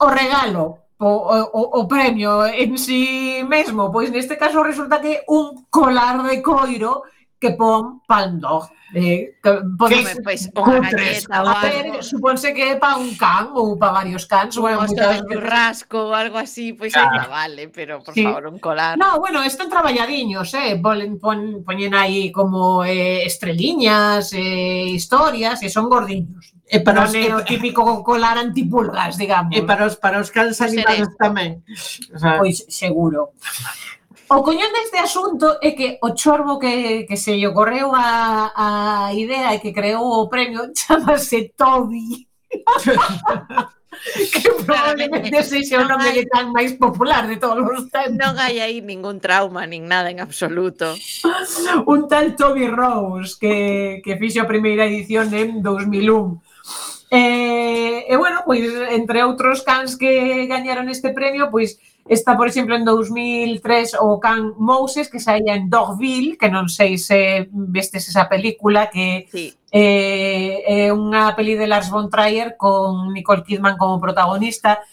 o 0.00 0.08
regalo, 0.08 0.78
o, 0.96 1.10
o, 1.52 1.78
o 1.78 1.86
premio 1.86 2.46
en 2.46 2.78
sí 2.78 3.44
mesmo, 3.46 3.92
pois 3.92 4.10
neste 4.10 4.38
caso 4.40 4.64
resulta 4.64 4.98
que 4.98 5.20
un 5.28 5.66
colar 5.68 6.24
de 6.24 6.40
coiro 6.40 7.02
que 7.40 7.54
pon 7.54 8.02
Palm 8.06 8.40
dog. 8.40 8.68
Eh, 8.94 9.36
que 9.42 9.52
podes, 9.76 10.16
pois, 10.24 10.48
unha 10.56 10.80
galleta 10.80 11.44
ou 11.44 11.52
algo. 11.52 12.00
Suponse 12.00 12.56
que 12.56 12.72
é 12.72 12.76
pa 12.80 12.96
un 12.96 13.12
can 13.20 13.52
ou 13.52 13.76
pa 13.76 13.92
varios 13.92 14.24
cans. 14.24 14.56
Un 14.56 14.64
bueno, 14.64 14.88
de 14.88 15.28
churrasco 15.28 16.08
ou 16.08 16.16
algo 16.16 16.40
así, 16.40 16.72
pois 16.72 16.96
pues, 16.96 16.96
claro. 16.96 17.28
vale, 17.28 17.68
pero 17.68 18.00
por 18.00 18.16
sí. 18.16 18.24
favor, 18.24 18.48
un 18.48 18.56
colar. 18.56 18.96
No, 18.96 19.20
bueno, 19.20 19.44
están 19.44 19.68
traballadiños, 19.68 20.48
eh? 20.56 20.80
Volen, 20.80 21.20
pon, 21.20 21.60
poñen 21.68 21.92
aí 21.92 22.32
como 22.32 22.80
eh, 22.80 23.28
estreliñas, 23.28 24.32
eh, 24.32 24.88
historias, 24.88 25.60
e 25.60 25.68
son 25.68 25.92
gordiños. 25.92 26.56
E 26.64 26.80
para 26.80 27.04
non 27.04 27.12
os, 27.12 27.16
é 27.16 27.28
o 27.28 27.44
típico 27.44 27.84
colar 28.00 28.40
antipulgas, 28.40 29.20
digamos. 29.20 29.52
E 29.52 29.68
para 29.68 29.84
os, 29.84 30.00
para 30.00 30.16
os 30.16 30.32
cans 30.32 30.64
animados 30.64 31.12
tamén. 31.20 31.60
O 32.08 32.16
sea, 32.16 32.40
pois 32.40 32.64
seguro. 32.72 33.36
O 34.28 34.44
coñón 34.44 34.68
deste 34.76 35.00
asunto 35.00 35.56
é 35.64 35.72
que 35.72 35.96
o 36.04 36.12
chorbo 36.12 36.60
que, 36.60 37.08
que 37.08 37.16
se 37.16 37.32
lle 37.40 37.48
ocorreu 37.48 37.96
a, 37.96 38.52
a 38.52 38.68
idea 39.16 39.56
e 39.56 39.60
que 39.62 39.72
creou 39.72 40.04
o 40.04 40.28
premio 40.28 40.68
chamase 40.76 41.56
Toby. 41.56 42.28
que 44.32 44.48
probablemente 44.64 45.42
sexa 45.42 45.80
o 45.80 45.88
nome 45.88 46.12
de 46.12 46.28
tan 46.28 46.52
máis 46.52 46.76
popular 46.76 47.24
de 47.24 47.40
todos 47.40 47.64
os 47.64 47.88
tempos. 47.94 48.20
Non 48.20 48.36
hai 48.36 48.60
aí 48.60 48.84
ningún 48.84 49.16
trauma, 49.18 49.64
nin 49.64 49.88
nada 49.88 50.12
en 50.12 50.20
absoluto. 50.20 50.92
Un 51.88 52.04
tal 52.06 52.36
Toby 52.36 52.68
Rose 52.68 53.40
que, 53.40 54.04
que 54.04 54.20
fixo 54.20 54.44
a 54.44 54.50
primeira 54.50 54.84
edición 54.84 55.32
en 55.32 55.64
2001 55.64 56.47
E, 57.10 58.04
e 58.04 58.14
bueno, 58.16 58.44
pois 58.44 58.68
entre 58.92 59.24
outros 59.24 59.64
cans 59.64 59.96
que 59.96 60.44
gañaron 60.44 60.92
este 60.92 61.08
premio, 61.16 61.48
pois 61.48 61.80
está, 62.04 62.36
por 62.36 62.48
exemplo, 62.48 62.76
en 62.76 62.84
2003 62.84 63.96
o 64.00 64.20
can 64.20 64.52
Moses 64.58 65.08
que 65.08 65.20
saía 65.20 65.56
en 65.56 65.72
Dogville, 65.72 66.36
que 66.36 66.52
non 66.52 66.68
sei 66.68 67.00
se 67.00 67.48
vestes 67.48 68.12
esa 68.12 68.28
película 68.28 68.92
que 68.92 69.24
sí. 69.32 69.56
eh, 69.72 70.88
é 70.88 70.92
unha 70.92 71.32
peli 71.32 71.56
de 71.56 71.64
Lars 71.68 71.88
von 71.88 72.12
Trier 72.12 72.60
con 72.60 73.12
Nicole 73.16 73.44
Kidman 73.44 73.80
como 73.80 74.00
protagonista, 74.00 74.84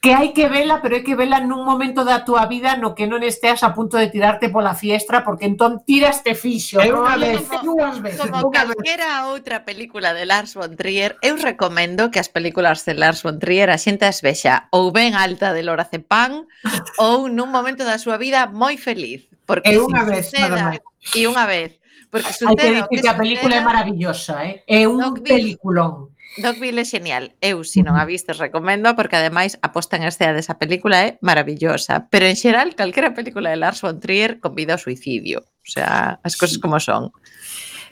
que 0.00 0.14
hai 0.14 0.30
que 0.30 0.46
vela, 0.46 0.78
pero 0.78 0.94
hai 0.94 1.02
que 1.02 1.18
vela 1.18 1.42
nun 1.42 1.66
momento 1.66 2.06
da 2.06 2.22
túa 2.22 2.46
vida 2.46 2.78
no 2.78 2.94
que 2.94 3.10
non 3.10 3.18
esteas 3.26 3.66
a 3.66 3.74
punto 3.74 3.98
de 3.98 4.06
tirarte 4.06 4.46
pola 4.46 4.78
fiestra, 4.78 5.26
porque 5.26 5.50
entón 5.50 5.82
tiraste 5.82 6.38
fixo. 6.38 6.78
É 6.78 6.94
unha 6.94 7.18
vez, 7.18 7.42
dúas 7.66 7.98
veces. 7.98 8.22
Como 8.22 8.54
calquera 8.54 9.26
outra 9.26 9.66
película 9.66 10.14
de 10.14 10.22
Lars 10.22 10.54
von 10.54 10.78
Trier, 10.78 11.18
eu 11.18 11.34
recomendo 11.34 12.14
que 12.14 12.22
as 12.22 12.30
películas 12.30 12.86
de 12.86 12.94
Lars 12.94 13.26
von 13.26 13.42
Trier 13.42 13.74
a 13.74 13.78
xente 13.78 14.06
as 14.06 14.22
vexa 14.22 14.70
ou 14.70 14.94
ben 14.94 15.18
alta 15.18 15.50
de 15.50 15.66
lorazepam 15.66 16.46
ou 17.02 17.26
nun 17.26 17.50
momento 17.50 17.82
da 17.82 17.98
súa 17.98 18.22
vida 18.22 18.46
moi 18.46 18.78
feliz. 18.78 19.26
Porque 19.50 19.74
e 19.74 19.82
unha 19.82 20.06
vez, 20.06 20.30
suceda, 20.30 20.78
E 21.10 21.26
unha 21.26 21.42
vez. 21.42 21.74
Porque 22.06 22.30
suceda, 22.30 22.54
Hai 22.54 22.56
que 22.56 22.70
dicir 22.70 22.86
que, 22.86 23.02
que 23.02 23.10
a 23.10 23.18
película 23.18 23.54
é 23.58 23.62
maravillosa, 23.66 24.46
eh? 24.46 24.62
é 24.62 24.86
un 24.86 25.02
no, 25.02 25.18
peliculón. 25.18 26.14
Dogville 26.42 26.80
é 26.80 26.84
genial. 26.84 27.30
Eu, 27.42 27.64
se 27.64 27.82
non 27.82 27.98
a 27.98 28.06
vistes, 28.06 28.38
recomendo 28.38 28.94
porque 28.94 29.18
ademais 29.18 29.58
a 29.60 29.74
posta 29.74 29.98
en 29.98 30.06
escena 30.06 30.32
desa 30.32 30.56
película 30.56 31.04
é 31.04 31.18
maravillosa. 31.20 32.06
Pero 32.10 32.26
en 32.26 32.38
xeral, 32.38 32.78
calquera 32.78 33.14
película 33.14 33.50
de 33.50 33.58
Lars 33.58 33.82
von 33.82 33.98
Trier 33.98 34.38
convida 34.38 34.74
ao 34.74 34.82
suicidio. 34.82 35.42
O 35.42 35.68
sea, 35.68 36.22
as 36.22 36.38
cousas 36.38 36.62
como 36.62 36.78
son. 36.78 37.10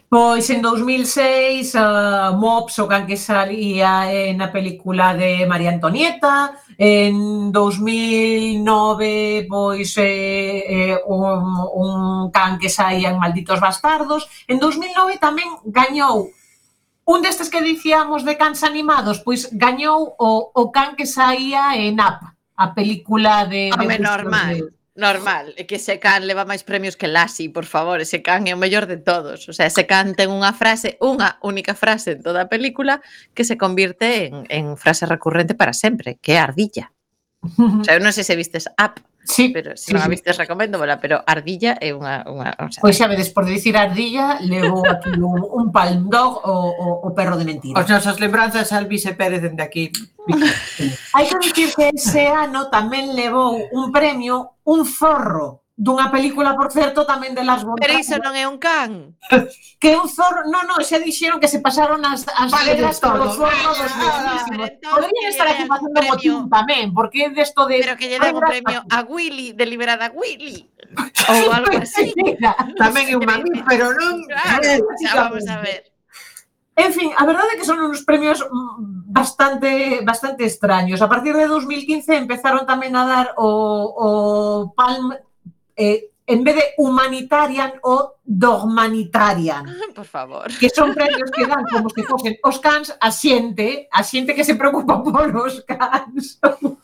Pois 0.08 0.48
en 0.50 0.62
2006 0.62 1.74
uh, 1.74 1.78
eh, 1.78 2.30
Mops 2.38 2.78
o 2.78 2.86
can 2.86 3.10
que 3.10 3.18
salía 3.18 4.06
eh, 4.06 4.30
na 4.38 4.54
película 4.54 5.18
de 5.18 5.42
María 5.50 5.74
Antonieta 5.74 6.54
en 6.78 7.50
2009 7.50 9.50
pois 9.50 9.98
eh, 9.98 10.94
eh, 10.94 11.02
un, 11.10 11.58
un 11.74 12.30
can 12.30 12.54
que 12.62 12.70
saía 12.70 13.10
en 13.10 13.18
Malditos 13.18 13.58
Bastardos 13.58 14.30
en 14.46 14.62
2009 14.62 15.18
tamén 15.18 15.58
gañou 15.66 16.30
Un 17.06 17.22
destes 17.22 17.50
que 17.54 17.62
dicíamos 17.62 18.26
de 18.26 18.34
cans 18.34 18.66
animados, 18.66 19.22
pois 19.22 19.46
gañou 19.54 20.18
o, 20.18 20.50
o 20.50 20.62
can 20.74 20.98
que 20.98 21.06
saía 21.06 21.78
en 21.78 22.02
Up, 22.02 22.34
a 22.58 22.74
película 22.74 23.46
de... 23.46 23.70
Home, 23.70 23.94
de 23.94 24.02
normal, 24.02 24.54
de... 24.58 24.74
normal. 24.98 25.54
É 25.54 25.70
que 25.70 25.78
ese 25.78 26.02
can 26.02 26.26
leva 26.26 26.42
máis 26.42 26.66
premios 26.66 26.98
que 26.98 27.06
Lassi, 27.06 27.46
por 27.46 27.62
favor. 27.62 28.02
Ese 28.02 28.26
can 28.26 28.50
é 28.50 28.52
o 28.52 28.58
mellor 28.58 28.90
de 28.90 28.98
todos. 28.98 29.46
O 29.46 29.54
sea, 29.54 29.70
ese 29.70 29.86
can 29.86 30.18
ten 30.18 30.34
unha 30.34 30.50
frase, 30.50 30.98
unha 30.98 31.38
única 31.46 31.78
frase 31.78 32.18
en 32.18 32.26
toda 32.26 32.42
a 32.42 32.50
película 32.50 32.98
que 33.38 33.46
se 33.46 33.54
convirte 33.54 34.26
en, 34.26 34.42
en 34.50 34.74
frase 34.74 35.06
recurrente 35.06 35.54
para 35.54 35.78
sempre, 35.78 36.18
que 36.18 36.34
é 36.34 36.42
ardilla. 36.42 36.90
O 37.38 37.86
sea, 37.86 37.94
eu 37.94 38.02
non 38.02 38.10
sei 38.10 38.26
se 38.26 38.34
vistes 38.34 38.66
Up, 38.82 38.98
Sí, 39.26 39.50
pero 39.50 39.76
se 39.76 39.90
sí, 39.90 39.92
non 39.92 40.06
a 40.06 40.08
vistes 40.08 40.38
sí. 40.38 40.40
recomendomola, 40.46 41.02
pero 41.02 41.18
ardilla 41.26 41.74
é 41.82 41.90
unha... 41.90 42.22
unha 42.30 42.54
o 42.62 42.70
sea, 42.70 42.80
pois 42.80 42.94
xa 42.94 43.10
vedes, 43.10 43.34
por 43.34 43.42
dicir 43.42 43.74
ardilla, 43.74 44.38
levo 44.38 44.86
aquí 44.86 45.10
un, 45.18 45.42
un 45.42 45.74
palm 45.74 46.06
dog 46.06 46.46
o, 46.46 46.54
o, 46.70 46.86
o 47.02 47.08
perro 47.10 47.34
de 47.34 47.44
mentira. 47.44 47.74
Os 47.74 47.90
nosas 47.90 48.22
lembranzas 48.22 48.70
al 48.70 48.86
Vice 48.86 49.18
Pérez 49.18 49.42
dende 49.42 49.66
aquí. 49.66 49.90
Hai 51.10 51.26
que 51.26 51.38
dicir 51.42 51.74
que 51.74 51.90
ese 51.90 52.30
ano 52.30 52.70
tamén 52.70 53.18
levou 53.18 53.58
un 53.74 53.90
premio 53.90 54.62
un 54.62 54.86
forro 54.86 55.65
dunha 55.76 56.08
película, 56.10 56.56
por 56.56 56.72
certo, 56.72 57.04
tamén 57.04 57.36
de 57.36 57.44
Las 57.44 57.60
Bontas. 57.60 57.84
Pero 57.84 58.00
iso 58.00 58.16
non 58.16 58.32
é 58.32 58.48
un 58.48 58.56
can. 58.56 59.12
Que 59.76 59.92
un 59.92 60.08
zorro... 60.08 60.48
Non, 60.48 60.64
non, 60.64 60.80
xa 60.80 60.96
dixeron 60.96 61.36
que 61.36 61.52
se 61.52 61.60
pasaron 61.60 62.00
as, 62.00 62.24
as 62.32 62.48
vale, 62.48 62.80
regras 62.80 62.96
todo. 62.96 63.28
dos 63.28 63.36
zorros. 63.36 63.76
Ah, 63.76 64.40
ah, 64.40 65.04
que 65.04 65.28
estar 65.28 65.44
aquí 65.52 65.68
facendo 65.68 66.00
motín 66.00 66.48
tamén, 66.48 66.96
porque 66.96 67.28
é 67.28 67.30
desto 67.30 67.68
de... 67.68 67.84
Pero 67.84 68.00
que 68.00 68.08
lle 68.08 68.16
den 68.16 68.40
un 68.40 68.40
premio 68.40 68.80
a 68.88 69.04
Willy, 69.04 69.52
deliberada 69.52 70.08
Willy. 70.16 70.64
Ou 71.28 71.52
algo 71.52 71.76
así. 71.76 72.08
tamén 72.80 73.12
é 73.12 73.14
un 73.20 73.28
mamí, 73.28 73.52
pero 73.68 73.92
non... 73.92 74.24
Claro, 74.24 74.80
xa 74.96 75.12
vamos 75.28 75.44
a 75.44 75.60
ver. 75.60 75.92
En 76.76 76.92
fin, 76.92 77.12
a 77.16 77.24
verdade 77.28 77.52
é 77.52 77.58
que 77.60 77.68
son 77.68 77.84
uns 77.84 78.00
premios 78.00 78.40
mm, 78.40 79.12
bastante 79.12 80.00
bastante 80.08 80.48
extraños. 80.48 81.04
A 81.04 81.08
partir 81.08 81.36
de 81.36 81.48
2015 81.48 82.16
empezaron 82.16 82.64
tamén 82.64 82.96
a 82.96 83.04
dar 83.04 83.26
o, 83.36 83.48
o 83.92 84.08
Palm 84.72 85.12
eh, 85.76 86.10
en 86.26 86.42
vez 86.42 86.56
de 86.56 86.64
humanitarian 86.78 87.74
o 87.82 88.14
dogmanitarian. 88.24 89.66
Por 89.94 90.04
favor. 90.04 90.46
Que 90.58 90.68
son 90.70 90.94
premios 90.94 91.30
que 91.30 91.46
dan 91.46 91.64
como 91.70 91.90
se 91.90 92.02
fosen 92.02 92.36
os 92.42 92.58
cans 92.58 92.96
a 93.00 93.10
xente, 93.10 93.88
a 93.92 94.02
xente 94.02 94.34
que 94.34 94.44
se 94.44 94.56
preocupa 94.56 95.02
polos 95.04 95.62
cans. 95.66 96.40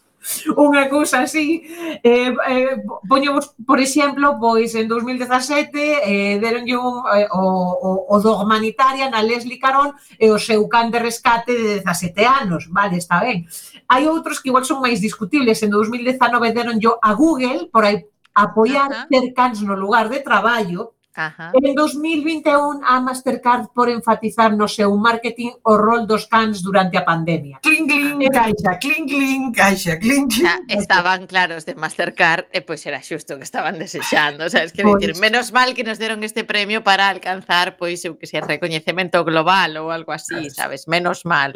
Unha 0.54 0.86
cousa 0.86 1.26
así. 1.26 1.66
Eh, 1.98 2.30
eh, 2.30 2.78
poñemos, 3.10 3.58
por 3.66 3.82
exemplo, 3.82 4.38
pois 4.38 4.70
en 4.78 4.86
2017 4.86 5.74
eh, 5.74 6.38
deronlle 6.38 6.78
un, 6.78 7.02
eh, 7.10 7.26
o, 7.34 7.42
o, 7.42 7.90
o 8.06 8.14
dogmanitarian 8.22 9.18
a 9.18 9.22
Leslie 9.26 9.58
Carón 9.58 9.98
e 10.14 10.30
o 10.30 10.38
seu 10.38 10.70
can 10.70 10.94
de 10.94 11.02
rescate 11.02 11.58
de 11.58 11.82
17 11.82 12.22
anos. 12.22 12.70
Vale, 12.70 13.02
está 13.02 13.18
ben. 13.18 13.50
Hai 13.90 14.06
outros 14.06 14.38
que 14.38 14.54
igual 14.54 14.62
son 14.62 14.78
máis 14.78 15.02
discutibles. 15.02 15.58
En 15.66 15.74
2019 15.74 16.54
deronlle 16.54 17.02
a 17.02 17.10
Google, 17.18 17.66
por 17.74 17.82
aí 17.82 18.06
apoiar 18.34 18.92
Ajá. 18.92 19.06
Cercans 19.10 19.62
no 19.62 19.76
lugar 19.76 20.08
de 20.08 20.20
traballo, 20.20 20.94
Ajá. 21.14 21.52
En 21.52 21.74
2021, 21.74 22.80
a 22.84 23.00
Mastercard 23.00 23.68
por 23.74 23.90
enfatizar 23.90 24.56
no 24.56 24.66
seu 24.66 24.96
marketing 24.96 25.52
o 25.62 25.76
rol 25.76 26.06
dos 26.06 26.24
cans 26.24 26.62
durante 26.62 26.96
a 26.96 27.04
pandemia. 27.04 27.60
Cling, 27.60 27.86
cling, 27.86 28.30
caixa, 28.32 28.78
cling, 28.80 29.04
cling, 29.06 29.52
caixa, 29.52 29.98
cling, 29.98 30.26
cling. 30.28 30.48
Estaban 30.68 31.26
claros 31.26 31.66
de 31.68 31.74
Mastercard 31.76 32.48
e 32.48 32.64
pois 32.64 32.80
era 32.88 33.04
xusto 33.04 33.36
que 33.36 33.44
estaban 33.44 33.76
desexando, 33.76 34.48
sabes, 34.48 34.72
que 34.72 34.82
pois. 34.82 35.04
decir, 35.04 35.20
menos 35.20 35.52
mal 35.52 35.76
que 35.76 35.84
nos 35.84 36.00
deron 36.00 36.24
este 36.24 36.48
premio 36.48 36.80
para 36.80 37.12
alcanzar, 37.12 37.76
pois, 37.76 38.00
eu 38.08 38.16
que 38.16 38.24
sei, 38.24 38.40
recoñecemento 38.40 39.20
global 39.20 39.76
ou 39.84 39.92
algo 39.92 40.16
así, 40.16 40.48
sabes, 40.48 40.88
menos 40.88 41.28
mal. 41.28 41.52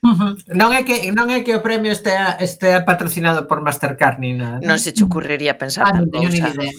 Uh. 0.00 0.32
Non 0.56 0.72
é 0.72 0.80
que 0.80 1.12
non 1.12 1.28
é 1.28 1.44
que 1.44 1.52
o 1.52 1.60
premio 1.60 1.92
estea 1.92 2.40
estea 2.40 2.88
patrocinado 2.88 3.44
por 3.44 3.60
Mastercard 3.60 4.16
ni 4.16 4.32
nada. 4.32 4.56
Non 4.64 4.80
se 4.80 4.96
che 4.96 5.04
ocurriría 5.04 5.60
pensar 5.60 5.92
ah, 5.92 6.00
non 6.00 6.08
teño 6.08 6.32
nin 6.32 6.40
idea. 6.40 6.72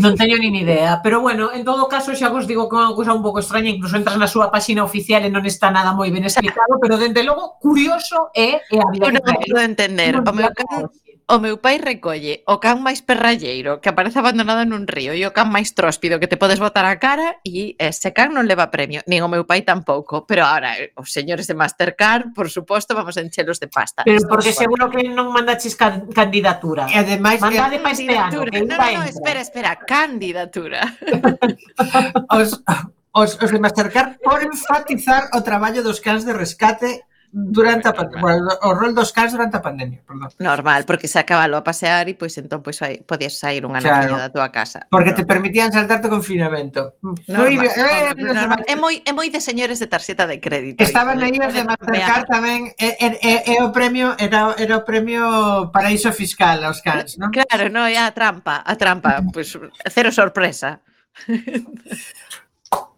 non 0.00 0.16
teño 0.16 0.40
nin 0.40 0.56
idea, 0.56 1.04
pero 1.04 1.20
bueno, 1.20 1.52
en 1.52 1.60
todo 1.60 1.84
caso 1.92 2.16
xa 2.16 2.32
vos 2.32 2.48
digo 2.48 2.72
que 2.72 2.76
é 2.76 2.88
unha 2.88 2.96
cousa 2.96 3.12
un 3.12 3.20
pouco 3.20 3.44
extraña, 3.44 3.68
incluso 3.68 4.00
entras 4.00 4.16
na 4.16 4.32
súa 4.32 4.48
páxina 4.48 4.80
oficial 4.80 5.28
e 5.28 5.30
non 5.30 5.44
está 5.44 5.68
nada 5.68 5.92
moi 5.92 6.08
ben 6.08 6.24
explicado, 6.24 6.80
pero 6.80 6.96
dende 6.96 7.20
logo 7.20 7.60
curioso 7.60 8.32
é 8.32 8.64
e 8.64 8.76
a 8.80 8.88
vida. 8.88 9.12
Non 9.12 9.20
podo 9.20 9.60
entender, 9.60 10.16
o 10.16 10.32
meu 10.32 10.48
caso 10.56 10.88
O 11.26 11.42
meu 11.42 11.58
pai 11.58 11.82
recolle 11.82 12.46
o 12.46 12.62
can 12.62 12.86
máis 12.86 13.02
perralleiro 13.02 13.82
que 13.82 13.90
aparece 13.90 14.22
abandonado 14.22 14.62
nun 14.62 14.86
río 14.86 15.10
e 15.10 15.26
o 15.26 15.34
can 15.34 15.50
máis 15.50 15.74
tróspido 15.74 16.22
que 16.22 16.30
te 16.30 16.38
podes 16.38 16.62
botar 16.62 16.86
a 16.86 17.02
cara 17.02 17.42
e 17.42 17.74
ese 17.82 18.14
can 18.14 18.30
non 18.30 18.46
leva 18.46 18.70
premio, 18.70 19.02
nin 19.10 19.26
o 19.26 19.28
meu 19.30 19.42
pai 19.42 19.66
tampouco. 19.66 20.22
Pero 20.22 20.46
ahora, 20.46 20.78
os 20.94 21.10
señores 21.10 21.50
de 21.50 21.58
Mastercard, 21.58 22.30
por 22.30 22.46
suposto, 22.46 22.94
vamos 22.94 23.18
a 23.18 23.26
enchelos 23.26 23.58
de 23.58 23.66
pasta. 23.66 24.06
Pero 24.06 24.22
Esto 24.22 24.30
porque 24.30 24.54
seguro 24.54 24.86
que 24.86 25.02
non 25.10 25.34
mandaches 25.34 25.74
can 25.74 26.06
candidatura. 26.14 26.86
E 26.86 26.94
ademais... 26.94 27.42
Mandade 27.42 27.82
pa 27.82 27.90
este 27.90 28.06
ano. 28.06 28.46
No, 28.46 28.62
no, 28.62 28.78
no, 28.78 29.02
espera, 29.10 29.42
espera, 29.42 29.74
candidatura. 29.82 30.94
os, 32.38 32.62
os, 33.10 33.30
os 33.34 33.50
de 33.50 33.58
Mastercard 33.58 34.22
por 34.22 34.46
enfatizar 34.46 35.34
o 35.34 35.42
traballo 35.42 35.82
dos 35.82 35.98
cans 35.98 36.22
de 36.22 36.30
rescate 36.30 37.02
durante 37.36 37.88
a 37.88 37.92
pandemia, 37.92 38.48
o 38.64 38.72
rol 38.72 38.96
dos 38.96 39.12
cans 39.12 39.36
durante 39.36 39.60
a 39.60 39.62
pandemia, 39.62 40.00
perdón. 40.08 40.32
Normal, 40.40 40.88
porque 40.88 41.04
sacábalo 41.04 41.60
a 41.60 41.62
pasear 41.62 42.08
e 42.08 42.16
pois 42.16 42.32
entón 42.40 42.64
pois 42.64 42.80
aí 42.80 43.04
podías 43.04 43.36
sair 43.36 43.60
unha 43.68 43.84
claro, 43.84 44.16
da 44.16 44.32
tua 44.32 44.48
casa. 44.48 44.88
Porque 44.88 45.12
te 45.12 45.28
permitían 45.28 45.68
saltarte 45.68 46.08
o 46.08 46.16
confinamento. 46.16 46.96
Normal, 47.28 47.44
Foi, 47.44 47.52
eh, 47.60 48.16
normal. 48.16 48.64
É 48.64 48.72
moi 48.80 49.04
é 49.04 49.12
moi 49.12 49.28
de 49.28 49.44
señores 49.44 49.76
de 49.76 49.84
tarxeta 49.84 50.24
de 50.24 50.40
crédito. 50.40 50.80
Estaban 50.80 51.20
aí 51.20 51.36
os 51.36 51.52
de 51.52 51.60
Mastercard 51.60 52.24
tamén 52.24 52.72
é, 52.80 53.04
é, 53.04 53.08
é, 53.20 53.34
é 53.52 53.56
o 53.60 53.68
premio 53.68 54.16
era, 54.16 54.56
era 54.56 54.80
o 54.80 54.82
premio 54.88 55.68
paraíso 55.68 56.08
fiscal 56.16 56.64
aos 56.64 56.80
cans, 56.80 57.20
non? 57.20 57.28
Claro, 57.36 57.68
no, 57.68 57.84
é 57.84 58.00
a 58.00 58.16
trampa, 58.16 58.64
a 58.64 58.74
trampa, 58.80 59.20
pois 59.28 59.52
cero 59.92 60.08
sorpresa. 60.08 60.80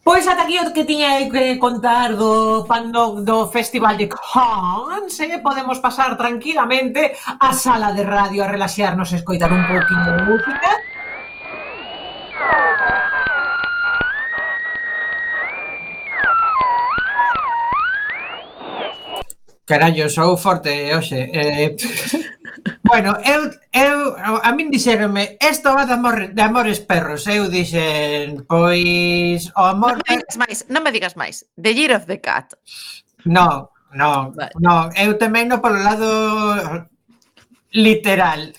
Pois 0.08 0.26
ata 0.26 0.42
aquí 0.42 0.56
o 0.58 0.72
que 0.72 0.88
tiña 0.88 1.28
que 1.28 1.60
contar 1.60 2.16
do 2.16 2.64
fandom 2.64 3.20
do 3.28 3.46
Festival 3.52 3.94
de 4.00 4.08
Cannes, 4.08 5.20
eh? 5.20 5.36
podemos 5.44 5.78
pasar 5.84 6.16
tranquilamente 6.16 7.12
á 7.36 7.52
sala 7.52 7.92
de 7.92 8.04
radio 8.08 8.40
a 8.42 8.48
relaxarnos, 8.48 9.12
escoitar 9.12 9.52
un 9.52 9.64
pouquinho 9.68 10.10
de 10.16 10.22
música. 10.24 10.70
Carallo, 19.68 20.08
sou 20.08 20.32
forte 20.40 20.72
eh, 20.72 20.96
hoxe. 20.96 21.28
Eh, 21.28 21.76
bueno, 22.88 23.12
eu, 23.20 23.52
eu 23.68 24.16
a 24.16 24.48
min 24.56 24.72
dixeronme, 24.72 25.36
esta 25.36 25.76
va 25.76 25.84
de, 25.84 25.92
amor, 25.92 26.32
de 26.32 26.40
amores 26.40 26.80
perros. 26.80 27.28
Eu 27.28 27.52
dixen, 27.52 28.48
pois, 28.48 29.52
o 29.52 29.68
amor... 29.68 30.00
Non 30.00 30.08
me 30.08 30.16
digas 30.16 30.36
máis, 30.40 30.58
non 30.72 30.80
me 30.80 30.90
digas 30.90 31.14
máis. 31.20 31.36
The 31.60 31.76
Year 31.76 31.92
of 32.00 32.08
the 32.08 32.16
Cat. 32.16 32.56
No, 33.28 33.68
no, 33.92 34.32
vale. 34.32 34.56
no. 34.56 34.88
Eu 34.96 35.20
tamén 35.20 35.52
no 35.52 35.60
polo 35.60 35.84
lado 35.84 36.88
literal. 37.76 38.56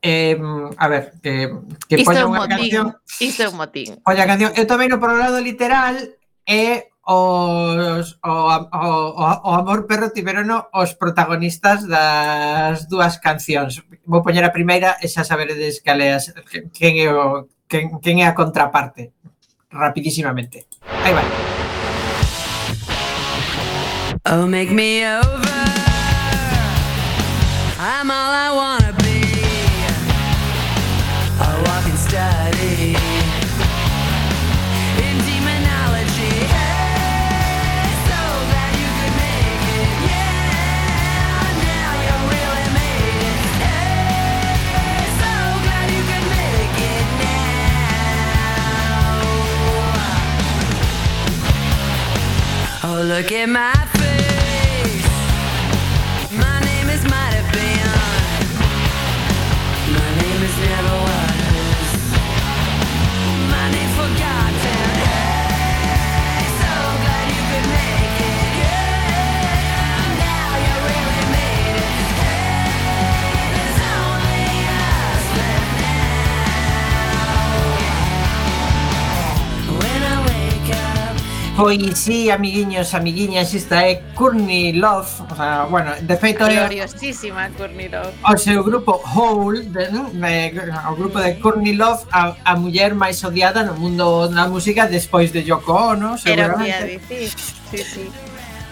Eh, 0.00 0.40
a 0.40 0.86
ver, 0.88 1.20
que, 1.20 1.52
que 1.84 2.00
Isto 2.00 2.16
polla 2.16 2.24
unha 2.24 2.48
motín. 2.48 2.52
canción... 2.56 2.86
Isto 3.20 3.40
é 3.44 3.48
un 3.52 3.56
motín. 3.60 3.90
Polla 4.00 4.24
canción. 4.24 4.56
Eu 4.56 4.64
tamén 4.64 4.88
no 4.88 4.96
polo 4.96 5.20
lado 5.20 5.36
literal 5.36 6.00
é 6.48 6.88
eh, 6.88 6.97
os, 7.08 8.20
o, 8.20 8.32
o, 8.68 9.48
o 9.48 9.54
amor 9.56 9.88
perro 9.88 10.12
tiverono 10.12 10.68
os 10.74 10.92
protagonistas 10.92 11.88
das 11.88 12.84
dúas 12.84 13.16
cancións. 13.16 13.80
Vou 14.04 14.20
poñer 14.20 14.44
a 14.44 14.52
primeira 14.52 15.00
e 15.00 15.08
xa 15.08 15.24
saberedes 15.24 15.80
cal 15.80 16.00
é 16.04 16.20
quen 16.76 17.00
é 17.00 17.08
o 17.08 17.48
quen, 17.64 17.96
quen 18.04 18.20
é 18.20 18.28
a 18.28 18.36
contraparte 18.36 19.16
rapidísimamente. 19.72 20.68
Aí 20.84 21.16
vai. 21.16 21.24
Oh, 24.28 24.44
make 24.46 24.72
me 24.72 25.00
over. 25.08 25.48
I'm 27.80 28.10
all 28.10 28.34
I 28.36 28.50
wanna 28.52 28.87
look 53.18 53.32
at 53.32 53.48
my 53.48 53.87
Pois 81.58 81.98
sí, 81.98 82.30
amiguiños, 82.30 82.94
amiguiñas, 82.94 83.52
esta 83.52 83.82
é 83.82 83.96
Courtney 84.14 84.74
Love, 84.74 85.10
o 85.28 85.34
sea, 85.34 85.64
bueno, 85.64 85.90
de 86.00 86.16
feito 86.16 86.46
é 86.46 86.54
gloriosísima 86.54 87.50
Courtney 87.50 87.88
Love. 87.88 88.14
O 88.22 88.38
seu 88.38 88.62
grupo 88.62 89.02
Hole, 89.02 89.66
de, 89.66 89.90
de, 89.90 90.70
o 90.88 90.94
grupo 90.94 91.18
de 91.18 91.34
Courtney 91.40 91.74
Love, 91.74 92.06
a, 92.12 92.36
a 92.44 92.54
muller 92.54 92.94
máis 92.94 93.18
odiada 93.26 93.66
no 93.66 93.74
mundo 93.74 94.30
da 94.30 94.46
música 94.46 94.86
despois 94.86 95.34
de 95.34 95.42
Yoko 95.42 95.98
Ono, 95.98 96.14
seguramente. 96.14 96.70
Era 96.70 96.78
o 96.78 96.86
que 96.86 96.94
dicir, 96.94 97.26
sí, 97.74 97.78
sí. 97.82 98.04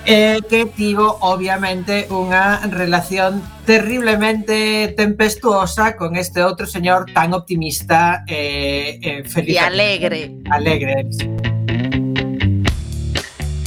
Eh, 0.07 0.39
que 0.47 0.71
tivo 0.71 1.19
obviamente 1.27 2.07
unha 2.15 2.71
relación 2.71 3.43
terriblemente 3.67 4.95
tempestuosa 4.95 5.99
con 5.99 6.15
este 6.15 6.39
outro 6.39 6.71
señor 6.71 7.11
tan 7.11 7.35
optimista 7.35 8.23
e 8.31 9.03
eh, 9.03 9.03
eh, 9.03 9.21
feliz. 9.27 9.59
E 9.59 9.59
alegre. 9.59 10.39
Alegre. 10.47 11.11
Sí. 11.11 11.56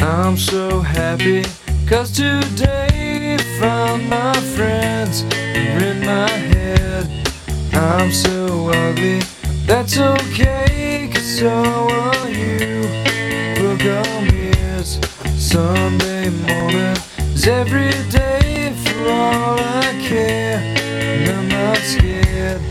I'm 0.02 0.38
so 0.38 0.80
happy 0.80 1.43
cause 1.86 2.12
today 2.12 3.38
found 3.60 4.10
my 4.10 4.34
friends 4.56 5.24
are 5.24 5.84
in 5.84 6.00
my 6.06 6.30
head. 6.30 7.10
I'm 7.74 8.10
so 8.10 8.70
ugly, 8.70 9.20
that's 9.66 9.97
okay 9.97 11.10
cause 11.14 11.39
so 11.39 11.50
are 11.50 12.30
you. 12.30 12.84
Welcome 13.60 14.30
here's 14.30 15.00
Sunday 15.38 16.30
morning 16.30 16.95
is 17.34 17.45
every 17.45 17.91
day 18.10 18.74
for 18.86 19.10
all 19.10 19.60
I 19.60 20.00
care. 20.02 20.60
And 20.60 21.30
I'm 21.30 21.50
not 21.50 21.78
scared. 21.78 22.62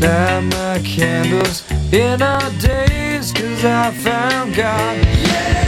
Light 0.00 0.40
my 0.50 0.78
candles 0.82 1.62
in 1.92 2.22
our 2.22 2.50
days 2.52 3.32
cause 3.32 3.64
I 3.66 3.90
found 3.90 4.54
God. 4.54 5.59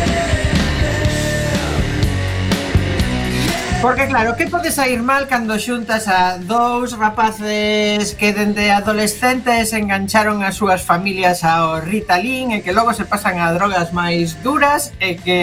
Porque 3.83 4.07
claro, 4.07 4.37
que 4.37 4.47
pode 4.47 4.71
sair 4.71 5.03
mal 5.03 5.27
cando 5.27 5.59
xuntas 5.59 6.07
a 6.07 6.39
dous 6.39 6.95
rapaces 6.95 8.15
que 8.15 8.31
dende 8.31 8.71
adolescentes 8.71 9.75
engancharon 9.75 10.39
as 10.47 10.55
súas 10.55 10.87
familias 10.87 11.43
ao 11.43 11.83
Ritalin 11.83 12.55
e 12.55 12.63
que 12.63 12.71
logo 12.71 12.95
se 12.95 13.03
pasan 13.11 13.43
a 13.43 13.51
drogas 13.51 13.91
máis 13.91 14.39
duras 14.39 14.95
e 15.03 15.19
que 15.19 15.43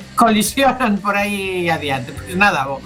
colisionan 0.16 0.96
por 0.96 1.12
aí 1.20 1.68
adiante. 1.68 2.16
Pois 2.16 2.32
nada, 2.40 2.64
bo. 2.64 2.80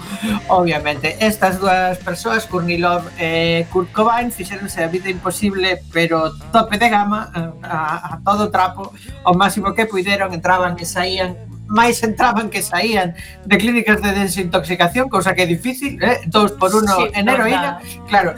obviamente, 0.51 1.15
estas 1.23 1.63
dúas 1.63 1.95
persoas, 2.03 2.43
Kurnilov 2.43 3.07
e 3.15 3.63
Kurt 3.71 3.95
Cobain, 3.95 4.35
fixeronse 4.35 4.83
a 4.83 4.91
vida 4.91 5.07
imposible, 5.07 5.79
pero 5.95 6.35
tope 6.51 6.75
de 6.75 6.91
gama, 6.91 7.31
a, 7.63 8.19
a 8.19 8.19
todo 8.19 8.51
trapo, 8.51 8.91
o 9.23 9.31
máximo 9.31 9.71
que 9.71 9.87
puideron, 9.87 10.35
entraban 10.35 10.75
e 10.75 10.83
saían 10.83 11.52
máis 11.67 12.03
entraban 12.03 12.49
que 12.49 12.61
saían 12.61 13.15
de 13.45 13.55
clínicas 13.57 14.01
de 14.01 14.11
desintoxicación, 14.13 15.09
cousa 15.09 15.33
que 15.33 15.43
é 15.43 15.49
difícil, 15.49 15.97
eh? 16.03 16.21
dous 16.27 16.51
por 16.55 16.73
uno 16.75 16.91
sí, 16.91 17.03
en 17.13 17.29
heroína, 17.29 17.79
claro. 18.07 18.35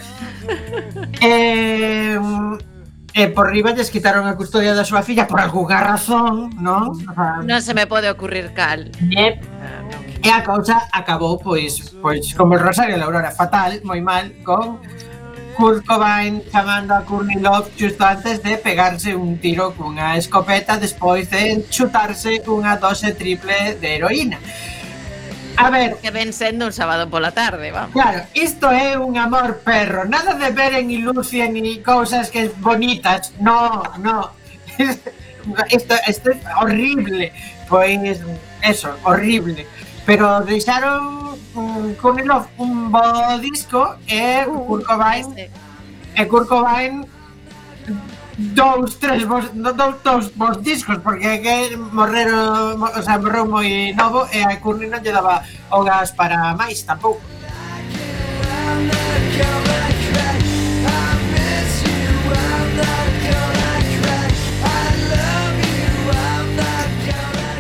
eh, 1.21 2.19
E 3.15 3.23
eh, 3.23 3.27
por 3.31 3.47
riba 3.47 3.71
lles 3.71 3.87
quitaron 3.87 4.27
a 4.27 4.35
custodia 4.35 4.75
da 4.75 4.83
súa 4.83 4.99
filla 4.99 5.23
por 5.23 5.39
algunha 5.39 5.79
razón, 5.79 6.51
non? 6.59 6.91
O 6.91 7.13
sea, 7.15 7.39
non 7.47 7.63
se 7.63 7.71
me 7.71 7.87
pode 7.87 8.11
ocurrir 8.11 8.51
cal. 8.51 8.91
Yep. 9.07 9.39
E 10.19 10.29
a 10.35 10.43
cousa 10.43 10.83
acabou, 10.91 11.39
pois, 11.39 11.95
pois 12.03 12.35
como 12.35 12.59
el 12.59 12.61
Rosario 12.67 12.91
e 12.91 12.99
a 12.99 13.07
Aurora, 13.07 13.31
fatal, 13.31 13.79
moi 13.87 14.03
mal, 14.03 14.35
con 14.43 14.83
Kurt 15.55 15.85
Cobain 15.85 16.43
chamando 16.51 16.93
a 16.93 17.01
Courtney 17.03 17.39
Love 17.39 17.71
justo 17.79 18.03
antes 18.05 18.43
de 18.43 18.57
pegarse 18.57 19.15
un 19.15 19.39
tiro 19.39 19.73
cunha 19.73 20.17
escopeta 20.17 20.77
despois 20.77 21.29
de 21.31 21.63
chutarse 21.69 22.43
unha 22.45 22.75
dose 22.75 23.15
triple 23.15 23.79
de 23.79 23.95
heroína. 23.95 24.39
A 25.57 25.69
ver... 25.69 25.95
Que 26.03 26.11
ven 26.11 26.33
sendo 26.33 26.67
un 26.67 26.73
sábado 26.73 27.09
pola 27.09 27.31
tarde, 27.31 27.71
vamos. 27.71 27.95
Claro, 27.95 28.27
isto 28.35 28.71
é 28.71 28.99
un 28.99 29.17
amor 29.17 29.63
perro. 29.63 30.03
Nada 30.03 30.35
de 30.35 30.51
ver 30.51 30.75
en 30.75 30.91
ilusia 30.91 31.47
ni 31.47 31.79
cousas 31.79 32.29
que 32.29 32.51
bonitas. 32.59 33.31
No, 33.39 33.83
no. 33.99 34.31
Isto, 35.69 35.93
isto 36.07 36.31
é 36.31 36.39
horrible. 36.59 37.31
Pois, 37.69 38.19
eso, 38.63 38.97
horrible. 39.03 39.67
Pero 40.03 40.41
deixaron 40.41 41.24
Kornilov 42.01 42.47
un 42.59 42.91
bo 42.91 43.01
disco 43.39 43.95
e 44.07 44.43
uh, 44.43 44.65
Kurt 44.67 44.83
Cobain. 44.83 45.25
e 45.37 45.49
eh, 46.15 46.25
Kurt 46.27 46.47
Cobain 46.47 47.07
dous, 48.37 48.99
tres 48.99 49.23
bons, 49.23 49.47
dous, 49.53 49.95
dous 50.03 50.25
bos 50.35 50.61
discos 50.61 50.99
porque 50.99 51.39
que 51.41 51.77
morrero, 51.77 52.75
o 52.75 53.01
sea, 53.01 53.17
morreu 53.17 53.47
moi 53.47 53.95
novo 53.95 54.27
e 54.35 54.43
a 54.43 54.59
Courtney 54.59 54.91
non 54.91 54.99
lle 54.99 55.15
daba 55.15 55.39
hogas 55.71 56.11
para 56.11 56.51
máis 56.59 56.83
tampouco. 56.83 57.23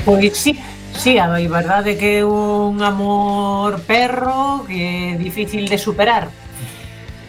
Pois 0.05 0.37
sí, 0.37 0.53
Sí, 0.97 1.19
a 1.19 1.27
verdade 1.27 1.97
que 1.97 2.19
é 2.19 2.25
un 2.25 2.81
amor 2.81 3.79
perro 3.81 4.65
que 4.65 5.13
é 5.13 5.17
difícil 5.17 5.69
de 5.69 5.77
superar. 5.77 6.29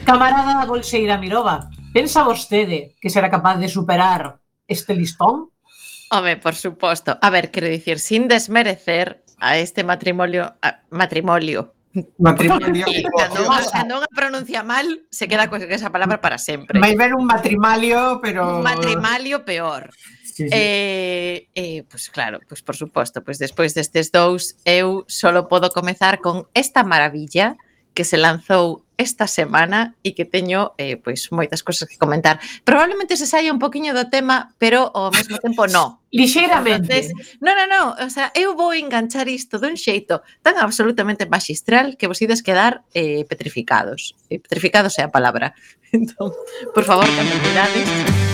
Camarada 0.05 0.65
Bolseira 0.65 1.19
Mirova, 1.19 1.69
pensa 1.93 2.25
vostede 2.25 2.95
que 3.01 3.11
será 3.11 3.29
capaz 3.29 3.59
de 3.59 3.69
superar 3.69 4.39
este 4.67 4.95
listón? 4.95 5.51
Home, 6.11 6.37
por 6.37 6.55
suposto. 6.55 7.19
A 7.21 7.31
ver, 7.31 7.51
quero 7.51 7.67
dicir, 7.67 7.99
sin 7.99 8.29
desmerecer 8.29 9.25
a 9.39 9.59
este 9.59 9.85
matrimonio... 9.85 10.55
A, 10.63 10.81
matrimonio. 10.91 11.75
Matrimonio. 12.19 12.87
cando, 13.17 13.41
cando 13.73 13.93
unha 14.05 14.11
pronuncia 14.13 14.61
mal, 14.61 14.85
se 15.09 15.27
queda 15.27 15.49
con 15.49 15.65
esa 15.65 15.89
palabra 15.89 16.21
para 16.21 16.37
sempre. 16.37 16.79
Vai 16.79 16.95
ver 16.95 17.17
un 17.17 17.25
matrimonio, 17.25 18.21
pero... 18.23 18.61
Un 18.61 18.65
matrimonio 18.65 19.45
peor 19.45 19.91
sí, 20.37 20.49
sí. 20.49 20.51
eh, 20.53 21.49
pois 21.89 21.89
pues, 21.89 22.11
claro, 22.11 22.39
pois 22.39 22.61
pues, 22.61 22.63
por 22.63 22.77
suposto, 22.77 23.25
pois 23.25 23.37
pues, 23.37 23.39
despois 23.39 23.73
destes 23.73 24.13
dous 24.13 24.57
eu 24.65 25.05
solo 25.09 25.49
podo 25.49 25.73
comezar 25.73 26.21
con 26.21 26.47
esta 26.53 26.85
maravilla 26.85 27.57
que 27.97 28.05
se 28.05 28.19
lanzou 28.21 28.85
esta 28.97 29.27
semana 29.27 29.97
e 30.05 30.13
que 30.13 30.25
teño 30.25 30.77
eh, 30.77 30.97
pois 31.01 31.33
moitas 31.33 31.65
cousas 31.65 31.89
que 31.89 32.01
comentar. 32.01 32.41
Probablemente 32.65 33.17
se 33.17 33.29
saia 33.29 33.53
un 33.53 33.61
poquinho 33.61 33.93
do 33.93 34.09
tema, 34.09 34.53
pero 34.61 34.93
ao 34.93 35.13
mesmo 35.13 35.41
tempo 35.41 35.69
no. 35.69 36.01
Lixeiramente. 36.13 37.13
No, 37.41 37.53
no, 37.53 37.65
no, 37.69 37.83
o 37.97 38.11
sea, 38.13 38.33
eu 38.33 38.57
vou 38.57 38.73
enganchar 38.73 39.29
isto 39.29 39.61
dun 39.61 39.77
xeito 39.77 40.25
tan 40.41 40.57
absolutamente 40.61 41.29
magistral 41.29 41.97
que 41.97 42.09
vos 42.09 42.21
ides 42.21 42.41
quedar 42.41 42.85
eh, 42.93 43.25
petrificados. 43.29 44.17
Eh, 44.33 44.41
petrificados 44.41 44.97
é 45.01 45.05
a 45.05 45.13
palabra. 45.13 45.53
Entón, 45.93 46.33
por 46.73 46.85
favor, 46.85 47.09
cando 47.09 47.37
cuidades. 47.41 48.26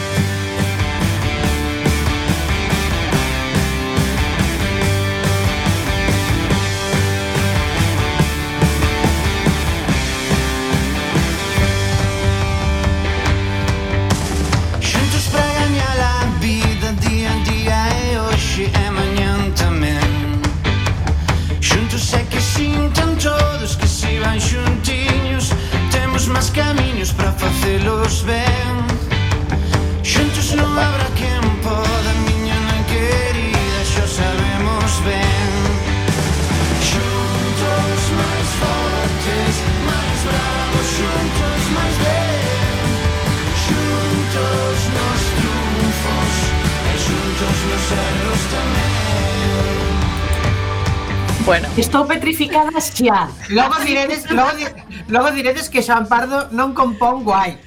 Bueno. 51.45 51.69
Estou 51.77 52.07
petrificada 52.07 52.71
xa. 52.79 53.27
Logo 53.51 53.75
diredes, 53.83 54.31
logo, 54.31 54.53
di, 54.55 54.65
logo 55.09 55.31
diredes 55.33 55.69
que 55.69 55.83
San 55.83 56.07
Pardo 56.07 56.47
non 56.55 56.71
compón 56.71 57.27
guai. 57.27 57.59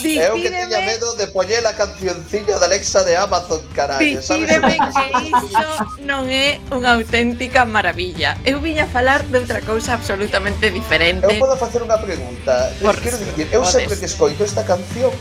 Dicídeme, 0.00 0.24
eu 0.24 0.34
que 0.40 0.48
tiña 0.48 0.80
medo 0.86 1.12
de 1.20 1.26
poñer 1.28 1.60
a 1.66 1.76
cancioncilla 1.76 2.56
de 2.56 2.64
Alexa 2.64 3.04
de 3.04 3.20
Amazon, 3.20 3.60
carallo. 3.76 4.00
Dicídeme 4.00 4.80
que 4.80 5.04
iso 5.28 5.68
non 6.08 6.30
é 6.32 6.56
unha 6.72 6.96
auténtica 6.96 7.68
maravilla. 7.68 8.40
Eu 8.48 8.64
viña 8.64 8.88
a 8.88 8.90
falar 8.90 9.20
de 9.28 9.36
outra 9.44 9.60
cousa 9.60 9.92
absolutamente 9.92 10.72
diferente. 10.72 11.28
Eu 11.28 11.36
podo 11.36 11.60
facer 11.60 11.84
unha 11.84 12.00
pregunta. 12.00 12.72
Por, 12.80 12.96
quero 12.96 13.20
dicir, 13.20 13.44
eu 13.52 13.60
sempre 13.68 14.00
que 14.00 14.08
escoito 14.08 14.40
esta 14.40 14.64
canción 14.64 15.12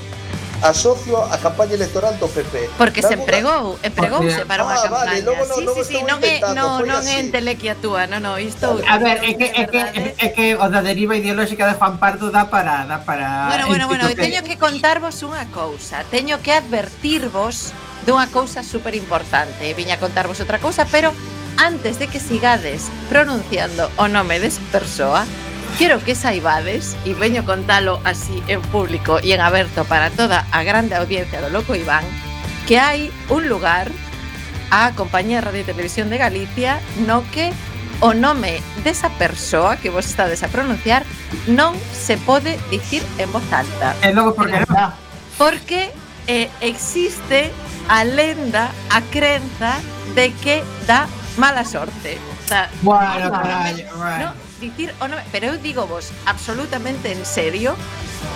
asocio 0.61 1.21
a 1.23 1.37
campaña 1.37 1.73
electoral 1.73 2.17
do 2.19 2.27
PP. 2.27 2.69
Porque 2.77 3.01
se 3.01 3.13
empregou, 3.13 3.77
empregouse 3.83 4.45
para 4.45 4.65
unha 4.65 4.77
ah, 4.77 4.83
campaña. 4.83 5.11
Vale, 5.13 5.21
logo, 5.21 5.43
no, 5.45 5.55
sí, 5.55 5.63
logo 5.63 5.83
sí, 5.83 5.97
sí, 5.97 5.99
non 6.03 6.17
é, 6.23 6.41
non, 6.53 6.81
non 6.85 7.01
é 7.05 7.21
entelequia 7.21 7.77
túa, 7.77 8.09
non, 8.09 8.25
non, 8.25 8.41
isto... 8.41 8.81
A 8.85 8.97
ver, 8.97 9.21
é 9.21 9.33
que, 9.37 9.47
é 9.53 9.63
que, 9.69 9.81
é 10.17 10.27
que 10.33 10.45
o 10.57 10.65
da 10.69 10.81
deriva 10.81 11.13
ideolóxica 11.13 11.69
de 11.69 11.77
Juan 11.77 12.01
Pardo 12.01 12.33
dá 12.33 12.49
para... 12.49 12.85
Dá 12.89 13.05
para 13.05 13.53
bueno, 13.53 13.67
bueno, 13.67 13.85
bueno, 13.87 14.05
teño 14.17 14.41
que 14.41 14.57
contarvos 14.57 15.21
unha 15.21 15.45
cousa, 15.53 16.01
teño 16.09 16.41
que 16.41 16.53
advertirvos 16.53 17.75
dunha 18.07 18.25
cousa 18.31 18.63
super 18.63 18.95
importante. 18.95 19.75
Viña 19.75 19.99
a 19.99 20.01
contarvos 20.01 20.39
outra 20.39 20.57
cousa, 20.63 20.87
pero 20.87 21.11
antes 21.59 21.99
de 21.99 22.07
que 22.07 22.23
sigades 22.23 22.87
pronunciando 23.09 23.91
o 23.97 24.07
nome 24.07 24.39
desa 24.39 24.63
persoa, 24.71 25.27
quero 25.77 26.03
que 26.03 26.15
saibades, 26.15 26.97
e 27.05 27.13
veño 27.13 27.45
contalo 27.45 28.01
así 28.03 28.41
en 28.49 28.61
público 28.73 29.19
e 29.21 29.33
en 29.37 29.41
aberto 29.41 29.85
para 29.85 30.09
toda 30.09 30.45
a 30.51 30.63
grande 30.65 30.95
audiencia 30.97 31.37
do 31.41 31.49
Loco 31.53 31.77
Iván, 31.77 32.03
que 32.65 32.81
hai 32.81 33.13
un 33.29 33.45
lugar, 33.47 33.91
a 34.73 34.91
Compañía 34.97 35.39
de 35.39 35.45
Radio 35.47 35.61
e 35.63 35.69
Televisión 35.69 36.09
de 36.09 36.17
Galicia, 36.17 36.81
no 37.05 37.21
que 37.31 37.53
o 38.01 38.13
nome 38.13 38.59
desa 38.83 39.09
persoa 39.21 39.77
que 39.77 39.89
vos 39.93 40.05
estades 40.05 40.41
a 40.43 40.49
pronunciar 40.51 41.05
non 41.47 41.77
se 41.93 42.17
pode 42.17 42.57
dicir 42.73 43.01
en 43.21 43.29
voz 43.31 43.45
alta. 43.53 43.93
E 44.01 44.09
logo 44.11 44.33
porque 44.33 44.59
non. 44.65 44.91
Porque 45.37 45.93
eh, 46.25 46.49
existe 46.65 47.53
a 47.87 48.01
lenda, 48.03 48.73
a 48.89 48.99
crenza 49.13 49.77
de 50.17 50.33
que 50.41 50.65
dá 50.89 51.05
mala 51.37 51.61
sorte. 51.63 52.17
O 52.17 52.47
sea, 52.49 52.65
Bueno, 52.81 53.29
o 53.29 53.29
nome- 53.29 53.45
carallo, 53.45 53.85
bueno. 53.95 54.25
no, 54.25 54.46
dicir 54.59 54.93
o 54.99 55.07
nome, 55.07 55.23
pero 55.31 55.47
eu 55.47 55.57
digo 55.57 55.85
vos 55.87 56.11
absolutamente 56.25 57.11
en 57.11 57.25
serio 57.25 57.75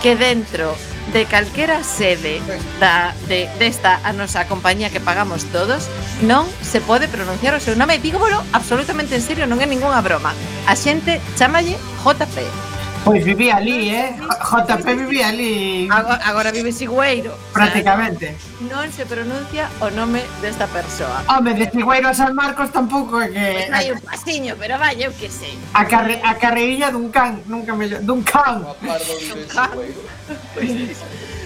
que 0.01 0.15
dentro 0.15 0.75
de 1.13 1.25
calquera 1.25 1.83
sede 1.83 2.41
da, 2.79 3.13
de, 3.27 3.49
desta 3.59 3.99
a 4.03 4.13
nosa 4.13 4.47
compañía 4.47 4.89
que 4.89 5.01
pagamos 5.01 5.45
todos 5.49 5.89
non 6.21 6.45
se 6.61 6.79
pode 6.79 7.09
pronunciar 7.09 7.57
o 7.57 7.63
seu 7.63 7.73
nome. 7.75 7.97
Digo 7.99 8.21
vos 8.21 8.31
absolutamente 8.53 9.17
en 9.17 9.23
serio, 9.25 9.49
non 9.49 9.59
é 9.59 9.67
ningunha 9.67 9.99
broma. 9.99 10.31
A 10.69 10.73
xente 10.77 11.17
chamalle 11.35 11.75
JP 12.05 12.70
Pois 13.03 13.25
vivía 13.25 13.57
ali, 13.57 13.89
eh? 13.89 14.15
JP 14.15 14.85
vivía 14.95 15.29
ali. 15.29 15.87
Agora, 15.89 16.21
agora 16.23 16.51
vive 16.51 16.71
Sigüeiro. 16.71 17.33
Prácticamente. 17.51 18.37
Non 18.69 18.85
se 18.93 19.09
pronuncia 19.09 19.65
o 19.81 19.89
nome 19.89 20.21
desta 20.37 20.69
persoa. 20.69 21.25
Home, 21.25 21.57
de 21.57 21.65
Sigüeiro 21.73 22.07
a 22.09 22.13
San 22.13 22.37
Marcos 22.37 22.69
tampouco 22.69 23.17
é 23.17 23.33
que... 23.33 23.41
Pois 23.41 23.73
hai 23.73 23.89
un 23.89 24.01
pasiño, 24.05 24.53
pero 24.53 24.77
vaya, 24.77 25.09
eu 25.09 25.13
que 25.17 25.33
sei. 25.33 25.57
A, 25.73 25.89
carre, 25.89 26.21
a 26.21 26.37
carreilla 26.37 26.93
dun 26.93 27.09
can, 27.09 27.41
nunca 27.49 27.73
me... 27.73 27.89
Dun 27.89 28.21
can. 28.21 28.61
Dun 28.61 29.45
can. 29.49 29.73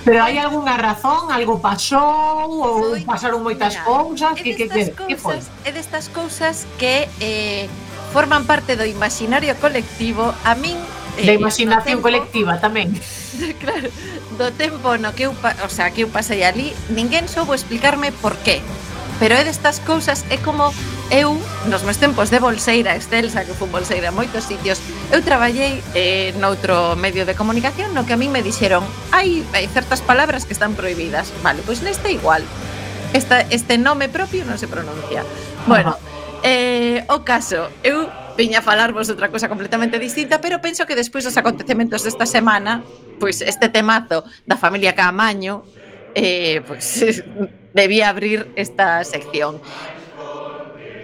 Pero 0.03 0.21
hai 0.21 0.37
algunha 0.37 0.75
razón, 0.77 1.31
algo 1.31 1.57
pasou 1.57 2.61
ou 2.61 2.93
Soy, 2.93 3.01
pasaron 3.07 3.41
moitas 3.41 3.73
mira, 3.73 3.87
cousas, 3.89 4.37
que 4.37 4.53
que 4.53 4.69
que 4.69 4.93
que 4.93 5.17
foi? 5.17 5.41
É 5.65 5.73
destas 5.73 6.13
cousas 6.13 6.69
que 6.77 7.09
eh, 7.17 7.65
forman 8.13 8.45
parte 8.45 8.77
do 8.77 8.85
imaginario 8.85 9.57
colectivo. 9.57 10.29
A 10.45 10.53
min 10.53 10.77
Eh, 11.17 11.25
da 11.25 11.33
imaginación 11.33 11.99
tempo, 11.99 12.07
colectiva 12.07 12.59
tamén. 12.59 12.91
Claro, 13.59 13.91
do 14.39 14.47
tempo 14.55 14.95
no 14.95 15.11
que 15.11 15.27
eu, 15.27 15.35
o 15.35 15.69
sea, 15.71 15.91
que 15.91 16.07
eu 16.07 16.09
pasei 16.11 16.47
ali, 16.47 16.71
ninguén 16.87 17.27
soubo 17.27 17.51
explicarme 17.51 18.15
por 18.15 18.39
qué. 18.47 18.63
Pero 19.19 19.35
é 19.35 19.43
destas 19.43 19.83
cousas, 19.83 20.23
é 20.31 20.39
como 20.39 20.71
eu, 21.11 21.35
nos 21.67 21.83
meus 21.83 21.99
tempos 21.99 22.31
de 22.31 22.39
bolseira 22.39 22.95
excelsa, 22.95 23.43
que 23.43 23.51
fui 23.51 23.67
bolseira 23.67 24.11
en 24.11 24.15
moitos 24.15 24.47
sitios, 24.47 24.79
eu 25.11 25.23
traballei 25.23 25.83
eh, 25.95 26.31
noutro 26.39 26.95
medio 26.95 27.27
de 27.27 27.35
comunicación 27.35 27.91
no 27.91 28.07
que 28.07 28.15
a 28.15 28.19
mí 28.19 28.27
me 28.27 28.43
dixeron 28.43 28.83
hai, 29.11 29.43
hai 29.51 29.67
certas 29.71 29.99
palabras 29.99 30.43
que 30.43 30.55
están 30.55 30.75
prohibidas. 30.75 31.31
Vale, 31.43 31.63
pois 31.63 31.83
neste 31.83 32.11
igual. 32.11 32.43
Esta, 33.15 33.43
este 33.51 33.79
nome 33.79 34.11
propio 34.11 34.43
non 34.43 34.59
se 34.59 34.67
pronuncia. 34.67 35.23
Bueno, 35.67 35.95
eh, 36.43 37.07
o 37.07 37.23
caso, 37.23 37.71
eu 37.83 38.11
viña 38.37 38.59
a 38.59 38.61
falarvos 38.61 39.07
de 39.07 39.13
outra 39.15 39.31
cosa 39.31 39.47
completamente 39.47 39.99
distinta, 39.99 40.39
pero 40.43 40.59
penso 40.59 40.85
que 40.85 40.95
despois 40.95 41.23
dos 41.23 41.35
acontecementos 41.39 42.03
desta 42.03 42.27
semana, 42.27 42.83
pois 43.19 43.41
este 43.41 43.71
temazo 43.71 44.27
da 44.45 44.59
familia 44.59 44.93
Camaño, 44.93 45.63
eh, 46.13 46.61
pois 46.67 47.23
debía 47.73 48.09
abrir 48.09 48.51
esta 48.55 49.03
sección. 49.03 49.59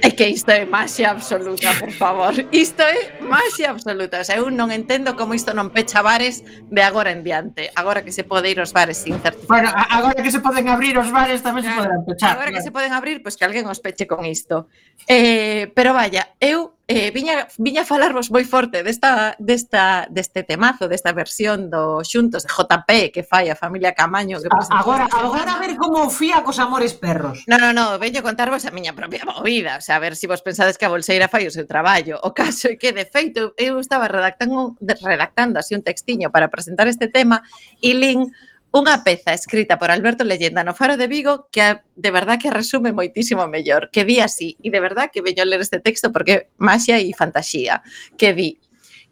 É 0.02 0.10
que 0.10 0.28
isto 0.28 0.50
é 0.50 0.66
maxia 0.66 1.14
absoluta, 1.14 1.70
por 1.78 1.92
favor. 1.94 2.34
Isto 2.52 2.82
é 2.82 3.22
maxia 3.22 3.70
absoluta. 3.70 4.18
O 4.22 4.26
sea, 4.26 4.42
eu 4.42 4.50
non 4.50 4.74
entendo 4.74 5.14
como 5.14 5.38
isto 5.38 5.54
non 5.54 5.70
pecha 5.70 6.02
bares 6.02 6.42
de 6.42 6.82
agora 6.82 7.14
en 7.14 7.22
diante. 7.22 7.70
Agora 7.78 8.02
que 8.02 8.10
se 8.10 8.26
pode 8.26 8.50
ir 8.50 8.58
aos 8.58 8.74
bares 8.74 8.98
sin 8.98 9.22
certificado. 9.22 9.62
Bueno, 9.62 9.70
agora 9.70 10.18
que 10.18 10.34
se 10.34 10.42
poden 10.42 10.74
abrir 10.74 10.98
os 10.98 11.14
bares 11.14 11.46
tamén 11.46 11.62
claro. 11.62 11.70
se 11.70 11.78
poderán 11.86 12.02
pechar. 12.10 12.34
Agora 12.34 12.50
claro. 12.50 12.58
que 12.58 12.66
se 12.66 12.72
poden 12.74 12.92
abrir, 12.98 13.22
pois 13.22 13.24
pues 13.30 13.34
que 13.38 13.46
alguén 13.46 13.70
os 13.70 13.78
peche 13.78 14.10
con 14.10 14.26
isto. 14.26 14.74
Eh, 15.06 15.70
pero 15.78 15.94
vaya, 15.94 16.34
eu 16.42 16.81
eh, 16.92 17.12
viña, 17.12 17.48
viña 17.58 17.88
falarvos 17.88 18.28
moi 18.36 18.44
forte 18.44 18.84
desta, 18.84 19.40
desta, 19.40 20.12
deste 20.12 20.44
temazo, 20.44 20.92
desta 20.92 21.16
versión 21.16 21.72
do 21.72 22.04
Xuntos 22.04 22.44
de 22.44 22.52
JP 22.52 23.16
que 23.16 23.24
fai 23.24 23.48
a 23.48 23.56
familia 23.56 23.96
Camaño. 23.96 24.44
Que 24.44 24.52
agora, 24.76 25.08
agora 25.08 25.56
a 25.56 25.60
ver 25.64 25.80
como 25.80 26.12
fía 26.12 26.44
cos 26.44 26.60
amores 26.60 26.92
perros. 26.92 27.48
No, 27.48 27.56
no, 27.56 27.72
no, 27.72 27.96
veño 27.96 28.20
contarvos 28.20 28.68
a 28.68 28.76
miña 28.76 28.92
propia 28.92 29.24
movida, 29.24 29.80
o 29.80 29.82
sea, 29.82 29.96
a 29.96 30.04
ver 30.04 30.20
se 30.20 30.22
si 30.22 30.28
vos 30.28 30.44
pensades 30.44 30.76
que 30.78 30.84
a 30.84 30.92
Bolseira 30.92 31.32
fai 31.32 31.48
o 31.48 31.52
seu 31.56 31.64
traballo. 31.64 32.20
O 32.28 32.36
caso 32.36 32.68
é 32.68 32.76
que, 32.76 32.92
de 32.92 33.08
feito, 33.08 33.56
eu 33.56 33.80
estaba 33.80 34.12
redactando, 34.12 34.76
redactando 34.84 35.64
así 35.64 35.72
un 35.72 35.88
textiño 35.88 36.28
para 36.28 36.52
presentar 36.52 36.92
este 36.92 37.08
tema 37.08 37.40
e 37.80 37.96
lin 37.96 38.28
unha 38.72 39.04
peza 39.04 39.36
escrita 39.36 39.76
por 39.76 39.92
Alberto 39.92 40.24
Leyenda 40.24 40.64
no 40.64 40.72
Faro 40.72 40.96
de 40.96 41.12
Vigo 41.12 41.52
que 41.52 41.84
de 41.96 42.12
verdad 42.12 42.40
que 42.40 42.48
resume 42.48 42.96
moitísimo 42.96 43.44
mellor, 43.52 43.92
que 43.92 44.08
di 44.08 44.24
así, 44.24 44.56
e 44.64 44.72
de 44.72 44.80
verdad 44.80 45.12
que 45.12 45.20
veño 45.20 45.44
ler 45.44 45.60
este 45.60 45.84
texto 45.84 46.16
porque 46.16 46.48
maxia 46.56 46.96
e 46.96 47.12
fantasía, 47.12 47.84
que 48.16 48.32
di 48.32 48.60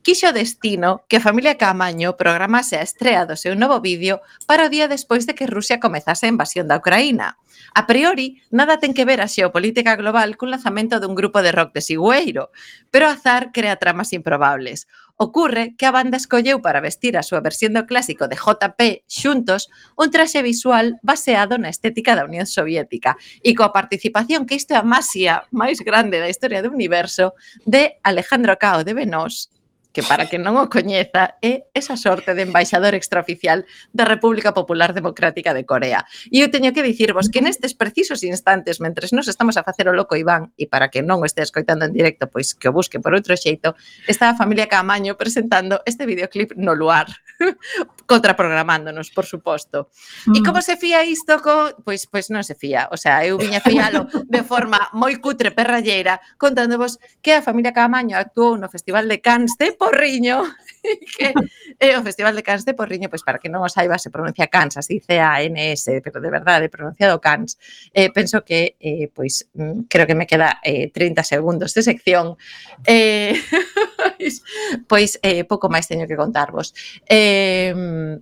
Quixo 0.02 0.32
destino 0.32 1.04
que 1.10 1.18
a 1.18 1.20
familia 1.20 1.60
Camaño 1.60 2.16
programase 2.16 2.80
a 2.80 2.88
estrea 2.88 3.28
do 3.28 3.36
seu 3.36 3.52
novo 3.52 3.84
vídeo 3.84 4.24
para 4.48 4.66
o 4.66 4.72
día 4.72 4.88
despois 4.88 5.28
de 5.28 5.36
que 5.36 5.44
Rusia 5.44 5.84
comezase 5.84 6.24
a 6.24 6.32
invasión 6.32 6.72
da 6.72 6.80
Ucraína. 6.80 7.36
A 7.76 7.84
priori, 7.84 8.40
nada 8.48 8.80
ten 8.80 8.96
que 8.96 9.04
ver 9.04 9.20
a 9.20 9.28
xeopolítica 9.28 10.00
global 10.00 10.40
cun 10.40 10.56
lanzamento 10.56 11.04
dun 11.04 11.20
grupo 11.20 11.44
de 11.44 11.52
rock 11.52 11.76
de 11.76 11.84
Sigüeiro, 11.84 12.48
pero 12.88 13.12
azar 13.12 13.52
crea 13.52 13.76
tramas 13.76 14.16
improbables 14.16 14.88
ocurre 15.22 15.76
que 15.76 15.86
a 15.86 15.92
banda 15.92 16.16
escolleu 16.16 16.64
para 16.64 16.80
vestir 16.80 17.20
a 17.20 17.28
súa 17.28 17.44
versión 17.44 17.76
do 17.76 17.84
clásico 17.84 18.32
de 18.32 18.40
JP 18.40 19.04
xuntos 19.04 19.68
un 20.00 20.08
traxe 20.16 20.40
visual 20.40 20.96
baseado 21.04 21.60
na 21.60 21.68
estética 21.68 22.16
da 22.16 22.24
Unión 22.24 22.48
Soviética 22.48 23.20
e 23.44 23.52
coa 23.52 23.76
participación 23.76 24.48
que 24.48 24.56
isto 24.56 24.72
é 24.72 24.80
a 24.80 24.88
masia 24.88 25.44
máis 25.52 25.84
grande 25.84 26.24
da 26.24 26.32
historia 26.32 26.64
do 26.64 26.72
universo 26.72 27.36
de 27.68 28.00
Alejandro 28.00 28.56
Cao 28.56 28.88
de 28.88 28.96
Benós 28.96 29.52
que 29.92 30.04
para 30.04 30.30
que 30.30 30.38
non 30.38 30.54
o 30.62 30.70
coñeza 30.70 31.42
é 31.42 31.66
esa 31.74 31.98
sorte 31.98 32.38
de 32.38 32.46
embaixador 32.46 32.94
extraoficial 32.94 33.66
da 33.90 34.06
República 34.06 34.54
Popular 34.54 34.94
Democrática 34.94 35.54
de 35.58 35.66
Corea. 35.66 36.06
E 36.30 36.46
eu 36.46 36.54
teño 36.54 36.70
que 36.70 36.86
dicirvos 36.86 37.34
que 37.34 37.42
nestes 37.42 37.74
precisos 37.74 38.22
instantes, 38.22 38.78
mentres 38.78 39.10
nos 39.10 39.26
estamos 39.26 39.58
a 39.58 39.66
facer 39.66 39.90
o 39.90 39.96
loco 39.98 40.14
Iván, 40.14 40.54
e 40.62 40.70
para 40.70 40.94
que 40.94 41.02
non 41.02 41.22
o 41.22 41.26
este 41.26 41.42
escoitando 41.42 41.90
en 41.90 41.94
directo, 41.94 42.30
pois 42.30 42.54
que 42.54 42.70
o 42.70 42.76
busque 42.76 43.02
por 43.02 43.18
outro 43.18 43.34
xeito, 43.34 43.74
está 44.06 44.30
a 44.30 44.38
familia 44.38 44.70
Camaño 44.70 45.18
presentando 45.18 45.82
este 45.90 46.06
videoclip 46.06 46.54
no 46.54 46.78
luar, 46.78 47.10
contraprogramándonos, 48.06 49.10
por 49.10 49.26
suposto. 49.26 49.90
E 50.30 50.40
mm. 50.42 50.46
como 50.46 50.62
se 50.62 50.78
fía 50.78 51.02
isto? 51.02 51.42
Co... 51.42 51.74
Pois, 51.82 52.06
pois 52.06 52.30
non 52.30 52.46
se 52.46 52.54
fía. 52.54 52.86
O 52.94 52.98
sea, 52.98 53.26
eu 53.26 53.42
viña 53.42 53.58
fialo 53.58 54.06
de 54.30 54.46
forma 54.46 54.94
moi 54.94 55.18
cutre 55.18 55.50
perralleira, 55.50 56.22
contándovos 56.38 57.02
que 57.26 57.34
a 57.34 57.42
familia 57.42 57.74
Camaño 57.74 58.14
actuou 58.14 58.54
no 58.54 58.70
Festival 58.70 59.10
de 59.10 59.18
Cannes 59.18 59.58
de 59.58 59.79
Porriño, 59.80 60.44
que 61.18 61.32
é 61.80 61.96
o 61.96 62.04
Festival 62.04 62.36
de 62.36 62.44
Cans 62.44 62.68
de 62.68 62.76
Porriño, 62.76 63.08
pois 63.08 63.24
para 63.24 63.40
que 63.40 63.48
non 63.48 63.64
o 63.64 63.72
saiba 63.72 63.96
se 63.96 64.12
pronuncia 64.12 64.52
Cans, 64.52 64.76
así 64.76 65.00
C-A-N-S, 65.00 66.04
pero 66.04 66.20
de 66.20 66.28
verdade 66.28 66.68
pronunciado 66.68 67.24
Cans. 67.24 67.56
Eh, 67.96 68.12
penso 68.12 68.44
que, 68.44 68.76
eh, 68.84 69.08
pois, 69.08 69.48
creo 69.88 70.04
que 70.04 70.20
me 70.20 70.28
queda 70.28 70.60
eh, 70.68 70.92
30 70.92 71.24
segundos 71.24 71.72
de 71.72 71.82
sección. 71.82 72.36
Eh, 72.84 73.40
pois, 74.92 75.16
eh, 75.24 75.48
pouco 75.48 75.72
máis 75.72 75.88
teño 75.88 76.04
que 76.04 76.20
contarvos. 76.20 76.76
Eh, 77.08 78.20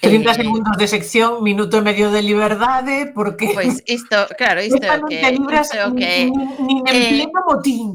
30 0.00 0.34
segundos 0.34 0.76
de 0.78 0.86
sección, 0.88 1.42
minuto 1.44 1.76
e 1.76 1.84
medio 1.84 2.08
de 2.08 2.22
liberdade, 2.22 3.12
porque... 3.12 3.52
Pois 3.52 3.84
isto, 3.84 4.16
claro, 4.38 4.64
isto 4.64 4.80
é 4.80 4.96
o 4.96 5.04
que... 5.04 5.20
Isto 5.20 5.76
é 5.76 5.84
o 5.84 5.92
que... 5.92 6.10
Nin, 6.24 6.32
nin, 6.32 6.48
nin 6.64 6.78
en 6.88 6.96
eh, 6.96 7.08
pleno 7.12 7.40
motín. 7.44 7.90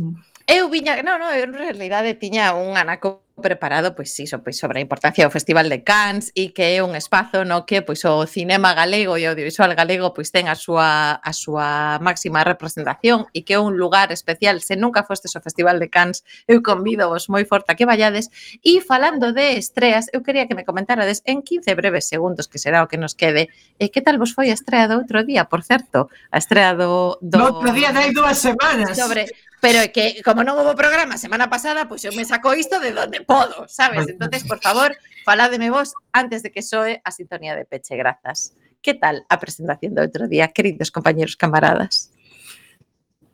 Eu 0.48 0.70
viña, 0.70 1.02
non, 1.02 1.18
non, 1.18 1.34
en 1.34 1.58
realidade 1.58 2.14
tiña 2.14 2.54
un 2.54 2.78
anaco 2.78 3.26
preparado 3.42 3.96
pois 3.96 4.16
iso, 4.20 4.40
pois 4.44 4.56
sobre 4.58 4.80
a 4.80 4.86
importancia 4.86 5.26
do 5.26 5.34
Festival 5.34 5.68
de 5.68 5.84
Cannes 5.84 6.32
e 6.38 6.56
que 6.56 6.78
é 6.78 6.86
un 6.86 6.96
espazo 6.96 7.44
no 7.44 7.68
que 7.68 7.82
pois 7.82 8.06
o 8.08 8.24
cinema 8.30 8.72
galego 8.72 9.20
e 9.20 9.28
o 9.28 9.34
audiovisual 9.36 9.74
galego 9.76 10.16
pois 10.16 10.32
ten 10.32 10.48
a 10.48 10.56
súa 10.56 11.20
a 11.20 11.32
súa 11.36 12.00
máxima 12.00 12.48
representación 12.48 13.28
e 13.36 13.44
que 13.44 13.58
é 13.58 13.60
un 13.60 13.76
lugar 13.76 14.14
especial. 14.16 14.64
Se 14.64 14.80
nunca 14.80 15.04
fostes 15.04 15.36
ao 15.36 15.44
Festival 15.44 15.82
de 15.82 15.92
Cannes, 15.92 16.24
eu 16.48 16.64
convido 16.64 17.12
vos 17.12 17.28
moi 17.28 17.44
forte 17.44 17.74
a 17.74 17.76
que 17.76 17.90
vayades 17.90 18.32
e 18.64 18.80
falando 18.80 19.36
de 19.36 19.60
estreas, 19.60 20.08
eu 20.16 20.24
quería 20.24 20.48
que 20.48 20.56
me 20.56 20.64
comentarades 20.64 21.20
en 21.28 21.44
15 21.44 21.76
breves 21.76 22.08
segundos 22.08 22.48
que 22.48 22.62
será 22.62 22.86
o 22.86 22.88
que 22.88 23.02
nos 23.02 23.20
quede. 23.20 23.52
E 23.82 23.92
que 23.92 24.00
tal 24.00 24.16
vos 24.16 24.32
foi 24.32 24.48
a 24.48 24.56
estrea 24.56 24.88
do 24.88 24.96
outro 24.96 25.28
día, 25.28 25.52
por 25.52 25.66
certo? 25.66 26.08
A 26.32 26.40
estrea 26.40 26.72
do, 26.72 27.20
do... 27.20 27.36
No 27.36 27.60
outro 27.60 27.76
día 27.76 27.92
dai 27.92 28.16
dúas 28.16 28.40
semanas. 28.40 28.96
Sobre 28.96 29.28
pero 29.66 29.82
é 29.82 29.90
que 29.90 30.22
como 30.22 30.46
non 30.46 30.62
houve 30.62 30.78
programa 30.78 31.18
semana 31.18 31.50
pasada, 31.50 31.90
pois 31.90 32.06
pues 32.06 32.06
eu 32.06 32.14
me 32.14 32.22
saco 32.22 32.54
isto 32.54 32.78
de 32.78 32.94
donde 32.94 33.26
podo, 33.26 33.66
sabes? 33.66 34.06
Entonces, 34.06 34.46
por 34.46 34.62
favor, 34.62 34.94
faládeme 35.26 35.74
vos 35.74 35.98
antes 36.14 36.46
de 36.46 36.54
que 36.54 36.62
soe 36.62 37.02
a 37.02 37.10
sintonía 37.10 37.58
de 37.58 37.66
peche, 37.66 37.98
grazas. 37.98 38.54
Que 38.86 38.94
tal 38.94 39.26
a 39.26 39.42
presentación 39.42 39.98
do 39.98 40.06
outro 40.06 40.30
día, 40.30 40.54
queridos 40.54 40.94
compañeros 40.94 41.34
camaradas? 41.34 42.14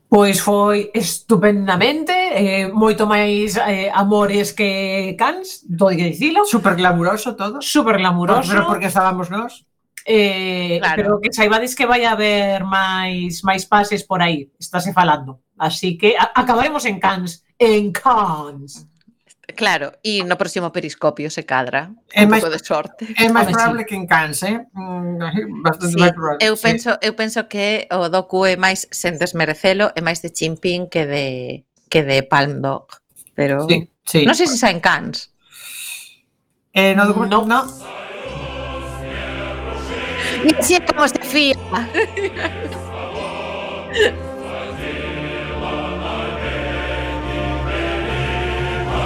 Pois 0.08 0.40
foi 0.40 0.88
estupendamente, 0.96 2.16
eh, 2.16 2.64
moito 2.72 3.04
máis 3.04 3.60
eh, 3.68 3.92
amores 3.92 4.56
que 4.56 5.12
cans, 5.20 5.68
todo 5.68 5.92
que 5.92 6.16
dicilo. 6.16 6.48
Super 6.48 6.80
glamuroso 6.80 7.36
todo. 7.36 7.60
Super 7.60 8.00
glamuroso. 8.00 8.48
Pero 8.48 8.72
porque 8.72 8.88
estábamos 8.88 9.28
nós. 9.28 9.68
Eh, 10.04 10.78
claro. 10.80 10.96
Pero 10.96 11.20
que 11.20 11.32
saibades 11.32 11.74
que 11.74 11.86
vai 11.86 12.04
haber 12.04 12.64
máis 12.64 13.44
máis 13.46 13.66
pases 13.66 14.02
por 14.02 14.22
aí, 14.22 14.50
estáse 14.58 14.92
falando. 14.92 15.40
Así 15.58 15.96
que 15.96 16.18
a, 16.18 16.32
acabaremos 16.34 16.84
en 16.86 16.98
Cans, 16.98 17.44
en 17.58 17.92
Cans. 17.92 18.88
Claro, 19.54 19.92
e 20.02 20.24
no 20.24 20.38
próximo 20.40 20.72
periscopio 20.72 21.28
se 21.30 21.44
cadra, 21.44 21.92
é 22.10 22.24
un 22.24 22.34
pouco 22.34 22.50
de 22.50 22.58
sorte. 22.58 23.06
É 23.14 23.28
máis 23.28 23.46
probable 23.50 23.84
sí. 23.84 23.88
que 23.90 23.96
en 23.98 24.06
Cans, 24.06 24.38
eh? 24.42 24.58
Mm, 24.74 25.62
bastante 25.62 25.94
sí, 25.94 26.00
máis 26.00 26.14
probable. 26.14 26.40
Eu 26.42 26.54
penso, 26.56 26.90
sí. 26.96 27.02
eu 27.06 27.12
penso 27.14 27.40
que 27.46 27.86
o 27.92 28.08
docu 28.08 28.46
é 28.48 28.56
máis 28.58 28.88
sen 28.90 29.18
desmerecelo, 29.22 29.94
é 29.94 30.00
máis 30.02 30.18
de 30.18 30.34
chimpín 30.34 30.90
que 30.90 31.06
de 31.06 31.26
que 31.86 32.02
de 32.02 32.26
Palm 32.26 32.58
Dog, 32.58 32.90
pero 33.36 33.68
sí, 33.68 33.86
sí. 34.02 34.26
non 34.26 34.34
sei 34.34 34.50
se 34.50 34.58
xa 34.58 34.72
en 34.72 34.80
Cans. 34.80 35.30
Eh, 36.72 36.96
no, 36.96 37.04
no, 37.12 37.44
no. 37.44 37.60
Dice 40.44 40.84
como 40.84 41.06
se 41.06 41.22
fía. 41.22 41.56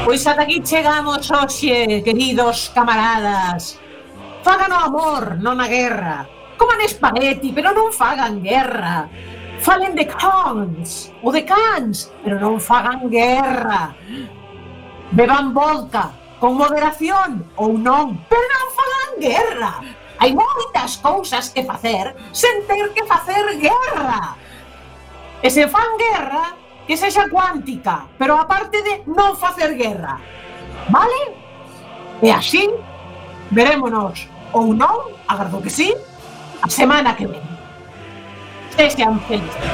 Pois 0.05 0.26
ata 0.26 0.43
aquí 0.43 0.62
chegamos 0.62 1.30
hoxe, 1.30 2.03
queridos 2.05 2.70
camaradas. 2.72 3.78
Fagan 4.47 4.72
o 4.72 4.78
amor, 4.87 5.37
non 5.43 5.59
a 5.59 5.66
guerra. 5.66 6.24
Coman 6.55 6.80
espagueti, 6.87 7.51
pero 7.51 7.74
non 7.74 7.91
fagan 7.91 8.39
guerra. 8.39 9.11
Falen 9.59 9.99
de 9.99 10.07
cons 10.07 11.11
ou 11.20 11.34
de 11.34 11.43
cans, 11.43 12.14
pero 12.22 12.39
non 12.39 12.62
fagan 12.62 13.11
guerra. 13.11 13.99
Beban 15.11 15.51
vodka, 15.51 16.14
con 16.39 16.55
moderación 16.55 17.43
ou 17.59 17.74
non, 17.74 18.14
pero 18.30 18.47
non 18.47 18.66
fagan 18.78 19.11
guerra 19.18 19.72
hai 20.19 20.33
moitas 20.33 20.97
cousas 20.99 21.53
que 21.53 21.64
facer 21.64 22.17
sen 22.33 22.64
ter 22.64 22.93
que 22.93 23.05
facer 23.05 23.45
guerra. 23.61 24.37
E 25.43 25.49
se 25.51 25.69
fan 25.69 25.97
guerra, 26.01 26.57
que 26.87 26.97
sexa 26.97 27.29
cuántica, 27.29 28.07
pero 28.17 28.39
aparte 28.41 28.83
de 28.83 29.03
non 29.07 29.37
facer 29.37 29.77
guerra. 29.77 30.17
Vale? 30.89 31.37
E 32.23 32.33
así 32.33 32.64
verémonos 33.51 34.29
ou 34.53 34.73
non, 34.73 35.12
agardo 35.29 35.61
que 35.61 35.71
sí, 35.71 35.93
a 36.62 36.69
semana 36.71 37.14
que 37.14 37.27
ven. 37.27 37.45
Sexan 38.77 39.21
felices. 39.29 39.64